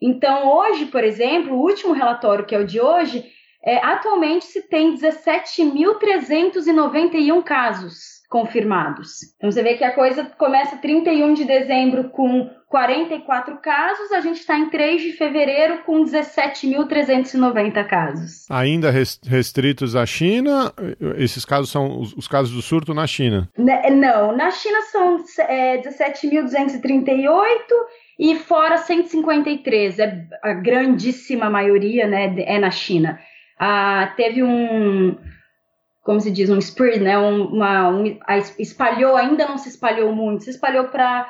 Então, 0.00 0.50
hoje, 0.50 0.86
por 0.86 1.04
exemplo, 1.04 1.54
o 1.54 1.60
último 1.60 1.92
relatório, 1.92 2.46
que 2.46 2.54
é 2.54 2.58
o 2.58 2.66
de 2.66 2.80
hoje, 2.80 3.30
é, 3.62 3.76
atualmente 3.84 4.46
se 4.46 4.62
tem 4.68 4.94
17.391 4.94 7.42
casos 7.42 8.13
confirmados. 8.28 9.34
Então 9.36 9.50
você 9.50 9.62
vê 9.62 9.74
que 9.74 9.84
a 9.84 9.94
coisa 9.94 10.24
começa 10.36 10.76
31 10.76 11.34
de 11.34 11.44
dezembro 11.44 12.10
com 12.10 12.50
44 12.68 13.58
casos, 13.58 14.10
a 14.10 14.20
gente 14.20 14.40
está 14.40 14.58
em 14.58 14.68
3 14.68 15.00
de 15.00 15.12
fevereiro 15.12 15.84
com 15.84 16.02
17.390 16.04 17.86
casos. 17.86 18.50
Ainda 18.50 18.90
restritos 18.90 19.94
à 19.94 20.04
China? 20.04 20.72
Esses 21.16 21.44
casos 21.44 21.70
são 21.70 22.00
os, 22.00 22.12
os 22.14 22.26
casos 22.26 22.52
do 22.52 22.60
surto 22.60 22.92
na 22.92 23.06
China? 23.06 23.48
Né, 23.56 23.90
não, 23.90 24.36
na 24.36 24.50
China 24.50 24.82
são 24.90 25.22
é, 25.46 25.78
17.238 25.82 27.30
e 28.18 28.34
fora 28.36 28.78
153, 28.78 29.98
é 30.00 30.26
a 30.42 30.52
grandíssima 30.54 31.48
maioria 31.48 32.08
né, 32.08 32.34
é 32.38 32.58
na 32.58 32.72
China. 32.72 33.20
Ah, 33.58 34.12
teve 34.16 34.42
um, 34.42 35.16
como 36.04 36.20
se 36.20 36.30
diz, 36.30 36.50
um 36.50 36.58
spread, 36.58 37.00
né? 37.00 37.16
Uma, 37.16 37.88
um, 37.88 38.04
espalhou, 38.58 39.16
ainda 39.16 39.48
não 39.48 39.56
se 39.56 39.70
espalhou 39.70 40.14
muito, 40.14 40.44
se 40.44 40.50
espalhou 40.50 40.84
para 40.84 41.26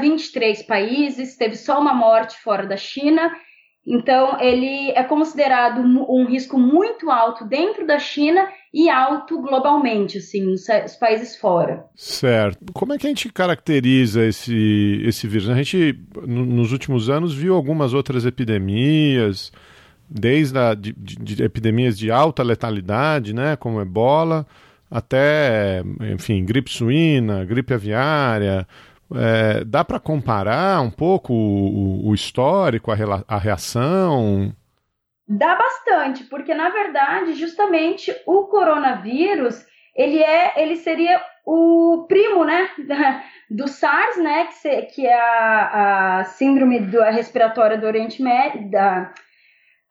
23 0.00 0.62
países, 0.64 1.36
teve 1.36 1.54
só 1.54 1.80
uma 1.80 1.94
morte 1.94 2.36
fora 2.42 2.66
da 2.66 2.76
China. 2.76 3.32
Então, 3.86 4.40
ele 4.40 4.90
é 4.90 5.04
considerado 5.04 5.80
um 5.80 6.26
risco 6.26 6.58
muito 6.58 7.08
alto 7.08 7.44
dentro 7.44 7.86
da 7.86 8.00
China 8.00 8.48
e 8.74 8.90
alto 8.90 9.40
globalmente, 9.40 10.18
assim, 10.18 10.40
nos, 10.40 10.66
países 10.98 11.36
fora. 11.36 11.84
Certo. 11.94 12.72
Como 12.74 12.92
é 12.92 12.98
que 12.98 13.06
a 13.06 13.10
gente 13.10 13.32
caracteriza 13.32 14.26
esse, 14.26 15.02
esse 15.06 15.28
vírus? 15.28 15.48
A 15.48 15.54
gente, 15.54 15.96
nos 16.26 16.72
últimos 16.72 17.08
anos, 17.08 17.32
viu 17.32 17.54
algumas 17.54 17.94
outras 17.94 18.26
epidemias, 18.26 19.52
desde 20.08 20.58
a, 20.58 20.74
de, 20.74 20.92
de, 20.92 21.42
epidemias 21.42 21.98
de 21.98 22.10
alta 22.10 22.42
letalidade, 22.42 23.34
né, 23.34 23.56
como 23.56 23.80
ebola, 23.80 24.46
até, 24.90 25.82
enfim, 26.12 26.44
gripe 26.44 26.70
suína, 26.70 27.44
gripe 27.44 27.74
aviária. 27.74 28.66
É, 29.14 29.64
dá 29.64 29.84
para 29.84 30.00
comparar 30.00 30.80
um 30.80 30.90
pouco 30.90 31.32
o, 31.32 32.08
o 32.08 32.14
histórico, 32.14 32.90
a, 32.90 32.96
a 33.26 33.38
reação? 33.38 34.52
Dá 35.28 35.56
bastante, 35.56 36.24
porque 36.24 36.54
na 36.54 36.70
verdade, 36.70 37.34
justamente 37.34 38.14
o 38.26 38.44
coronavírus, 38.44 39.64
ele 39.94 40.22
é, 40.22 40.62
ele 40.62 40.76
seria 40.76 41.20
o 41.44 42.06
primo, 42.08 42.44
né, 42.44 42.68
do 43.50 43.68
SARS, 43.68 44.16
né, 44.18 44.46
que, 44.46 44.82
que 44.82 45.06
é 45.06 45.14
a, 45.14 46.18
a 46.20 46.24
síndrome 46.24 46.80
do, 46.80 47.00
a 47.00 47.10
respiratória 47.10 47.78
do 47.78 47.86
Oriente 47.86 48.22
Médio, 48.22 48.70
da 48.70 49.12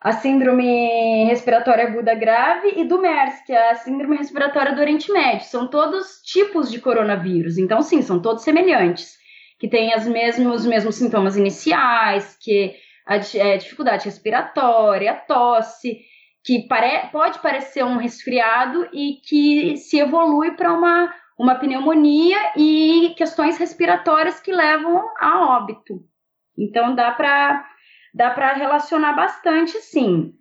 a 0.05 0.11
síndrome 0.11 1.25
respiratória 1.25 1.87
aguda 1.87 2.13
grave 2.13 2.73
e 2.75 2.83
do 2.85 3.01
MERS, 3.01 3.41
que 3.43 3.51
é 3.51 3.71
a 3.71 3.75
síndrome 3.75 4.15
respiratória 4.17 4.75
do 4.75 4.79
Oriente 4.79 5.11
Médio. 5.11 5.47
São 5.47 5.67
todos 5.67 6.21
tipos 6.21 6.71
de 6.71 6.79
coronavírus, 6.79 7.57
então 7.57 7.81
sim, 7.81 8.03
são 8.03 8.21
todos 8.21 8.43
semelhantes, 8.43 9.17
que 9.59 9.67
têm 9.67 9.95
as 9.95 10.05
mesmos, 10.05 10.61
os 10.61 10.65
mesmos 10.67 10.93
sintomas 10.93 11.35
iniciais, 11.35 12.37
que 12.39 12.75
a, 13.03 13.15
é, 13.15 13.57
dificuldade 13.57 14.05
respiratória, 14.05 15.09
a 15.09 15.15
tosse, 15.15 16.01
que 16.43 16.67
pare, 16.67 17.09
pode 17.11 17.39
parecer 17.39 17.83
um 17.83 17.97
resfriado 17.97 18.87
e 18.93 19.15
que 19.27 19.75
se 19.75 19.97
evolui 19.97 20.51
para 20.51 20.71
uma, 20.71 21.11
uma 21.35 21.55
pneumonia 21.55 22.37
e 22.55 23.15
questões 23.17 23.57
respiratórias 23.57 24.39
que 24.39 24.51
levam 24.51 25.03
a 25.19 25.57
óbito. 25.57 25.99
Então 26.55 26.93
dá 26.93 27.09
para 27.09 27.65
dá 28.15 28.29
para 28.29 28.53
relacionar 28.53 29.13
bastante, 29.13 29.73
sim. 29.79 30.33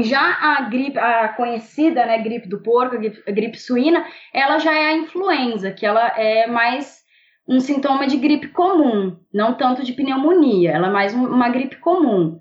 Já 0.00 0.38
a 0.40 0.62
gripe, 0.62 0.98
a 0.98 1.28
conhecida, 1.28 2.06
né, 2.06 2.18
gripe 2.18 2.48
do 2.48 2.62
porco, 2.62 2.96
a 2.96 3.30
gripe, 3.30 3.58
suína, 3.58 4.04
ela 4.32 4.58
já 4.58 4.74
é 4.74 4.86
a 4.86 4.96
influenza, 4.96 5.70
que 5.70 5.84
ela 5.84 6.06
é 6.16 6.46
mais 6.46 7.02
um 7.46 7.60
sintoma 7.60 8.06
de 8.06 8.16
gripe 8.16 8.48
comum, 8.48 9.16
não 9.32 9.54
tanto 9.54 9.82
de 9.82 9.92
pneumonia, 9.92 10.72
ela 10.72 10.88
é 10.88 10.90
mais 10.90 11.14
uma 11.14 11.48
gripe 11.48 11.76
comum. 11.76 12.40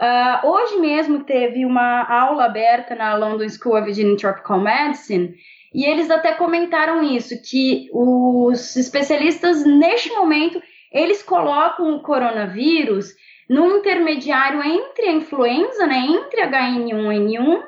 Uh, 0.00 0.46
hoje 0.46 0.78
mesmo 0.78 1.24
teve 1.24 1.64
uma 1.64 2.02
aula 2.02 2.46
aberta 2.46 2.94
na 2.94 3.14
London 3.14 3.48
School 3.48 3.78
of 3.78 3.90
and 3.90 4.16
Tropical 4.16 4.60
Medicine 4.60 5.34
e 5.72 5.84
eles 5.84 6.10
até 6.10 6.32
comentaram 6.32 7.02
isso, 7.02 7.34
que 7.42 7.88
os 7.92 8.76
especialistas 8.76 9.64
neste 9.64 10.10
momento 10.10 10.60
eles 10.90 11.22
colocam 11.22 11.94
o 11.94 12.02
coronavírus 12.02 13.14
no 13.52 13.76
intermediário 13.76 14.62
entre 14.64 15.08
a 15.08 15.12
influenza, 15.12 15.86
né, 15.86 15.98
entre 15.98 16.40
H1N1 16.40 17.62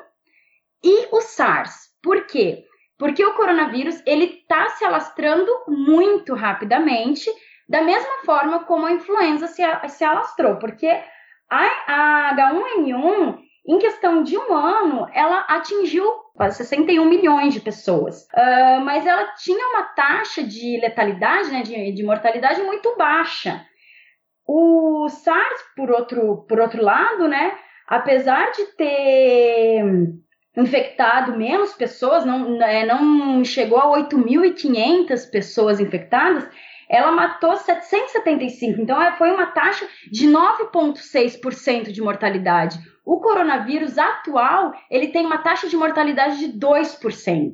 e 0.83 1.07
o 1.11 1.21
SARS. 1.21 1.89
Por 2.01 2.25
quê? 2.25 2.63
Porque 2.97 3.23
o 3.23 3.35
coronavírus 3.35 4.01
ele 4.03 4.25
está 4.25 4.69
se 4.69 4.83
alastrando 4.83 5.51
muito 5.67 6.33
rapidamente, 6.33 7.29
da 7.69 7.83
mesma 7.83 8.23
forma 8.25 8.63
como 8.63 8.87
a 8.87 8.93
influenza 8.93 9.45
se, 9.45 9.61
se 9.89 10.03
alastrou, 10.03 10.55
porque 10.55 10.87
a, 11.51 12.31
a 12.31 12.35
H1N1 12.35 13.37
em 13.67 13.77
questão 13.77 14.23
de 14.23 14.35
um 14.37 14.53
ano, 14.53 15.07
ela 15.13 15.41
atingiu 15.41 16.05
quase 16.35 16.57
61 16.57 17.05
milhões 17.05 17.53
de 17.53 17.59
pessoas. 17.59 18.23
Uh, 18.33 18.81
mas 18.83 19.05
ela 19.05 19.33
tinha 19.35 19.67
uma 19.69 19.83
taxa 19.83 20.43
de 20.43 20.79
letalidade, 20.79 21.51
né, 21.51 21.61
de, 21.61 21.91
de 21.91 22.03
mortalidade 22.03 22.61
muito 22.61 22.95
baixa. 22.95 23.63
O 24.47 25.07
SARS, 25.09 25.61
por 25.75 25.89
outro, 25.89 26.45
por 26.47 26.59
outro 26.59 26.83
lado, 26.83 27.27
né, 27.27 27.57
apesar 27.87 28.51
de 28.51 28.65
ter 28.77 29.83
infectado 30.55 31.37
menos 31.37 31.73
pessoas, 31.73 32.25
não, 32.25 32.61
é, 32.61 32.85
não 32.85 33.43
chegou 33.43 33.77
a 33.77 33.97
8.500 33.97 35.29
pessoas 35.29 35.79
infectadas, 35.79 36.47
ela 36.89 37.11
matou 37.11 37.55
775. 37.57 38.79
Então, 38.81 39.01
é, 39.01 39.11
foi 39.17 39.31
uma 39.31 39.47
taxa 39.47 39.87
de 40.11 40.27
9,6% 40.27 41.91
de 41.91 42.01
mortalidade. 42.01 42.77
O 43.03 43.19
coronavírus 43.19 43.97
atual, 43.97 44.73
ele 44.89 45.07
tem 45.07 45.25
uma 45.25 45.39
taxa 45.39 45.67
de 45.67 45.75
mortalidade 45.75 46.37
de 46.37 46.57
2%. 46.57 47.53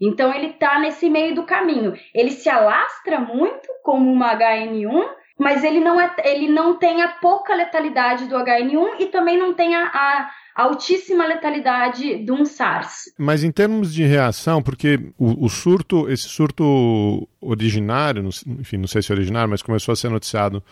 Então, 0.00 0.32
ele 0.34 0.48
está 0.48 0.78
nesse 0.78 1.08
meio 1.08 1.34
do 1.34 1.44
caminho. 1.44 1.94
Ele 2.14 2.30
se 2.30 2.48
alastra 2.48 3.18
muito 3.18 3.68
como 3.82 4.12
uma 4.12 4.36
HN1, 4.36 5.08
mas 5.38 5.64
ele 5.64 5.80
não, 5.80 6.00
é, 6.00 6.14
ele 6.24 6.48
não 6.48 6.76
tem 6.78 7.02
a 7.02 7.08
pouca 7.08 7.54
letalidade 7.54 8.26
do 8.26 8.36
HN1 8.36 9.00
e 9.00 9.06
também 9.06 9.38
não 9.38 9.52
tem 9.52 9.74
a, 9.74 9.84
a 9.84 10.30
altíssima 10.54 11.26
letalidade 11.26 12.24
de 12.24 12.30
um 12.30 12.44
SARS. 12.44 13.12
Mas 13.18 13.42
em 13.42 13.50
termos 13.50 13.92
de 13.92 14.04
reação, 14.04 14.62
porque 14.62 15.00
o, 15.18 15.44
o 15.44 15.48
surto, 15.48 16.08
esse 16.08 16.28
surto 16.28 17.28
originário, 17.40 18.28
enfim, 18.46 18.76
não 18.76 18.86
sei 18.86 19.02
se 19.02 19.10
é 19.10 19.14
originário, 19.14 19.50
mas 19.50 19.62
começou 19.62 19.92
a 19.92 19.96
ser 19.96 20.08
noticiado 20.08 20.62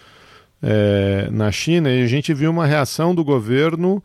é, 0.62 1.28
na 1.30 1.50
China 1.50 1.90
e 1.90 2.02
a 2.02 2.06
gente 2.06 2.32
viu 2.32 2.50
uma 2.50 2.66
reação 2.66 3.14
do 3.14 3.24
governo 3.24 4.02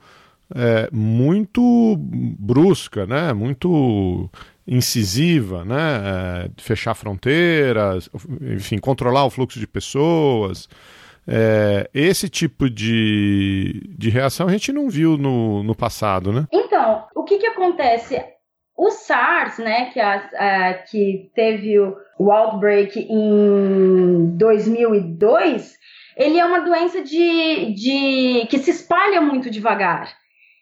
é, 0.55 0.89
muito 0.91 1.95
brusca, 1.97 3.05
né? 3.05 3.33
Muito 3.33 4.29
incisiva, 4.67 5.63
né? 5.63 5.75
É, 5.75 6.61
fechar 6.61 6.93
fronteiras, 6.93 8.09
enfim, 8.55 8.77
controlar 8.77 9.25
o 9.25 9.29
fluxo 9.29 9.59
de 9.59 9.67
pessoas. 9.67 10.67
É, 11.27 11.89
esse 11.93 12.29
tipo 12.29 12.69
de, 12.69 13.93
de 13.97 14.09
reação 14.09 14.47
a 14.47 14.51
gente 14.51 14.71
não 14.71 14.89
viu 14.89 15.17
no, 15.17 15.61
no 15.61 15.75
passado, 15.75 16.31
né? 16.31 16.47
Então, 16.51 17.05
o 17.13 17.23
que, 17.23 17.37
que 17.37 17.47
acontece? 17.47 18.23
O 18.77 18.91
SARS, 18.91 19.57
né, 19.57 19.89
que, 19.91 19.99
a, 19.99 20.83
que 20.89 21.31
teve 21.33 21.79
o, 21.79 21.97
o 22.19 22.31
outbreak 22.31 23.07
em 23.09 24.37
2002, 24.37 25.73
ele 26.15 26.39
é 26.39 26.45
uma 26.45 26.61
doença 26.61 27.01
de, 27.01 27.73
de 27.73 28.47
que 28.47 28.59
se 28.59 28.71
espalha 28.71 29.19
muito 29.19 29.49
devagar. 29.49 30.15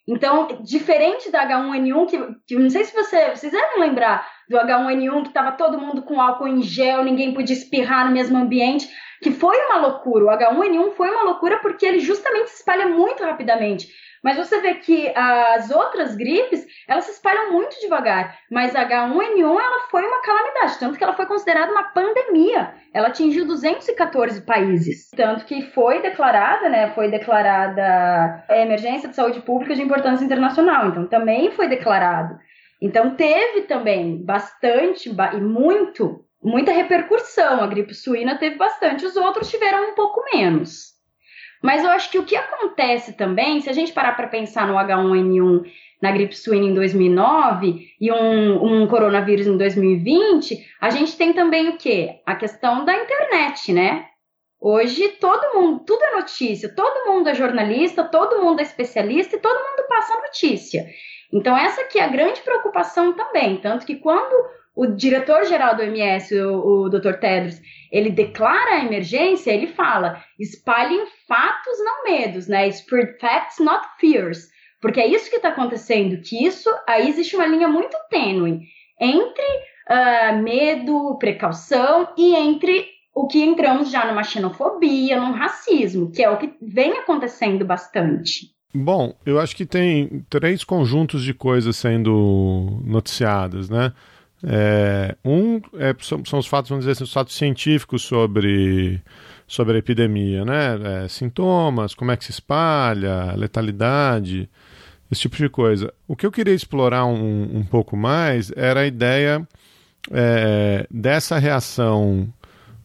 Então, 0.08 0.60
diferente 0.62 1.32
da 1.32 1.47
H1N1, 1.47 2.08
que, 2.08 2.36
que 2.47 2.56
não 2.56 2.70
sei 2.70 2.84
se 2.84 2.93
você, 2.93 3.32
vocês 3.32 3.51
devem 3.51 3.80
lembrar 3.80 4.28
do 4.47 4.56
H1N1, 4.56 5.22
que 5.24 5.28
estava 5.30 5.53
todo 5.53 5.80
mundo 5.80 6.03
com 6.03 6.22
álcool 6.22 6.47
em 6.47 6.62
gel, 6.62 7.03
ninguém 7.03 7.34
podia 7.34 7.56
espirrar 7.56 8.06
no 8.06 8.14
mesmo 8.14 8.38
ambiente, 8.38 8.88
que 9.22 9.32
foi 9.32 9.58
uma 9.66 9.80
loucura. 9.80 10.26
O 10.26 10.28
H1N1 10.30 10.91
foi 10.91 11.10
uma 11.10 11.24
loucura 11.24 11.58
porque 11.60 11.86
ele 11.86 11.99
justamente 11.99 12.51
se 12.51 12.58
espalha 12.58 12.88
muito 12.88 13.24
rapidamente. 13.24 13.88
Mas 14.26 14.38
você 14.38 14.60
vê 14.60 14.74
que 14.74 15.14
as 15.16 15.70
outras 15.70 16.16
gripes, 16.16 16.66
elas 16.88 17.06
se 17.06 17.12
espalham 17.12 17.52
muito 17.52 17.80
devagar. 17.80 18.40
Mas 18.50 18.76
a 18.76 18.84
H1N1, 18.84 19.40
ela 19.40 19.88
foi 19.92 20.04
uma 20.04 20.20
calamidade, 20.24 20.80
tanto 20.80 20.98
que 20.98 21.04
ela 21.04 21.14
foi 21.14 21.28
considerada 21.28 21.72
uma 21.72 21.84
pandemia. 21.94 22.74
Ela 22.92 23.10
atingiu 23.10 23.46
214 23.46 24.42
países. 24.42 25.12
Tanto 25.16 25.46
que 25.46 25.62
foi 25.62 26.02
declarada, 26.02 26.68
né, 26.70 26.92
foi 26.96 27.08
declarada 27.08 28.44
emergência 28.50 29.08
de 29.08 29.16
saúde 29.16 29.42
pública 29.42 29.76
de 29.76 29.84
importância 29.84 30.26
internacional. 30.26 30.88
Então 30.88 31.06
também 31.06 31.52
foi 31.52 31.68
declarado. 31.68 32.36
Então 32.82 33.16
teve 33.16 33.62
também 33.68 34.26
bastante 34.26 35.08
e 35.08 35.40
muito, 35.40 36.26
muita 36.44 36.72
repercussão. 36.72 37.62
A 37.62 37.68
gripe 37.68 37.94
suína 37.94 38.40
teve 38.40 38.56
bastante, 38.56 39.06
os 39.06 39.16
outros 39.16 39.52
tiveram 39.52 39.92
um 39.92 39.94
pouco 39.94 40.24
menos. 40.34 40.95
Mas 41.66 41.84
eu 41.84 41.89
acho 41.89 42.11
que 42.11 42.20
o 42.20 42.24
que 42.24 42.36
acontece 42.36 43.13
também, 43.13 43.59
se 43.59 43.68
a 43.68 43.74
gente 43.74 43.91
parar 43.91 44.16
para 44.16 44.28
pensar 44.28 44.68
no 44.68 44.76
H1N1 44.76 45.63
na 45.99 46.11
gripe 46.11 46.38
suína 46.38 46.68
em 46.68 46.76
2009 46.76 47.88
e 47.99 48.11
um, 48.11 48.84
um, 48.84 48.88
coronavírus 48.88 49.47
em 49.47 49.57
2020, 49.57 50.63
a 50.80 50.91
gente 50.91 51.18
tem 51.18 51.34
também 51.34 51.70
o 51.70 51.76
quê? 51.76 52.22
A 52.24 52.36
questão 52.36 52.86
da 52.86 52.95
internet, 52.95 53.74
né? 53.74 54.05
Hoje 54.61 55.09
todo 55.20 55.59
mundo, 55.59 55.84
tudo 55.84 56.03
é 56.03 56.11
notícia, 56.11 56.70
todo 56.70 57.11
mundo 57.11 57.30
é 57.30 57.34
jornalista, 57.34 58.03
todo 58.03 58.43
mundo 58.43 58.59
é 58.59 58.63
especialista 58.63 59.36
e 59.36 59.39
todo 59.39 59.57
mundo 59.57 59.88
passa 59.89 60.22
notícia. 60.22 60.86
Então 61.34 61.57
essa 61.57 61.82
aqui 61.82 61.97
é 61.97 62.03
a 62.03 62.09
grande 62.09 62.41
preocupação 62.41 63.13
também, 63.13 63.57
tanto 63.57 63.88
que 63.88 63.95
quando 63.95 64.36
o 64.76 64.88
diretor-geral 64.88 65.76
do 65.76 65.84
MS, 65.84 66.38
o, 66.42 66.84
o 66.84 66.90
Dr. 66.90 67.14
Tedros, 67.14 67.62
ele 67.92 68.10
declara 68.10 68.76
a 68.76 68.86
emergência, 68.86 69.52
ele 69.52 69.68
fala: 69.68 70.22
espalhem 70.38 71.06
fatos, 71.28 71.80
não 71.80 72.04
medos, 72.04 72.48
né? 72.48 72.68
Spread 72.68 73.18
facts, 73.20 73.60
not 73.60 73.88
fears. 74.00 74.50
Porque 74.82 75.00
é 75.00 75.08
isso 75.08 75.30
que 75.30 75.38
está 75.38 75.50
acontecendo, 75.50 76.22
que 76.22 76.46
isso, 76.46 76.70
aí 76.88 77.08
existe 77.08 77.36
uma 77.36 77.48
linha 77.48 77.68
muito 77.68 77.98
tênue 78.10 78.62
entre 79.00 79.44
uh, 79.90 80.44
medo, 80.44 81.18
precaução 81.18 82.10
e 82.18 82.36
entre 82.36 82.86
o 83.16 83.28
que 83.28 83.42
entramos 83.42 83.90
já 83.90 84.06
numa 84.06 84.24
xenofobia, 84.24 85.20
num 85.20 85.32
racismo, 85.32 86.12
que 86.12 86.22
é 86.22 86.30
o 86.30 86.38
que 86.38 86.54
vem 86.62 86.98
acontecendo 86.98 87.66
bastante. 87.66 88.54
Bom, 88.74 89.16
eu 89.26 89.40
acho 89.40 89.56
que 89.56 89.66
tem 89.66 90.26
três 90.30 90.66
conjuntos 90.66 91.24
de 91.24 91.34
coisas 91.34 91.78
sendo 91.78 92.82
noticiadas, 92.84 93.70
né? 93.70 93.94
É, 94.48 95.16
um 95.26 95.60
é, 95.74 95.96
são, 96.02 96.24
são, 96.24 96.39
os 96.39 96.46
fatos, 96.46 96.70
vamos 96.70 96.84
dizer 96.84 96.91
assim, 96.91 97.04
os 97.04 97.12
fatos 97.14 97.36
científicos 97.36 98.04
sobre, 98.04 99.02
sobre 99.48 99.76
a 99.76 99.80
epidemia, 99.80 100.46
né? 100.46 101.04
É, 101.04 101.08
sintomas, 101.08 101.96
como 101.96 102.12
é 102.12 102.18
que 102.18 102.26
se 102.26 102.32
espalha, 102.32 103.34
letalidade 103.36 104.48
esse 105.12 105.22
tipo 105.22 105.36
de 105.36 105.50
coisa. 105.50 105.93
O 106.08 106.16
que 106.16 106.26
eu 106.26 106.32
queria 106.32 106.54
explorar 106.54 107.06
um, 107.06 107.58
um 107.58 107.64
pouco 107.64 107.96
mais 107.96 108.52
era 108.56 108.82
a 108.82 108.88
ideia 108.88 109.48
é, 110.12 110.88
dessa 110.89 111.38
reação 111.38 112.32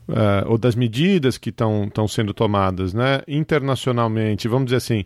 é, 0.09 0.49
ou 0.49 0.59
das 0.59 0.75
medidas 0.75 1.39
que 1.39 1.51
estão 1.51 2.09
sendo 2.09 2.35
tomadas 2.35 2.93
né, 2.95 3.23
internacionalmente, 3.29 4.49
vamos 4.49 4.67
dizer 4.67 4.77
assim, 4.77 5.05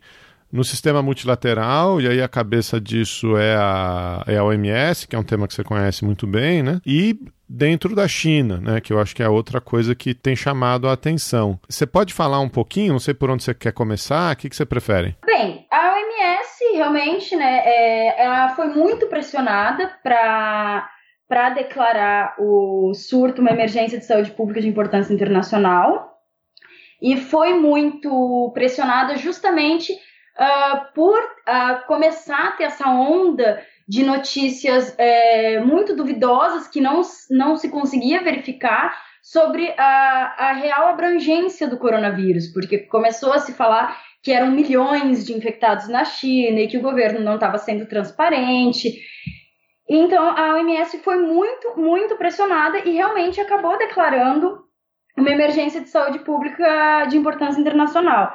no 0.54 0.62
sistema 0.62 1.02
multilateral, 1.02 2.00
e 2.00 2.06
aí 2.06 2.22
a 2.22 2.28
cabeça 2.28 2.80
disso 2.80 3.36
é 3.36 3.56
a, 3.56 4.22
é 4.24 4.36
a 4.36 4.44
OMS, 4.44 5.08
que 5.08 5.16
é 5.16 5.18
um 5.18 5.24
tema 5.24 5.48
que 5.48 5.54
você 5.54 5.64
conhece 5.64 6.04
muito 6.04 6.28
bem, 6.28 6.62
né? 6.62 6.80
E 6.86 7.18
dentro 7.48 7.92
da 7.92 8.06
China, 8.06 8.58
né, 8.58 8.80
que 8.80 8.92
eu 8.92 9.00
acho 9.00 9.16
que 9.16 9.22
é 9.22 9.28
outra 9.28 9.60
coisa 9.60 9.96
que 9.96 10.14
tem 10.14 10.36
chamado 10.36 10.88
a 10.88 10.92
atenção. 10.92 11.58
Você 11.68 11.84
pode 11.84 12.14
falar 12.14 12.38
um 12.38 12.48
pouquinho, 12.48 12.92
não 12.92 13.00
sei 13.00 13.12
por 13.14 13.30
onde 13.30 13.42
você 13.42 13.52
quer 13.52 13.72
começar, 13.72 14.32
o 14.32 14.36
que, 14.36 14.48
que 14.48 14.54
você 14.54 14.64
prefere? 14.64 15.16
Bem, 15.26 15.66
a 15.72 15.92
OMS 15.92 16.76
realmente, 16.76 17.34
né, 17.34 17.62
é, 17.64 18.22
ela 18.22 18.50
foi 18.50 18.68
muito 18.68 19.08
pressionada 19.08 19.90
para 20.04 20.88
para 21.26 21.50
declarar 21.50 22.36
o 22.38 22.92
surto 22.94 23.40
uma 23.40 23.50
emergência 23.50 23.98
de 23.98 24.04
saúde 24.04 24.30
pública 24.30 24.60
de 24.60 24.68
importância 24.68 25.12
internacional 25.12 26.20
e 27.00 27.16
foi 27.16 27.54
muito 27.54 28.50
pressionada 28.52 29.16
justamente 29.16 29.98
uh, 30.38 30.92
por 30.94 31.18
uh, 31.18 31.86
começar 31.86 32.48
a 32.48 32.52
ter 32.52 32.64
essa 32.64 32.88
onda 32.88 33.62
de 33.86 34.02
notícias 34.02 34.94
é, 34.98 35.60
muito 35.60 35.94
duvidosas 35.94 36.66
que 36.66 36.80
não, 36.80 37.02
não 37.30 37.56
se 37.56 37.68
conseguia 37.68 38.22
verificar 38.22 38.96
sobre 39.22 39.74
a, 39.78 40.34
a 40.38 40.52
real 40.52 40.88
abrangência 40.88 41.68
do 41.68 41.78
coronavírus, 41.78 42.48
porque 42.52 42.78
começou 42.78 43.32
a 43.32 43.38
se 43.38 43.52
falar 43.52 43.98
que 44.22 44.32
eram 44.32 44.50
milhões 44.50 45.26
de 45.26 45.34
infectados 45.34 45.88
na 45.88 46.04
China 46.04 46.60
e 46.60 46.66
que 46.66 46.78
o 46.78 46.82
governo 46.82 47.20
não 47.20 47.34
estava 47.34 47.58
sendo 47.58 47.86
transparente. 47.86 49.00
Então 49.88 50.26
a 50.26 50.54
OMS 50.54 50.98
foi 50.98 51.18
muito, 51.18 51.78
muito 51.78 52.16
pressionada 52.16 52.78
e 52.78 52.92
realmente 52.92 53.40
acabou 53.40 53.76
declarando 53.76 54.64
uma 55.16 55.30
emergência 55.30 55.80
de 55.80 55.88
saúde 55.88 56.20
pública 56.20 57.04
de 57.06 57.18
importância 57.18 57.60
internacional. 57.60 58.34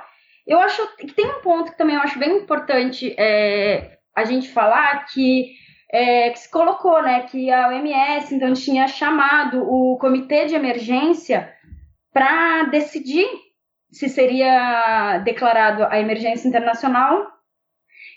Eu 0.50 0.60
acho 0.60 0.97
que 0.97 1.14
tem 1.14 1.28
um 1.28 1.41
ponto 1.41 1.72
que 1.72 1.78
também 1.78 1.95
eu 1.95 2.02
acho 2.02 2.18
bem 2.18 2.38
importante 2.38 3.14
é, 3.20 4.00
a 4.16 4.26
gente 4.26 4.50
falar 4.50 5.06
que, 5.06 5.52
é, 5.91 6.32
que 6.32 6.39
se 6.39 6.50
colocou, 6.50 7.04
né, 7.04 7.22
que 7.22 7.52
a 7.52 7.68
OMS 7.68 8.34
então 8.34 8.52
tinha 8.54 8.88
chamado 8.88 9.62
o 9.62 9.95
comitê 10.00 10.47
de 10.47 10.56
emergência 10.56 11.54
para 12.12 12.64
decidir 12.64 13.28
se 13.91 14.10
seria 14.10 15.20
declarado 15.20 15.84
a 15.84 16.00
emergência 16.00 16.47
internacional. 16.47 17.28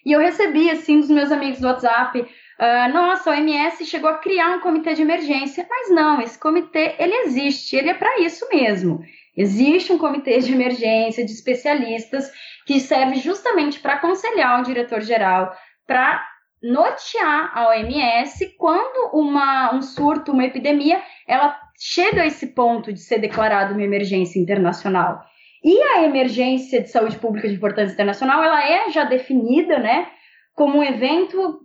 E 0.07 0.13
eu 0.13 0.19
recebi 0.19 0.71
assim 0.71 1.01
dos 1.01 1.11
meus 1.11 1.31
amigos 1.31 1.61
do 1.61 1.67
WhatsApp, 1.67 2.19
uh, 2.19 2.93
nossa, 2.95 3.31
a 3.31 3.35
OMS 3.35 3.85
chegou 3.85 4.09
a 4.09 4.19
criar 4.19 4.57
um 4.57 4.61
comitê 4.61 4.95
de 4.95 5.03
emergência, 5.03 5.67
mas 5.69 5.91
não, 5.91 6.23
esse 6.23 6.39
comitê 6.39 6.97
ele 6.99 7.15
existe, 7.27 7.77
ele 7.77 7.91
é 7.91 7.95
para 7.95 8.21
isso 8.21 8.49
mesmo. 8.51 9.05
Existe 9.37 9.93
um 9.93 9.99
comitê 9.99 10.39
de 10.39 10.53
emergência 10.53 11.25
de 11.25 11.33
especialistas 11.33 12.31
que 12.67 12.79
serve 12.79 13.17
justamente 13.17 13.81
para 13.81 13.95
aconselhar 13.95 14.61
o 14.61 14.65
diretor-geral, 14.65 15.53
para 15.87 16.23
notear 16.63 17.51
a 17.57 17.69
OMS 17.71 18.55
quando 18.57 19.11
uma, 19.17 19.75
um 19.75 19.83
surto, 19.83 20.33
uma 20.33 20.45
epidemia, 20.45 21.03
ela 21.27 21.59
chega 21.79 22.23
a 22.23 22.27
esse 22.27 22.49
ponto 22.49 22.93
de 22.93 23.01
ser 23.01 23.19
declarada 23.19 23.73
uma 23.73 23.83
emergência 23.83 24.39
internacional. 24.39 25.21
E 25.65 25.81
a 25.81 26.05
emergência 26.05 26.81
de 26.81 26.89
saúde 26.89 27.19
pública 27.19 27.49
de 27.49 27.55
importância 27.55 27.95
internacional, 27.95 28.43
ela 28.43 28.65
é 28.65 28.91
já 28.91 29.05
definida, 29.05 29.79
né, 29.79 30.09
como 30.55 30.79
um 30.79 30.85
evento, 30.85 31.61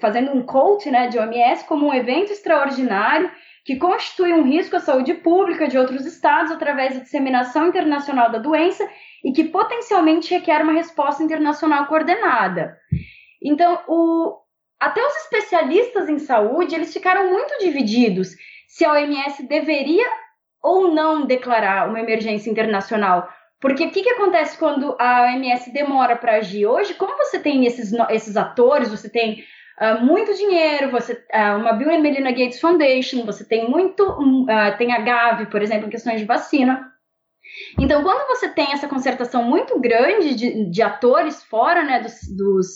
fazendo 0.00 0.32
um 0.32 0.42
quote, 0.42 0.90
né, 0.90 1.08
de 1.08 1.18
OMS, 1.18 1.64
como 1.66 1.86
um 1.86 1.94
evento 1.94 2.32
extraordinário 2.32 3.30
que 3.64 3.76
constitui 3.76 4.32
um 4.32 4.42
risco 4.42 4.76
à 4.76 4.80
saúde 4.80 5.14
pública 5.14 5.66
de 5.66 5.78
outros 5.78 6.04
estados 6.04 6.52
através 6.52 6.94
da 6.94 7.00
disseminação 7.00 7.68
internacional 7.68 8.30
da 8.30 8.38
doença 8.38 8.86
e 9.24 9.32
que 9.32 9.44
potencialmente 9.44 10.32
requer 10.32 10.62
uma 10.62 10.74
resposta 10.74 11.22
internacional 11.22 11.86
coordenada. 11.86 12.76
Então, 13.42 13.80
o, 13.88 14.38
até 14.78 15.04
os 15.04 15.16
especialistas 15.16 16.08
em 16.10 16.18
saúde, 16.18 16.74
eles 16.74 16.92
ficaram 16.92 17.30
muito 17.30 17.58
divididos 17.58 18.36
se 18.68 18.84
a 18.84 18.92
OMS 18.92 19.46
deveria 19.48 20.06
ou 20.62 20.92
não 20.92 21.24
declarar 21.26 21.88
uma 21.88 22.00
emergência 22.00 22.50
internacional. 22.50 23.28
Porque 23.60 23.86
o 23.86 23.90
que, 23.90 24.02
que 24.02 24.10
acontece 24.10 24.58
quando 24.58 24.94
a 24.98 25.22
OMS 25.22 25.72
demora 25.72 26.16
para 26.16 26.36
agir? 26.36 26.66
Hoje, 26.66 26.92
como 26.94 27.16
você 27.16 27.38
tem 27.38 27.64
esses, 27.64 27.94
esses 28.10 28.36
atores, 28.36 28.90
você 28.90 29.08
tem 29.08 29.42
uh, 29.80 30.04
muito 30.04 30.34
dinheiro, 30.34 30.90
você 30.90 31.12
uh, 31.12 31.56
uma 31.56 31.72
Bill 31.72 31.90
and 31.90 32.00
Melinda 32.00 32.30
Gates 32.30 32.60
Foundation, 32.60 33.24
você 33.24 33.44
tem 33.44 33.68
muito, 33.68 34.02
uh, 34.02 34.76
tem 34.78 34.92
a 34.92 35.00
Gavi, 35.00 35.46
por 35.46 35.62
exemplo, 35.62 35.86
em 35.86 35.90
questões 35.90 36.20
de 36.20 36.26
vacina. 36.26 36.92
Então, 37.78 38.02
quando 38.02 38.26
você 38.28 38.48
tem 38.48 38.72
essa 38.72 38.88
concertação 38.88 39.44
muito 39.44 39.78
grande 39.78 40.34
de, 40.34 40.70
de 40.70 40.82
atores 40.82 41.44
fora 41.44 41.82
né, 41.82 42.00
dos, 42.00 42.14
dos 42.36 42.66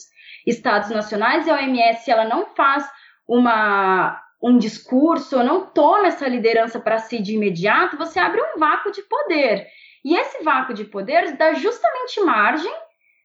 estados 0.46 0.90
nacionais, 0.90 1.46
e 1.46 1.50
a 1.50 1.54
OMS 1.54 2.10
ela 2.10 2.24
não 2.24 2.46
faz 2.54 2.88
uma, 3.26 4.20
um 4.42 4.58
discurso, 4.58 5.42
não 5.42 5.66
toma 5.66 6.08
essa 6.08 6.28
liderança 6.28 6.78
para 6.78 6.98
si 6.98 7.20
de 7.20 7.34
imediato, 7.34 7.96
você 7.96 8.18
abre 8.18 8.40
um 8.40 8.58
vácuo 8.58 8.90
de 8.92 9.02
poder. 9.02 9.66
E 10.04 10.16
esse 10.16 10.42
vácuo 10.42 10.74
de 10.74 10.84
poder 10.84 11.36
dá 11.36 11.54
justamente 11.54 12.20
margem 12.20 12.72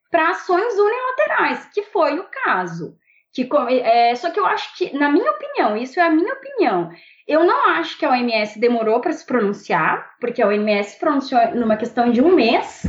para 0.09 0.29
ações 0.29 0.73
unilaterais, 0.73 1.65
que 1.73 1.83
foi 1.83 2.19
o 2.19 2.27
caso. 2.43 2.95
Que, 3.33 3.49
é, 3.83 4.13
só 4.15 4.29
que 4.29 4.39
eu 4.39 4.45
acho 4.45 4.77
que, 4.77 4.95
na 4.95 5.09
minha 5.09 5.31
opinião, 5.31 5.75
isso 5.75 5.99
é 5.99 6.03
a 6.03 6.09
minha 6.09 6.33
opinião, 6.33 6.91
eu 7.27 7.43
não 7.43 7.69
acho 7.69 7.97
que 7.97 8.05
a 8.05 8.11
OMS 8.11 8.59
demorou 8.59 8.99
para 8.99 9.13
se 9.13 9.25
pronunciar, 9.25 10.17
porque 10.19 10.41
a 10.41 10.47
OMS 10.47 10.99
pronunciou 10.99 11.55
numa 11.55 11.77
questão 11.77 12.11
de 12.11 12.21
um 12.21 12.35
mês, 12.35 12.83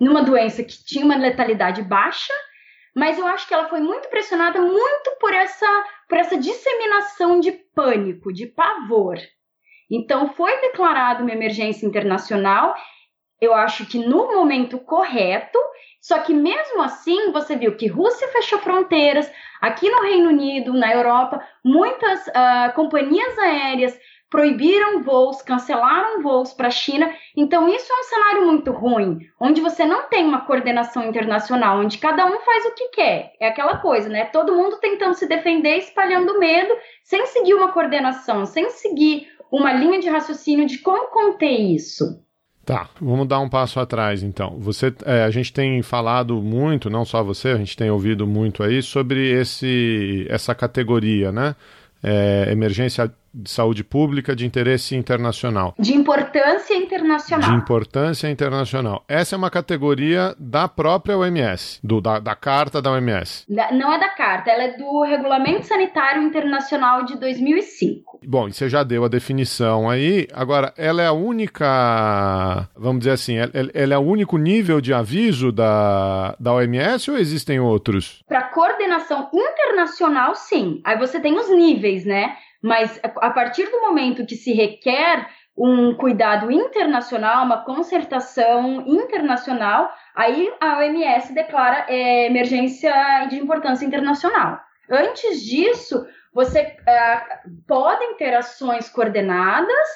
numa 0.00 0.22
doença 0.22 0.62
que 0.62 0.84
tinha 0.84 1.04
uma 1.04 1.16
letalidade 1.16 1.82
baixa, 1.82 2.32
mas 2.94 3.18
eu 3.18 3.26
acho 3.26 3.46
que 3.48 3.54
ela 3.54 3.68
foi 3.68 3.80
muito 3.80 4.08
pressionada 4.08 4.60
muito 4.60 5.16
por 5.18 5.32
essa, 5.32 5.66
por 6.08 6.18
essa 6.18 6.38
disseminação 6.38 7.40
de 7.40 7.52
pânico, 7.52 8.32
de 8.32 8.46
pavor. 8.46 9.18
Então 9.90 10.32
foi 10.32 10.60
declarada 10.60 11.22
uma 11.22 11.32
emergência 11.32 11.86
internacional, 11.86 12.74
eu 13.42 13.52
acho 13.52 13.84
que 13.86 13.98
no 13.98 14.32
momento 14.32 14.78
correto, 14.78 15.58
só 16.00 16.20
que 16.20 16.32
mesmo 16.32 16.80
assim 16.80 17.32
você 17.32 17.56
viu 17.56 17.76
que 17.76 17.88
Rússia 17.88 18.28
fechou 18.28 18.60
fronteiras, 18.60 19.28
aqui 19.60 19.90
no 19.90 20.00
Reino 20.00 20.28
Unido, 20.28 20.72
na 20.72 20.94
Europa, 20.94 21.44
muitas 21.64 22.24
uh, 22.28 22.72
companhias 22.76 23.36
aéreas 23.40 23.98
proibiram 24.30 25.02
voos, 25.02 25.42
cancelaram 25.42 26.22
voos 26.22 26.52
para 26.52 26.68
a 26.68 26.70
China. 26.70 27.12
Então, 27.36 27.68
isso 27.68 27.92
é 27.92 27.96
um 27.96 28.02
cenário 28.04 28.46
muito 28.46 28.70
ruim, 28.70 29.18
onde 29.40 29.60
você 29.60 29.84
não 29.84 30.08
tem 30.08 30.24
uma 30.24 30.46
coordenação 30.46 31.04
internacional, 31.04 31.80
onde 31.80 31.98
cada 31.98 32.24
um 32.24 32.38
faz 32.40 32.64
o 32.66 32.74
que 32.74 32.90
quer. 32.90 33.32
É 33.40 33.48
aquela 33.48 33.78
coisa, 33.78 34.08
né? 34.08 34.26
Todo 34.26 34.54
mundo 34.54 34.78
tentando 34.78 35.14
se 35.14 35.26
defender, 35.26 35.78
espalhando 35.78 36.38
medo, 36.38 36.74
sem 37.02 37.26
seguir 37.26 37.54
uma 37.54 37.72
coordenação, 37.72 38.46
sem 38.46 38.70
seguir 38.70 39.28
uma 39.50 39.72
linha 39.72 39.98
de 39.98 40.08
raciocínio 40.08 40.64
de 40.64 40.78
como 40.78 41.08
conter 41.08 41.60
isso. 41.60 42.22
Tá, 42.64 42.88
vamos 43.00 43.26
dar 43.26 43.40
um 43.40 43.48
passo 43.48 43.80
atrás 43.80 44.22
então. 44.22 44.56
Você, 44.60 44.94
é, 45.04 45.24
a 45.24 45.30
gente 45.30 45.52
tem 45.52 45.82
falado 45.82 46.40
muito, 46.40 46.88
não 46.88 47.04
só 47.04 47.22
você, 47.22 47.48
a 47.48 47.56
gente 47.56 47.76
tem 47.76 47.90
ouvido 47.90 48.24
muito 48.26 48.62
aí 48.62 48.80
sobre 48.80 49.32
esse, 49.32 50.26
essa 50.30 50.54
categoria, 50.54 51.32
né? 51.32 51.56
É, 52.02 52.48
emergência 52.50 53.12
de 53.34 53.50
saúde 53.50 53.82
pública 53.82 54.36
de 54.36 54.46
interesse 54.46 54.94
internacional. 54.94 55.74
De 55.78 55.94
importância 55.94 56.74
internacional. 56.74 57.50
De 57.50 57.56
importância 57.56 58.28
internacional. 58.28 59.04
Essa 59.08 59.34
é 59.34 59.38
uma 59.38 59.50
categoria 59.50 60.34
da 60.38 60.68
própria 60.68 61.16
OMS, 61.16 61.80
do, 61.82 62.00
da, 62.00 62.18
da 62.18 62.34
carta 62.34 62.82
da 62.82 62.90
OMS. 62.90 63.44
Não 63.48 63.92
é 63.92 63.98
da 63.98 64.08
carta, 64.10 64.50
ela 64.50 64.64
é 64.64 64.76
do 64.76 65.02
Regulamento 65.02 65.66
Sanitário 65.66 66.22
Internacional 66.22 67.04
de 67.04 67.18
2005. 67.18 68.20
Bom, 68.24 68.50
você 68.50 68.68
já 68.68 68.82
deu 68.82 69.04
a 69.04 69.08
definição 69.08 69.88
aí. 69.88 70.28
Agora, 70.32 70.72
ela 70.76 71.02
é 71.02 71.06
a 71.06 71.12
única, 71.12 72.68
vamos 72.76 73.00
dizer 73.00 73.12
assim, 73.12 73.36
ela, 73.36 73.50
ela 73.74 73.94
é 73.94 73.98
o 73.98 74.02
único 74.02 74.36
nível 74.36 74.80
de 74.80 74.92
aviso 74.92 75.50
da, 75.50 76.36
da 76.38 76.52
OMS 76.52 77.10
ou 77.10 77.18
existem 77.18 77.58
outros? 77.58 78.22
Para 78.28 78.42
coordenação 78.44 79.28
internacional, 79.32 80.34
sim. 80.34 80.80
Aí 80.84 80.98
você 80.98 81.20
tem 81.20 81.38
os 81.38 81.48
níveis, 81.50 82.04
né? 82.04 82.36
Mas 82.62 83.00
a 83.02 83.30
partir 83.30 83.68
do 83.70 83.80
momento 83.80 84.24
que 84.24 84.36
se 84.36 84.52
requer 84.52 85.28
um 85.56 85.94
cuidado 85.94 86.50
internacional, 86.50 87.44
uma 87.44 87.64
concertação 87.64 88.84
internacional, 88.86 89.92
aí 90.14 90.52
a 90.60 90.78
OMS 90.78 91.34
declara 91.34 91.86
é, 91.88 92.26
emergência 92.26 93.26
de 93.28 93.36
importância 93.36 93.84
internacional. 93.84 94.60
Antes 94.88 95.42
disso, 95.42 96.06
você 96.32 96.76
é, 96.86 97.22
podem 97.66 98.16
ter 98.16 98.34
ações 98.34 98.88
coordenadas, 98.88 99.88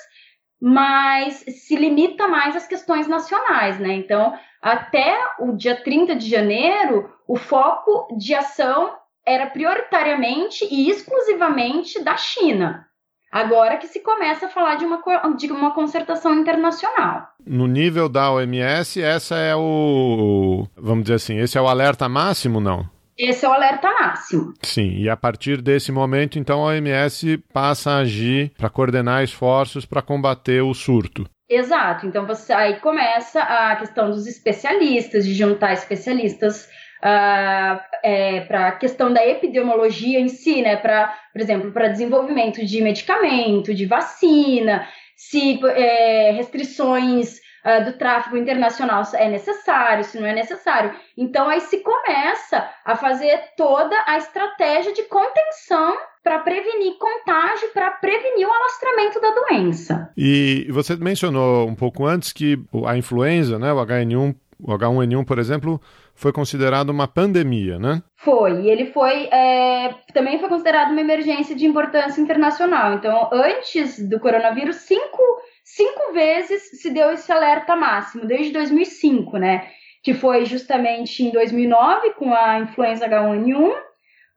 mas 0.60 1.44
se 1.48 1.76
limita 1.76 2.28
mais 2.28 2.56
às 2.56 2.66
questões 2.66 3.06
nacionais, 3.06 3.78
né? 3.78 3.92
Então, 3.92 4.38
até 4.60 5.18
o 5.38 5.52
dia 5.52 5.76
30 5.76 6.16
de 6.16 6.28
janeiro, 6.28 7.10
o 7.26 7.36
foco 7.36 8.16
de 8.18 8.34
ação 8.34 8.94
era 9.26 9.46
prioritariamente 9.46 10.64
e 10.70 10.88
exclusivamente 10.88 12.02
da 12.02 12.16
China. 12.16 12.86
Agora 13.30 13.76
que 13.76 13.88
se 13.88 14.00
começa 14.00 14.46
a 14.46 14.48
falar 14.48 14.76
de 14.76 14.84
uma, 14.84 15.02
de 15.36 15.50
uma 15.50 15.74
concertação 15.74 16.34
internacional. 16.34 17.28
No 17.44 17.66
nível 17.66 18.08
da 18.08 18.30
OMS, 18.30 19.02
essa 19.02 19.36
é 19.36 19.54
o. 19.54 20.66
Vamos 20.76 21.04
dizer 21.04 21.14
assim, 21.14 21.38
esse 21.38 21.58
é 21.58 21.60
o 21.60 21.66
alerta 21.66 22.08
máximo, 22.08 22.60
não? 22.60 22.88
Esse 23.18 23.44
é 23.44 23.48
o 23.48 23.52
alerta 23.52 23.90
máximo. 23.90 24.54
Sim, 24.62 24.98
e 24.98 25.08
a 25.08 25.16
partir 25.16 25.60
desse 25.60 25.90
momento, 25.90 26.38
então, 26.38 26.60
a 26.60 26.68
OMS 26.68 27.38
passa 27.52 27.92
a 27.92 27.98
agir 27.98 28.52
para 28.56 28.70
coordenar 28.70 29.24
esforços 29.24 29.84
para 29.84 30.02
combater 30.02 30.62
o 30.62 30.74
surto. 30.74 31.26
Exato, 31.48 32.06
então 32.06 32.26
você 32.26 32.52
aí 32.52 32.80
começa 32.80 33.40
a 33.40 33.76
questão 33.76 34.10
dos 34.10 34.26
especialistas, 34.26 35.24
de 35.24 35.32
juntar 35.32 35.72
especialistas 35.72 36.68
uh, 37.06 37.80
é, 38.02 38.40
para 38.40 38.68
a 38.68 38.72
questão 38.72 39.12
da 39.12 39.24
epidemiologia 39.24 40.18
em 40.18 40.28
si, 40.28 40.60
né? 40.60 40.76
Para, 40.76 41.14
por 41.32 41.40
exemplo, 41.40 41.70
para 41.70 41.88
desenvolvimento 41.88 42.64
de 42.64 42.82
medicamento, 42.82 43.72
de 43.72 43.86
vacina, 43.86 44.86
se 45.14 45.60
é, 45.64 46.32
restrições 46.32 47.40
uh, 47.64 47.84
do 47.84 47.96
tráfego 47.96 48.36
internacional 48.36 49.02
é 49.14 49.28
necessário, 49.28 50.04
se 50.04 50.18
não 50.18 50.26
é 50.26 50.34
necessário. 50.34 50.92
Então 51.16 51.48
aí 51.48 51.60
se 51.60 51.78
começa 51.78 52.68
a 52.84 52.96
fazer 52.96 53.40
toda 53.56 53.96
a 54.06 54.18
estratégia 54.18 54.92
de 54.92 55.04
contenção 55.04 55.96
para 56.24 56.40
prevenir 56.40 56.98
contágio, 56.98 57.68
para 57.72 57.92
prevenir 57.92 58.48
o 58.48 58.52
alastramento 58.52 59.20
da 59.20 59.30
doença. 59.30 60.12
E 60.16 60.66
você 60.70 60.96
mencionou 60.96 61.68
um 61.68 61.74
pouco 61.74 62.04
antes 62.04 62.32
que 62.32 62.58
a 62.84 62.96
influenza, 62.96 63.60
né, 63.60 63.72
o 63.72 63.76
HN1, 63.76 64.34
o 64.58 64.72
H1N1, 64.72 65.24
por 65.24 65.38
exemplo, 65.38 65.80
foi 66.16 66.32
considerado 66.32 66.90
uma 66.90 67.06
pandemia, 67.06 67.78
né? 67.78 68.02
Foi, 68.16 68.62
e 68.62 68.70
ele 68.70 68.86
foi 68.86 69.28
é, 69.30 69.94
também 70.12 70.38
foi 70.40 70.48
considerado 70.48 70.90
uma 70.90 71.00
emergência 71.00 71.54
de 71.54 71.66
importância 71.66 72.20
internacional. 72.20 72.94
Então, 72.94 73.28
antes 73.32 74.00
do 74.08 74.18
coronavírus, 74.18 74.76
cinco, 74.76 75.22
cinco 75.62 76.12
vezes 76.12 76.80
se 76.80 76.90
deu 76.90 77.12
esse 77.12 77.30
alerta 77.30 77.76
máximo, 77.76 78.26
desde 78.26 78.52
2005, 78.52 79.36
né? 79.36 79.68
Que 80.02 80.14
foi 80.14 80.46
justamente 80.46 81.22
em 81.22 81.30
2009 81.30 82.14
com 82.14 82.32
a 82.32 82.60
influenza 82.60 83.06
H1N1, 83.06 83.74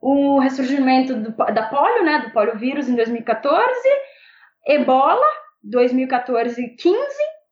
o 0.01 0.39
ressurgimento 0.39 1.15
do, 1.15 1.31
da 1.31 1.63
polio, 1.63 2.03
né? 2.03 2.23
Do 2.25 2.31
poliovírus 2.31 2.89
em 2.89 2.95
2014, 2.95 3.65
Ebola 4.67 5.25
2014 5.63 6.61
e 6.61 6.69
15, 6.75 6.97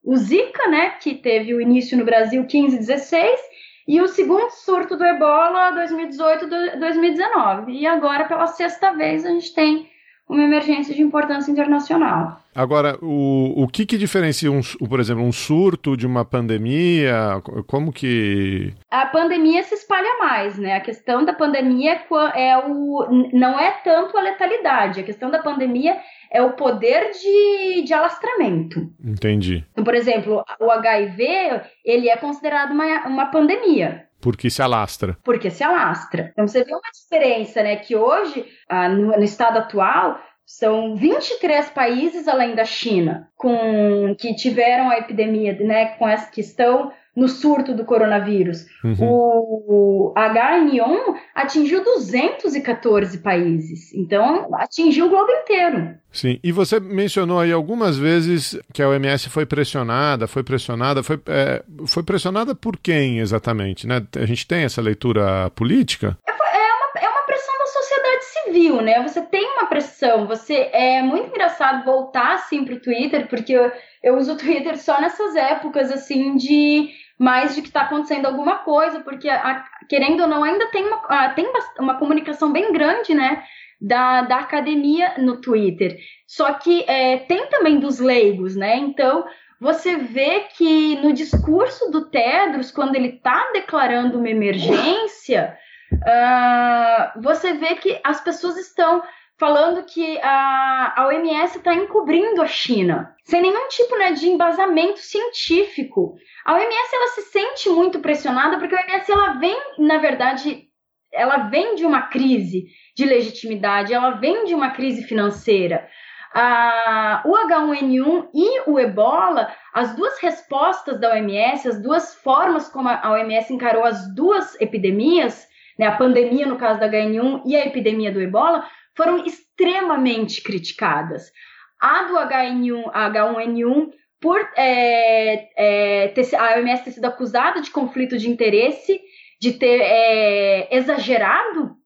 o 0.03 0.17
Zika, 0.17 0.67
né? 0.67 0.91
Que 1.01 1.15
teve 1.15 1.53
o 1.53 1.61
início 1.61 1.97
no 1.97 2.03
Brasil 2.03 2.45
15 2.45 2.75
e 2.75 2.79
16 2.79 3.56
e 3.87 4.01
o 4.01 4.07
segundo 4.07 4.49
surto 4.51 4.97
do 4.97 5.05
ebola 5.05 5.71
2018-2019. 5.87 7.69
E 7.69 7.87
agora, 7.87 8.25
pela 8.25 8.47
sexta 8.47 8.91
vez, 8.91 9.25
a 9.25 9.29
gente 9.29 9.53
tem 9.53 9.89
uma 10.27 10.43
emergência 10.43 10.93
de 10.93 11.01
importância 11.01 11.49
internacional. 11.49 12.41
Agora, 12.53 12.97
o, 13.01 13.63
o 13.63 13.67
que, 13.67 13.85
que 13.85 13.97
diferencia, 13.97 14.51
um, 14.51 14.61
por 14.89 14.99
exemplo, 14.99 15.23
um 15.23 15.31
surto 15.31 15.95
de 15.95 16.05
uma 16.05 16.25
pandemia? 16.25 17.41
Como 17.65 17.93
que. 17.93 18.73
A 18.91 19.05
pandemia 19.05 19.63
se 19.63 19.75
espalha 19.75 20.19
mais, 20.19 20.57
né? 20.57 20.75
A 20.75 20.81
questão 20.81 21.23
da 21.23 21.31
pandemia 21.31 21.93
é, 21.93 22.49
é 22.49 22.57
o, 22.57 23.29
não 23.31 23.57
é 23.57 23.71
tanto 23.83 24.17
a 24.17 24.21
letalidade. 24.21 24.99
A 24.99 25.03
questão 25.03 25.31
da 25.31 25.39
pandemia 25.39 25.97
é 26.31 26.41
o 26.41 26.53
poder 26.53 27.11
de, 27.11 27.83
de 27.83 27.93
alastramento. 27.93 28.91
Entendi. 29.03 29.65
Então, 29.71 29.83
por 29.83 29.95
exemplo, 29.95 30.43
o 30.59 30.71
HIV, 30.71 31.61
ele 31.83 32.09
é 32.09 32.17
considerado 32.17 32.71
uma, 32.71 33.07
uma 33.07 33.25
pandemia. 33.27 34.05
Porque 34.19 34.49
se 34.49 34.61
alastra. 34.61 35.17
Porque 35.23 35.49
se 35.49 35.63
alastra. 35.63 36.29
Então 36.31 36.47
você 36.47 36.63
vê 36.63 36.71
uma 36.71 36.91
diferença, 36.93 37.61
né? 37.61 37.75
Que 37.75 37.95
hoje, 37.95 38.45
ah, 38.67 38.89
no, 38.89 39.11
no 39.11 39.23
estado 39.23 39.57
atual, 39.57 40.19
são 40.47 40.95
23 40.95 41.69
países 41.69 42.25
além 42.25 42.55
da 42.55 42.63
China 42.63 43.29
com 43.35 44.15
que 44.17 44.33
tiveram 44.33 44.89
a 44.89 44.97
epidemia, 44.97 45.53
né, 45.59 45.87
com 45.97 46.07
essa 46.07 46.31
questão 46.31 46.93
no 47.17 47.27
surto 47.27 47.73
do 47.73 47.83
coronavírus. 47.83 48.67
Uhum. 48.83 48.95
O 48.99 50.13
HN1 50.15 51.15
atingiu 51.33 51.83
214 51.83 53.17
países, 53.17 53.91
então 53.95 54.47
atingiu 54.53 55.07
o 55.07 55.09
globo 55.09 55.31
inteiro. 55.31 55.95
Sim, 56.11 56.39
e 56.43 56.51
você 56.51 56.79
mencionou 56.79 57.39
aí 57.39 57.51
algumas 57.51 57.97
vezes 57.97 58.59
que 58.71 58.83
a 58.83 58.89
OMS 58.89 59.29
foi 59.29 59.47
pressionada, 59.47 60.27
foi 60.27 60.43
pressionada, 60.43 61.01
foi, 61.01 61.19
é, 61.25 61.63
foi 61.87 62.03
pressionada 62.03 62.53
por 62.53 62.77
quem 62.77 63.17
exatamente? 63.17 63.87
Né? 63.87 64.05
A 64.15 64.25
gente 64.25 64.45
tem 64.45 64.63
essa 64.63 64.81
leitura 64.81 65.49
política? 65.55 66.15
É, 66.27 66.31
é 66.31 66.73
uma, 66.73 67.07
é 67.07 67.09
uma 67.09 67.25
pressão 67.25 67.57
da 67.57 67.65
sociedade 67.65 68.25
civil, 68.25 68.81
né? 68.83 69.01
Você 69.01 69.21
tem 69.23 69.43
uma 69.53 69.65
pressão, 69.65 70.27
você 70.27 70.69
é 70.71 71.01
muito 71.01 71.29
engraçado 71.29 71.83
voltar 71.83 72.35
assim 72.35 72.63
para 72.63 72.75
o 72.75 72.79
Twitter, 72.79 73.27
porque 73.27 73.53
eu, 73.53 73.71
eu 74.03 74.17
uso 74.17 74.33
o 74.33 74.37
Twitter 74.37 74.77
só 74.77 75.01
nessas 75.01 75.35
épocas 75.35 75.91
assim 75.91 76.35
de 76.35 76.89
mais 77.17 77.55
de 77.55 77.61
que 77.61 77.67
está 77.67 77.81
acontecendo 77.81 78.25
alguma 78.25 78.57
coisa, 78.57 78.99
porque, 78.99 79.29
a, 79.29 79.65
querendo 79.89 80.21
ou 80.21 80.27
não, 80.27 80.43
ainda 80.43 80.67
tem 80.67 80.85
uma, 80.85 80.97
a, 81.07 81.29
tem 81.29 81.51
uma 81.79 81.95
comunicação 81.95 82.51
bem 82.51 82.71
grande, 82.71 83.13
né? 83.13 83.43
Da, 83.79 84.23
da 84.23 84.39
academia 84.39 85.13
no 85.17 85.39
Twitter. 85.39 85.97
Só 86.25 86.53
que 86.53 86.83
é, 86.87 87.17
tem 87.17 87.47
também 87.47 87.79
dos 87.79 87.99
leigos, 87.99 88.55
né? 88.55 88.75
Então, 88.77 89.25
você 89.59 89.97
vê 89.97 90.41
que 90.55 90.95
no 90.97 91.13
discurso 91.13 91.89
do 91.89 92.09
Tedros, 92.09 92.71
quando 92.71 92.95
ele 92.95 93.09
está 93.09 93.51
declarando 93.53 94.19
uma 94.19 94.29
emergência, 94.29 95.57
uh, 95.91 97.21
você 97.21 97.53
vê 97.53 97.75
que 97.75 97.99
as 98.03 98.21
pessoas 98.21 98.57
estão 98.57 99.01
falando 99.37 99.83
que 99.83 100.19
a, 100.21 100.93
a 100.95 101.07
OMS 101.07 101.57
está 101.57 101.73
encobrindo 101.73 102.41
a 102.41 102.47
China, 102.47 103.15
sem 103.23 103.41
nenhum 103.41 103.67
tipo 103.67 103.95
né, 103.97 104.11
de 104.11 104.27
embasamento 104.27 104.99
científico. 104.99 106.15
A 106.43 106.55
OMS 106.55 106.95
ela 106.95 107.07
se 107.09 107.21
sente 107.23 107.69
muito 107.69 107.99
pressionada 107.99 108.57
porque 108.57 108.75
a 108.75 108.79
OMS 108.79 109.11
ela 109.11 109.33
vem, 109.33 109.57
na 109.77 109.99
verdade, 109.99 110.67
ela 111.13 111.49
vem 111.49 111.75
de 111.75 111.85
uma 111.85 112.03
crise 112.03 112.65
de 112.95 113.05
legitimidade, 113.05 113.93
ela 113.93 114.11
vem 114.11 114.45
de 114.45 114.55
uma 114.55 114.71
crise 114.71 115.03
financeira. 115.03 115.87
Ah, 116.33 117.23
o 117.25 117.31
H1N1 117.31 118.29
e 118.33 118.69
o 118.69 118.79
Ebola, 118.79 119.53
as 119.73 119.95
duas 119.95 120.19
respostas 120.19 120.99
da 120.99 121.13
OMS, 121.13 121.67
as 121.67 121.81
duas 121.81 122.15
formas 122.15 122.67
como 122.69 122.89
a 122.89 123.11
OMS 123.11 123.53
encarou 123.53 123.83
as 123.83 124.13
duas 124.13 124.59
epidemias, 124.59 125.47
né, 125.79 125.85
a 125.85 125.95
pandemia 125.95 126.45
no 126.47 126.57
caso 126.57 126.79
da 126.79 126.89
H1N1 126.89 127.43
e 127.45 127.55
a 127.55 127.65
epidemia 127.65 128.11
do 128.11 128.21
Ebola, 128.21 128.65
foram 128.97 129.23
extremamente 129.23 130.41
criticadas. 130.41 131.31
A 131.79 132.03
do 132.05 132.15
H1N1, 132.15 132.91
H1N1 132.91 133.89
por 134.19 134.39
é, 134.57 135.49
é, 135.55 136.07
ter, 136.07 136.35
a 136.35 136.57
OMS 136.57 136.83
ter 136.83 136.91
sido 136.91 137.05
acusada 137.05 137.61
de 137.61 137.69
conflito 137.69 138.17
de 138.17 138.27
interesse, 138.27 138.99
de 139.39 139.53
ter 139.53 139.79
é, 139.79 140.75
exagerado 140.75 141.77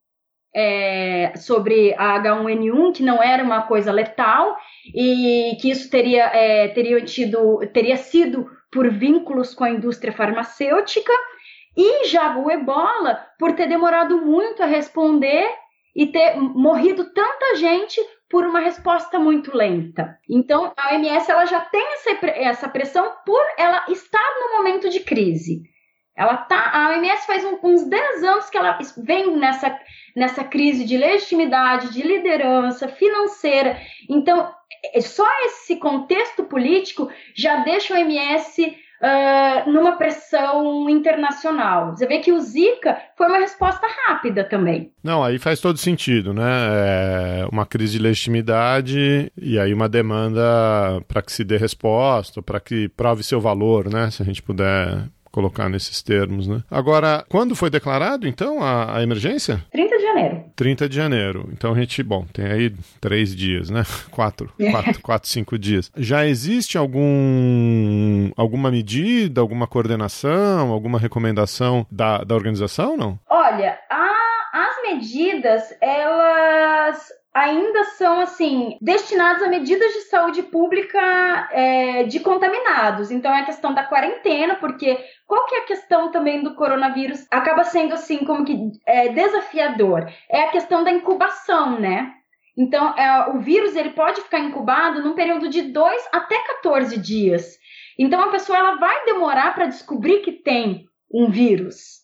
é, 0.56 1.34
sobre 1.36 1.94
a 1.98 2.22
H1N1, 2.22 2.94
que 2.94 3.04
não 3.04 3.22
era 3.22 3.44
uma 3.44 3.64
coisa 3.64 3.92
letal 3.92 4.56
e 4.96 5.58
que 5.62 5.70
isso 5.70 5.90
teria, 5.90 6.26
é, 6.28 6.70
teria, 6.70 7.02
tido, 7.02 7.60
teria 7.74 7.98
sido 7.98 8.50
por 8.72 8.90
vínculos 8.90 9.54
com 9.54 9.66
a 9.66 9.70
indústria 9.70 10.14
farmacêutica, 10.14 11.12
e 11.76 12.08
já 12.08 12.38
o 12.38 12.52
ebola 12.52 13.26
por 13.40 13.54
ter 13.54 13.68
demorado 13.68 14.18
muito 14.26 14.62
a 14.62 14.66
responder 14.66 15.48
e 15.96 16.08
ter 16.08 16.36
morrido 16.38 17.14
tanta 17.14 17.56
gente 17.56 18.00
por 18.30 18.46
uma 18.46 18.62
resposta 18.62 19.20
muito 19.20 19.56
lenta. 19.56 20.18
Então, 20.30 20.72
a 20.78 20.94
OMS 20.94 21.30
ela 21.30 21.46
já 21.46 21.60
tem 21.60 21.86
essa, 22.38 22.70
pressão 22.70 23.12
por 23.26 23.42
ela 23.58 23.86
estar 23.90 24.24
no 24.40 24.58
momento 24.58 24.90
de 24.90 25.02
crise. 25.02 25.64
Ela 26.16 26.38
tá, 26.38 26.72
a 26.74 26.90
OMS 26.90 27.26
faz 27.26 27.44
um, 27.44 27.58
uns 27.64 27.84
10 27.84 28.24
anos 28.24 28.50
que 28.50 28.58
ela 28.58 28.78
vem 28.98 29.36
nessa, 29.36 29.78
nessa 30.16 30.44
crise 30.44 30.86
de 30.86 30.98
legitimidade, 30.98 31.92
de 31.92 32.02
liderança 32.02 32.88
financeira. 32.88 33.78
Então, 34.10 34.50
é, 34.94 35.02
só 35.02 35.28
esse 35.46 35.76
contexto 35.76 36.46
político 36.46 37.10
já 37.36 37.58
deixa 37.58 37.94
o 37.94 37.98
OMS 37.98 38.78
uh, 39.02 39.70
numa 39.72 39.98
pressão 39.98 40.90
internacional. 40.90 41.92
Você 41.92 42.06
vê 42.06 42.20
que 42.20 42.32
o 42.32 42.40
Zika 42.40 42.98
foi 43.18 43.28
uma 43.28 43.40
resposta 43.40 43.86
rápida 44.08 44.44
também. 44.44 44.92
Não, 45.04 45.24
aí 45.24 45.40
faz 45.40 45.60
todo 45.60 45.78
sentido, 45.78 46.34
né? 46.34 46.44
É 46.44 47.48
uma 47.52 47.66
crise 47.66 47.94
de 47.94 48.04
legitimidade 48.04 49.32
e 49.36 49.60
aí 49.60 49.74
uma 49.74 49.90
demanda 49.90 50.42
para 51.08 51.22
que 51.22 51.32
se 51.32 51.44
dê 51.44 51.58
resposta, 51.58 52.42
para 52.42 52.60
que 52.60 52.88
prove 52.90 53.24
seu 53.24 53.42
valor, 53.42 53.92
né? 53.92 54.10
Se 54.12 54.22
a 54.22 54.26
gente 54.26 54.42
puder 54.42 55.10
colocar 55.32 55.70
nesses 55.70 56.02
termos, 56.02 56.48
né? 56.48 56.62
Agora, 56.70 57.26
quando 57.30 57.56
foi 57.56 57.70
declarado, 57.70 58.28
então, 58.28 58.62
a, 58.62 58.98
a, 58.98 59.04
emergência? 59.04 59.64
30 59.72 59.98
de 59.98 60.04
janeiro. 60.04 60.44
30 60.56 60.90
de 60.90 60.96
janeiro. 60.96 61.50
Então 61.54 61.74
a 61.74 61.76
gente, 61.76 62.04
bom, 62.04 62.26
tem 62.34 62.46
aí 62.46 62.74
três 63.00 63.36
dias, 63.36 63.70
né? 63.70 63.84
Quatro, 64.12 64.52
quatro, 64.72 65.02
quatro, 65.02 65.30
cinco 65.30 65.58
dias. 65.58 65.92
Já 65.96 66.26
existe 66.28 66.78
algum, 66.78 68.30
alguma 68.36 68.70
medida, 68.70 69.42
alguma 69.42 69.68
coordenação, 69.68 70.72
alguma 70.72 71.00
recomendação 71.00 71.86
da, 71.90 72.24
da 72.24 72.36
organização, 72.36 72.98
não? 72.98 73.18
Olha, 73.30 73.80
a, 73.90 74.12
as 74.54 74.82
medidas, 74.84 75.64
elas 75.82 77.10
ainda 77.34 77.86
são 77.86 78.20
assim 78.20 78.78
destinados 78.82 79.42
a 79.42 79.48
medidas 79.48 79.94
de 79.94 80.02
saúde 80.02 80.44
pública 80.44 81.00
é, 81.52 82.04
de 82.04 82.20
contaminados. 82.20 83.10
Então 83.10 83.34
é 83.34 83.42
a 83.42 83.46
questão 83.46 83.74
da 83.74 83.84
quarentena, 83.84 84.56
porque 84.56 84.98
qual 85.26 85.46
que 85.46 85.56
é 85.56 85.60
a 85.60 85.66
questão 85.66 86.12
também 86.12 86.44
do 86.44 86.56
coronavírus? 86.56 87.26
Acaba 87.32 87.64
sendo 87.64 87.94
assim 87.94 88.26
como 88.26 88.44
que 88.44 88.72
é, 88.86 89.10
desafiador. 89.10 90.12
É 90.30 90.44
a 90.44 90.52
questão 90.52 90.84
da 90.84 90.92
incubação, 90.92 91.80
né? 91.80 92.14
Então 92.58 92.94
é, 92.98 93.30
o 93.30 93.40
vírus 93.40 93.76
ele 93.76 93.92
pode 93.92 94.22
ficar 94.22 94.40
incubado 94.40 95.02
num 95.02 95.16
período 95.16 95.48
de 95.48 95.62
2 95.62 96.10
até 96.12 96.38
14 96.38 96.98
dias. 97.00 97.58
Então 97.98 98.22
a 98.22 98.30
pessoa 98.30 98.58
ela 98.58 98.76
vai 98.76 99.06
demorar 99.06 99.56
para 99.56 99.68
descobrir 99.68 100.20
que 100.20 100.34
tem 100.34 100.86
um 101.14 101.30
vírus. 101.30 102.02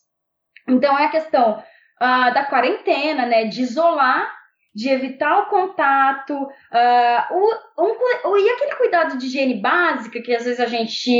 Então 0.66 0.98
é 0.98 1.04
a 1.04 1.10
questão 1.10 1.58
uh, 1.58 2.32
da 2.32 2.44
quarentena, 2.44 3.26
né? 3.26 3.44
De 3.44 3.60
isolar 3.60 4.37
de 4.74 4.88
evitar 4.88 5.40
o 5.40 5.46
contato, 5.46 6.34
uh, 6.34 7.34
o, 7.76 8.32
um, 8.32 8.36
e 8.36 8.50
aquele 8.50 8.76
cuidado 8.76 9.18
de 9.18 9.26
higiene 9.26 9.60
básica 9.60 10.20
que 10.20 10.34
às 10.34 10.44
vezes 10.44 10.60
a 10.60 10.66
gente 10.66 11.10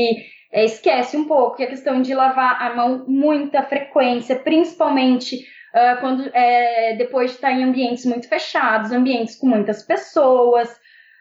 é, 0.53 0.64
esquece 0.64 1.16
um 1.16 1.24
pouco, 1.24 1.57
que 1.57 1.62
é 1.62 1.66
a 1.66 1.70
questão 1.70 2.01
de 2.01 2.14
lavar 2.14 2.62
a 2.62 2.74
mão 2.74 3.05
muita 3.07 3.62
frequência, 3.62 4.36
principalmente 4.36 5.46
uh, 5.74 6.01
quando 6.01 6.30
é, 6.32 6.94
depois 6.96 7.30
de 7.30 7.36
estar 7.36 7.53
em 7.53 7.64
ambientes 7.64 8.05
muito 8.05 8.28
fechados, 8.28 8.92
ambientes 8.92 9.36
com 9.36 9.46
muitas 9.46 9.82
pessoas. 9.82 10.70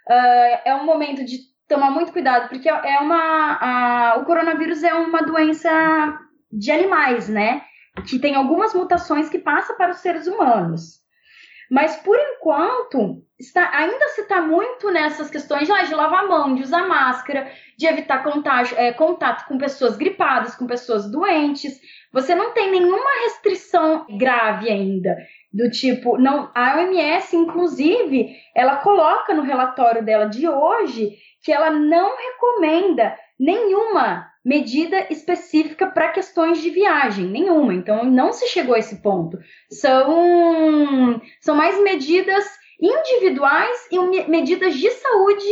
Uh, 0.08 0.62
é 0.64 0.76
um 0.76 0.86
momento 0.86 1.26
de 1.26 1.40
tomar 1.68 1.92
muito 1.92 2.14
cuidado, 2.14 2.48
porque 2.50 2.70
é 2.70 3.00
uma. 3.00 3.58
A, 3.60 4.18
o 4.20 4.26
coronavírus 4.26 4.84
é 4.84 4.94
uma 4.94 5.22
doença 5.22 5.70
de 6.52 6.72
animais, 6.72 7.28
né? 7.28 7.62
Que 8.08 8.20
tem 8.20 8.36
algumas 8.36 8.74
mutações 8.74 9.28
que 9.28 9.40
passa 9.40 9.74
para 9.74 9.92
os 9.92 9.98
seres 9.98 10.28
humanos. 10.28 11.07
Mas 11.70 11.98
por 11.98 12.18
enquanto, 12.18 13.24
está, 13.40 13.70
ainda 13.74 14.08
se 14.10 14.22
está 14.22 14.42
muito 14.42 14.90
nessas 14.90 15.30
questões 15.30 15.70
ah, 15.70 15.84
de 15.84 15.94
lavar 15.94 16.24
a 16.24 16.28
mão, 16.28 16.56
de 16.56 16.64
usar 16.64 16.88
máscara, 16.88 17.52
de 17.78 17.86
evitar 17.86 18.24
contágio, 18.24 18.78
é, 18.78 18.92
contato 18.94 19.48
com 19.48 19.58
pessoas 19.58 19.96
gripadas, 19.98 20.56
com 20.56 20.66
pessoas 20.66 21.10
doentes. 21.12 21.80
Você 22.12 22.34
não 22.34 22.54
tem 22.54 22.72
nenhuma 22.72 23.24
restrição 23.26 24.06
grave 24.18 24.70
ainda. 24.70 25.16
Do 25.54 25.70
tipo, 25.70 26.18
não, 26.18 26.52
a 26.54 26.78
OMS, 26.78 27.36
inclusive, 27.36 28.36
ela 28.56 28.78
coloca 28.78 29.34
no 29.34 29.44
relatório 29.44 30.04
dela 30.04 30.26
de 30.26 30.48
hoje 30.48 31.18
que 31.44 31.52
ela 31.52 31.70
não 31.70 32.18
recomenda 32.18 33.16
nenhuma 33.40 34.28
medida 34.48 35.08
específica 35.12 35.88
para 35.88 36.14
questões 36.14 36.62
de 36.62 36.70
viagem, 36.70 37.26
nenhuma. 37.26 37.74
Então 37.74 38.06
não 38.06 38.32
se 38.32 38.48
chegou 38.48 38.76
a 38.76 38.80
esse 38.80 39.02
ponto. 39.02 39.38
São, 39.70 41.22
são 41.42 41.54
mais 41.54 41.84
medidas 41.84 42.46
individuais 42.80 43.78
e 43.92 44.00
medidas 44.30 44.74
de 44.76 44.90
saúde 44.90 45.44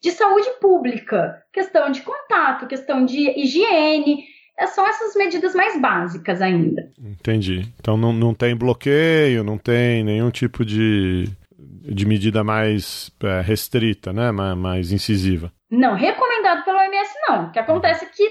de 0.00 0.12
saúde 0.12 0.48
pública, 0.60 1.42
questão 1.52 1.90
de 1.90 2.02
contato, 2.02 2.68
questão 2.68 3.04
de 3.04 3.30
higiene, 3.40 4.24
é, 4.56 4.66
são 4.68 4.86
essas 4.86 5.16
medidas 5.16 5.56
mais 5.56 5.80
básicas 5.80 6.40
ainda. 6.40 6.88
Entendi. 6.96 7.66
Então 7.80 7.96
não, 7.96 8.12
não 8.12 8.32
tem 8.32 8.56
bloqueio, 8.56 9.42
não 9.42 9.58
tem 9.58 10.04
nenhum 10.04 10.30
tipo 10.30 10.64
de, 10.64 11.28
de 11.58 12.06
medida 12.06 12.44
mais 12.44 13.10
é, 13.24 13.40
restrita, 13.40 14.12
né? 14.12 14.30
mais, 14.30 14.56
mais 14.56 14.92
incisiva. 14.92 15.52
Não, 15.70 15.94
recomendado 15.94 16.64
pela 16.64 16.82
OMS 16.82 17.14
não. 17.28 17.44
O 17.46 17.50
que 17.50 17.58
acontece 17.58 18.04
é 18.04 18.08
que 18.08 18.30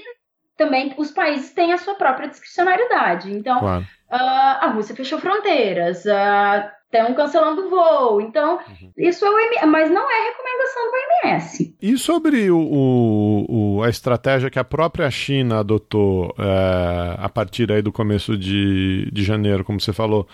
também 0.56 0.92
os 0.98 1.12
países 1.12 1.52
têm 1.52 1.72
a 1.72 1.78
sua 1.78 1.94
própria 1.94 2.28
discricionariedade. 2.28 3.32
Então, 3.32 3.60
claro. 3.60 3.82
uh, 3.82 3.86
a 4.10 4.66
Rússia 4.74 4.94
fechou 4.94 5.20
fronteiras, 5.20 6.04
uh, 6.04 6.68
estão 6.92 7.14
cancelando 7.14 7.66
o 7.66 7.70
voo. 7.70 8.20
Então, 8.20 8.56
uhum. 8.56 8.92
isso 8.96 9.24
é 9.24 9.30
o 9.30 9.34
OMS, 9.34 9.66
mas 9.66 9.90
não 9.90 10.10
é 10.10 10.28
recomendação 10.28 10.82
do 10.82 11.28
OMS. 11.28 11.76
E 11.80 11.98
sobre 11.98 12.50
o, 12.50 13.46
o, 13.48 13.82
a 13.84 13.88
estratégia 13.88 14.50
que 14.50 14.58
a 14.58 14.64
própria 14.64 15.08
China 15.10 15.60
adotou 15.60 16.34
é, 16.38 17.14
a 17.18 17.28
partir 17.28 17.70
aí 17.70 17.80
do 17.80 17.92
começo 17.92 18.36
de, 18.36 19.08
de 19.12 19.22
janeiro, 19.22 19.64
como 19.64 19.80
você 19.80 19.92
falou, 19.92 20.26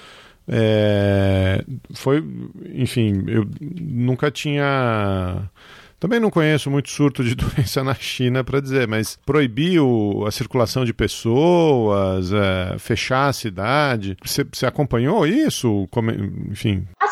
é, 0.48 1.64
foi, 1.94 2.24
enfim, 2.72 3.24
eu 3.28 3.44
nunca 3.61 4.30
tinha 4.30 5.50
também 6.05 6.20
não 6.20 6.28
conheço 6.28 6.70
muito 6.70 6.90
surto 6.90 7.24
de 7.24 7.32
doença 7.34 7.82
na 7.82 7.94
China 7.94 8.44
para 8.44 8.61
dizer, 8.61 8.86
mas 8.86 9.18
proibiu 9.24 10.22
a 10.26 10.30
circulação 10.30 10.84
de 10.84 10.92
pessoas, 10.92 12.30
é, 12.30 12.78
fechar 12.78 13.28
a 13.28 13.32
cidade. 13.32 14.14
Você, 14.22 14.66
acompanhou 14.66 15.26
isso? 15.26 15.88
Como, 15.90 16.11
enfim. 16.11 16.86
A 17.00 17.07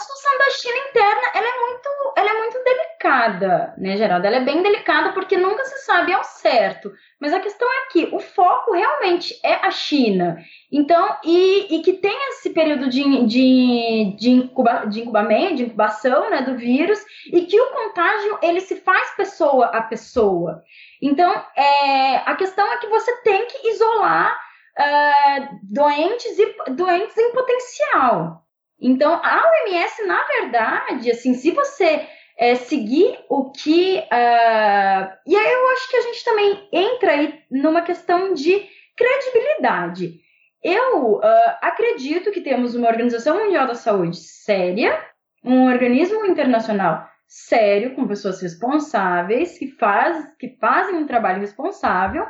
delicada, 3.12 3.74
né, 3.76 3.96
Geraldo? 3.96 4.26
Ela 4.26 4.36
é 4.36 4.44
bem 4.44 4.62
delicada 4.62 5.12
porque 5.12 5.36
nunca 5.36 5.64
se 5.64 5.84
sabe 5.84 6.12
ao 6.12 6.24
certo. 6.24 6.92
Mas 7.20 7.32
a 7.32 7.40
questão 7.40 7.68
é 7.68 7.92
que 7.92 8.08
o 8.12 8.18
foco 8.18 8.72
realmente 8.72 9.38
é 9.44 9.54
a 9.54 9.70
China. 9.70 10.38
Então, 10.70 11.16
e, 11.24 11.76
e 11.76 11.82
que 11.82 11.92
tem 11.94 12.16
esse 12.30 12.50
período 12.50 12.88
de, 12.88 13.26
de, 13.26 14.16
de, 14.18 14.30
incuba, 14.30 14.86
de 14.86 15.02
incubamento, 15.02 15.56
de 15.56 15.64
incubação 15.64 16.30
né, 16.30 16.42
do 16.42 16.56
vírus, 16.56 16.98
e 17.26 17.42
que 17.42 17.60
o 17.60 17.70
contágio 17.70 18.38
ele 18.42 18.60
se 18.60 18.76
faz 18.76 19.14
pessoa 19.14 19.66
a 19.66 19.82
pessoa. 19.82 20.62
Então, 21.00 21.30
é, 21.56 22.16
a 22.16 22.34
questão 22.34 22.66
é 22.72 22.78
que 22.78 22.88
você 22.88 23.14
tem 23.22 23.46
que 23.46 23.68
isolar 23.68 24.36
uh, 24.78 25.58
doentes, 25.62 26.38
e, 26.38 26.72
doentes 26.72 27.16
em 27.16 27.32
potencial. 27.32 28.42
Então, 28.80 29.14
a 29.22 29.42
OMS, 29.68 30.06
na 30.06 30.20
verdade, 30.24 31.10
assim, 31.10 31.34
se 31.34 31.52
você 31.52 32.04
é, 32.38 32.54
seguir 32.54 33.18
o 33.28 33.50
que. 33.50 33.98
Uh, 33.98 35.12
e 35.26 35.36
aí 35.36 35.52
eu 35.52 35.70
acho 35.70 35.90
que 35.90 35.96
a 35.96 36.02
gente 36.02 36.24
também 36.24 36.68
entra 36.72 37.12
aí 37.12 37.40
numa 37.50 37.82
questão 37.82 38.34
de 38.34 38.66
credibilidade. 38.96 40.20
Eu 40.62 41.14
uh, 41.14 41.22
acredito 41.60 42.30
que 42.30 42.40
temos 42.40 42.74
uma 42.74 42.88
Organização 42.88 43.36
Mundial 43.36 43.66
da 43.66 43.74
Saúde 43.74 44.16
séria, 44.16 45.04
um 45.44 45.66
organismo 45.66 46.24
internacional 46.26 47.08
sério, 47.26 47.94
com 47.94 48.06
pessoas 48.06 48.40
responsáveis, 48.42 49.58
que, 49.58 49.68
faz, 49.72 50.24
que 50.38 50.56
fazem 50.60 50.96
um 50.96 51.06
trabalho 51.06 51.40
responsável. 51.40 52.26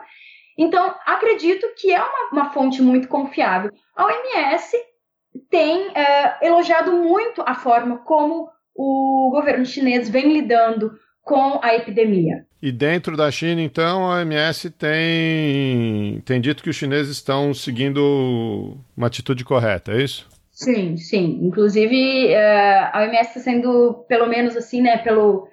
Então, 0.57 0.95
acredito 1.05 1.67
que 1.77 1.93
é 1.93 2.01
uma, 2.01 2.31
uma 2.33 2.51
fonte 2.51 2.81
muito 2.81 3.09
confiável. 3.09 3.71
A 3.97 4.05
OMS 4.05 4.77
tem 5.51 5.89
uh, 5.89 5.93
elogiado 6.41 6.93
muito 6.93 7.43
a 7.45 7.55
forma 7.55 7.99
como 7.99 8.49
o 8.75 9.31
governo 9.31 9.65
chinês 9.65 10.09
vem 10.09 10.33
lidando 10.33 10.93
com 11.23 11.61
a 11.63 11.75
epidemia. 11.75 12.45
E 12.61 12.71
dentro 12.71 13.17
da 13.17 13.31
China, 13.31 13.61
então, 13.61 14.05
a 14.05 14.19
OMS 14.19 14.71
tem, 14.71 16.21
tem 16.25 16.41
dito 16.41 16.63
que 16.63 16.71
os 16.71 16.77
chineses 16.77 17.17
estão 17.17 17.53
seguindo 17.55 18.77
uma 18.97 19.07
atitude 19.07 19.45
correta, 19.45 19.93
é 19.93 20.03
isso? 20.03 20.29
Sim, 20.51 20.97
sim. 20.97 21.41
Inclusive, 21.43 22.29
uh, 22.29 22.91
a 22.93 23.03
OMS 23.03 23.29
está 23.29 23.41
sendo, 23.41 24.05
pelo 24.09 24.29
menos 24.29 24.57
assim, 24.57 24.81
né, 24.81 24.99
pelo, 24.99 25.49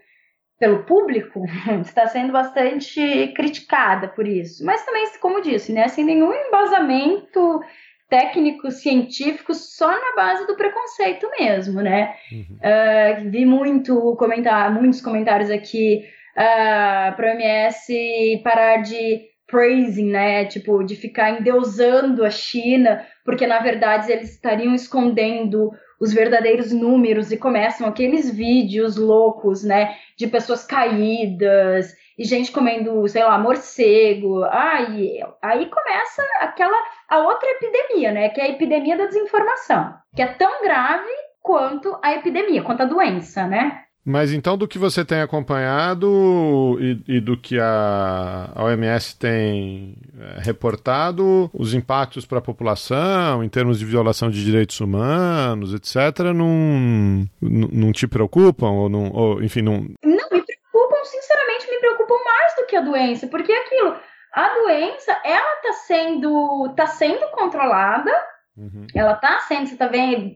pelo 0.59 0.83
público, 0.83 1.43
está 1.81 2.07
sendo 2.07 2.33
bastante 2.33 3.31
criticada 3.35 4.07
por 4.07 4.27
isso. 4.27 4.63
Mas 4.65 4.85
também, 4.85 5.07
como 5.19 5.41
disse, 5.41 5.71
né, 5.71 5.87
sem 5.87 6.03
nenhum 6.03 6.31
embasamento 6.33 7.61
técnico, 8.09 8.71
científico, 8.71 9.53
só 9.53 9.87
na 9.87 10.15
base 10.15 10.47
do 10.47 10.55
preconceito 10.55 11.29
mesmo, 11.39 11.81
né? 11.81 12.15
Uhum. 12.31 12.57
Uh, 12.57 13.29
vi 13.29 13.45
muito 13.45 14.15
comentar, 14.15 14.73
muitos 14.73 14.99
comentários 14.99 15.51
aqui 15.51 16.03
uh, 16.35 17.15
para 17.15 17.27
o 17.27 17.37
OMS 17.37 18.41
parar 18.43 18.77
de 18.77 19.29
praising, 19.45 20.09
né? 20.09 20.45
Tipo, 20.45 20.83
de 20.83 20.95
ficar 20.95 21.39
endeusando 21.39 22.25
a 22.25 22.29
China, 22.29 23.05
porque 23.23 23.45
na 23.45 23.59
verdade 23.59 24.11
eles 24.11 24.31
estariam 24.31 24.73
escondendo 24.73 25.71
os 25.99 26.13
verdadeiros 26.13 26.71
números 26.71 27.31
e 27.31 27.37
começam 27.37 27.87
aqueles 27.87 28.29
vídeos 28.29 28.95
loucos, 28.95 29.63
né? 29.63 29.95
De 30.17 30.27
pessoas 30.27 30.65
caídas 30.65 31.93
e 32.17 32.23
gente 32.23 32.51
comendo, 32.51 33.07
sei 33.07 33.23
lá, 33.23 33.37
morcego. 33.37 34.43
Aí, 34.45 35.19
aí 35.41 35.65
começa 35.67 36.21
aquela 36.41 36.77
a 37.09 37.19
outra 37.19 37.49
epidemia, 37.49 38.11
né? 38.11 38.29
Que 38.29 38.41
é 38.41 38.45
a 38.45 38.49
epidemia 38.49 38.97
da 38.97 39.05
desinformação, 39.05 39.93
que 40.15 40.21
é 40.21 40.27
tão 40.27 40.61
grave 40.61 41.09
quanto 41.41 41.97
a 42.03 42.13
epidemia, 42.13 42.61
quanto 42.61 42.83
a 42.83 42.85
doença, 42.85 43.47
né? 43.47 43.83
Mas 44.05 44.31
então, 44.31 44.57
do 44.57 44.67
que 44.67 44.79
você 44.79 45.03
tem 45.03 45.21
acompanhado 45.21 46.77
e, 46.79 47.17
e 47.17 47.19
do 47.19 47.37
que 47.37 47.59
a, 47.59 48.49
a, 48.55 48.63
OMS 48.63 49.15
tem 49.19 49.95
é, 50.19 50.41
reportado, 50.41 51.49
os 51.53 51.73
impactos 51.73 52.25
para 52.25 52.39
a 52.39 52.41
população, 52.41 53.43
em 53.43 53.49
termos 53.49 53.77
de 53.77 53.85
violação 53.85 54.29
de 54.29 54.43
direitos 54.43 54.79
humanos, 54.79 55.73
etc., 55.73 56.33
não, 56.33 57.27
não 57.41 57.91
te 57.91 58.07
preocupam? 58.07 58.69
Ou, 58.71 58.89
não, 58.89 59.11
ou 59.11 59.43
enfim, 59.43 59.61
não. 59.61 59.73
Não, 60.03 60.29
me 60.31 60.41
preocupam, 60.41 61.03
sinceramente, 61.03 61.69
me 61.69 61.79
preocupam 61.79 62.15
mais 62.25 62.55
do 62.55 62.65
que 62.65 62.75
a 62.75 62.81
doença, 62.81 63.27
porque 63.27 63.51
é 63.51 63.61
aquilo. 63.61 63.95
A 64.33 64.53
doença, 64.55 65.19
ela 65.23 65.55
está 65.55 65.73
sendo, 65.73 66.73
tá 66.75 66.87
sendo 66.87 67.25
controlada, 67.31 68.11
uhum. 68.55 68.85
ela 68.95 69.13
está 69.13 69.39
sendo, 69.41 69.67
você 69.67 69.73
está 69.73 69.87
vendo 69.87 70.35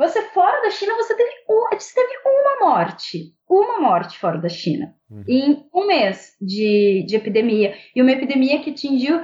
você 0.00 0.22
fora 0.30 0.62
da 0.62 0.70
China, 0.70 0.94
você 0.94 1.14
teve, 1.14 1.30
um, 1.46 1.68
você 1.78 1.94
teve 1.94 2.14
uma 2.24 2.70
morte. 2.70 3.34
Uma 3.46 3.80
morte 3.80 4.18
fora 4.18 4.38
da 4.38 4.48
China. 4.48 4.94
Uhum. 5.10 5.24
Em 5.28 5.68
um 5.74 5.86
mês 5.86 6.34
de, 6.40 7.04
de 7.06 7.16
epidemia. 7.16 7.76
E 7.94 8.00
uma 8.00 8.10
epidemia 8.10 8.60
que 8.60 8.70
atingiu 8.70 9.22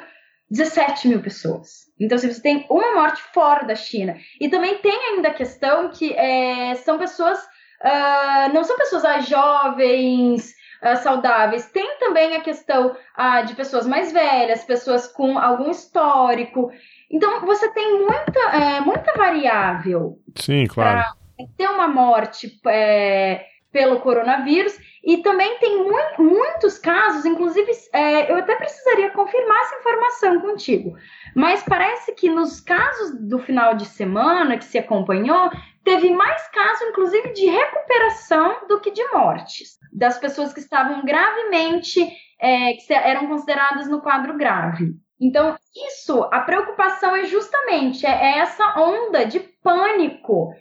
17 0.50 1.08
mil 1.08 1.22
pessoas. 1.22 1.86
Então, 1.98 2.18
se 2.18 2.30
você 2.30 2.42
tem 2.42 2.66
uma 2.68 2.94
morte 2.94 3.22
fora 3.32 3.64
da 3.64 3.74
China. 3.74 4.18
E 4.38 4.50
também 4.50 4.76
tem 4.82 4.92
ainda 4.92 5.28
a 5.28 5.34
questão 5.34 5.88
que 5.88 6.12
é, 6.12 6.74
são 6.74 6.98
pessoas. 6.98 7.38
Uh, 7.82 8.52
não 8.52 8.62
são 8.62 8.76
pessoas 8.76 9.04
ah, 9.06 9.20
jovens, 9.20 10.54
uh, 10.92 10.96
saudáveis. 10.96 11.70
Tem 11.70 11.98
também 11.98 12.36
a 12.36 12.40
questão 12.40 12.88
uh, 12.88 13.46
de 13.46 13.54
pessoas 13.54 13.86
mais 13.86 14.12
velhas, 14.12 14.64
pessoas 14.64 15.06
com 15.06 15.38
algum 15.38 15.70
histórico. 15.70 16.70
Então, 17.10 17.44
você 17.44 17.68
tem 17.72 18.00
muita, 18.00 18.40
é, 18.52 18.80
muita 18.80 19.12
variável. 19.14 20.18
Sim, 20.36 20.66
claro. 20.66 21.02
Para 21.36 21.46
ter 21.56 21.68
uma 21.68 21.86
morte 21.86 22.60
é, 22.66 23.46
pelo 23.70 24.00
coronavírus. 24.00 24.78
E 25.04 25.18
também 25.18 25.58
tem 25.58 25.84
mu 25.84 25.96
muitos 26.18 26.78
casos, 26.78 27.24
inclusive, 27.24 27.70
é, 27.92 28.32
eu 28.32 28.38
até 28.38 28.56
precisaria 28.56 29.10
confirmar 29.10 29.60
essa 29.60 29.76
informação 29.76 30.40
contigo. 30.40 30.96
Mas 31.34 31.62
parece 31.62 32.12
que 32.12 32.28
nos 32.28 32.60
casos 32.60 33.16
do 33.20 33.38
final 33.38 33.74
de 33.74 33.84
semana 33.84 34.56
que 34.58 34.64
se 34.64 34.78
acompanhou, 34.78 35.50
teve 35.86 36.10
mais 36.10 36.48
casos, 36.48 36.88
inclusive, 36.88 37.32
de 37.32 37.46
recuperação 37.46 38.66
do 38.66 38.80
que 38.80 38.90
de 38.90 39.04
mortes. 39.12 39.78
Das 39.92 40.18
pessoas 40.18 40.52
que 40.52 40.58
estavam 40.58 41.04
gravemente, 41.04 42.04
é, 42.40 42.72
que 42.72 42.92
eram 42.92 43.28
consideradas 43.28 43.86
no 43.86 44.02
quadro 44.02 44.36
grave. 44.36 44.96
Então, 45.20 45.56
isso, 45.88 46.24
a 46.32 46.40
preocupação 46.40 47.14
é 47.14 47.24
justamente 47.26 48.04
é, 48.04 48.10
é 48.10 48.38
essa 48.38 48.80
onda 48.80 49.24
de 49.24 49.38
pânico 49.38 50.52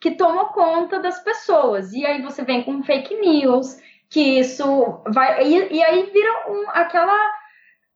que 0.00 0.12
toma 0.12 0.52
conta 0.52 1.00
das 1.00 1.18
pessoas. 1.18 1.92
E 1.92 2.06
aí 2.06 2.22
você 2.22 2.44
vem 2.44 2.62
com 2.62 2.84
fake 2.84 3.16
news, 3.16 3.76
que 4.08 4.38
isso 4.38 5.02
vai. 5.12 5.48
E, 5.48 5.74
e 5.74 5.82
aí 5.82 6.08
vira 6.12 6.48
um, 6.48 6.70
aquela. 6.70 7.39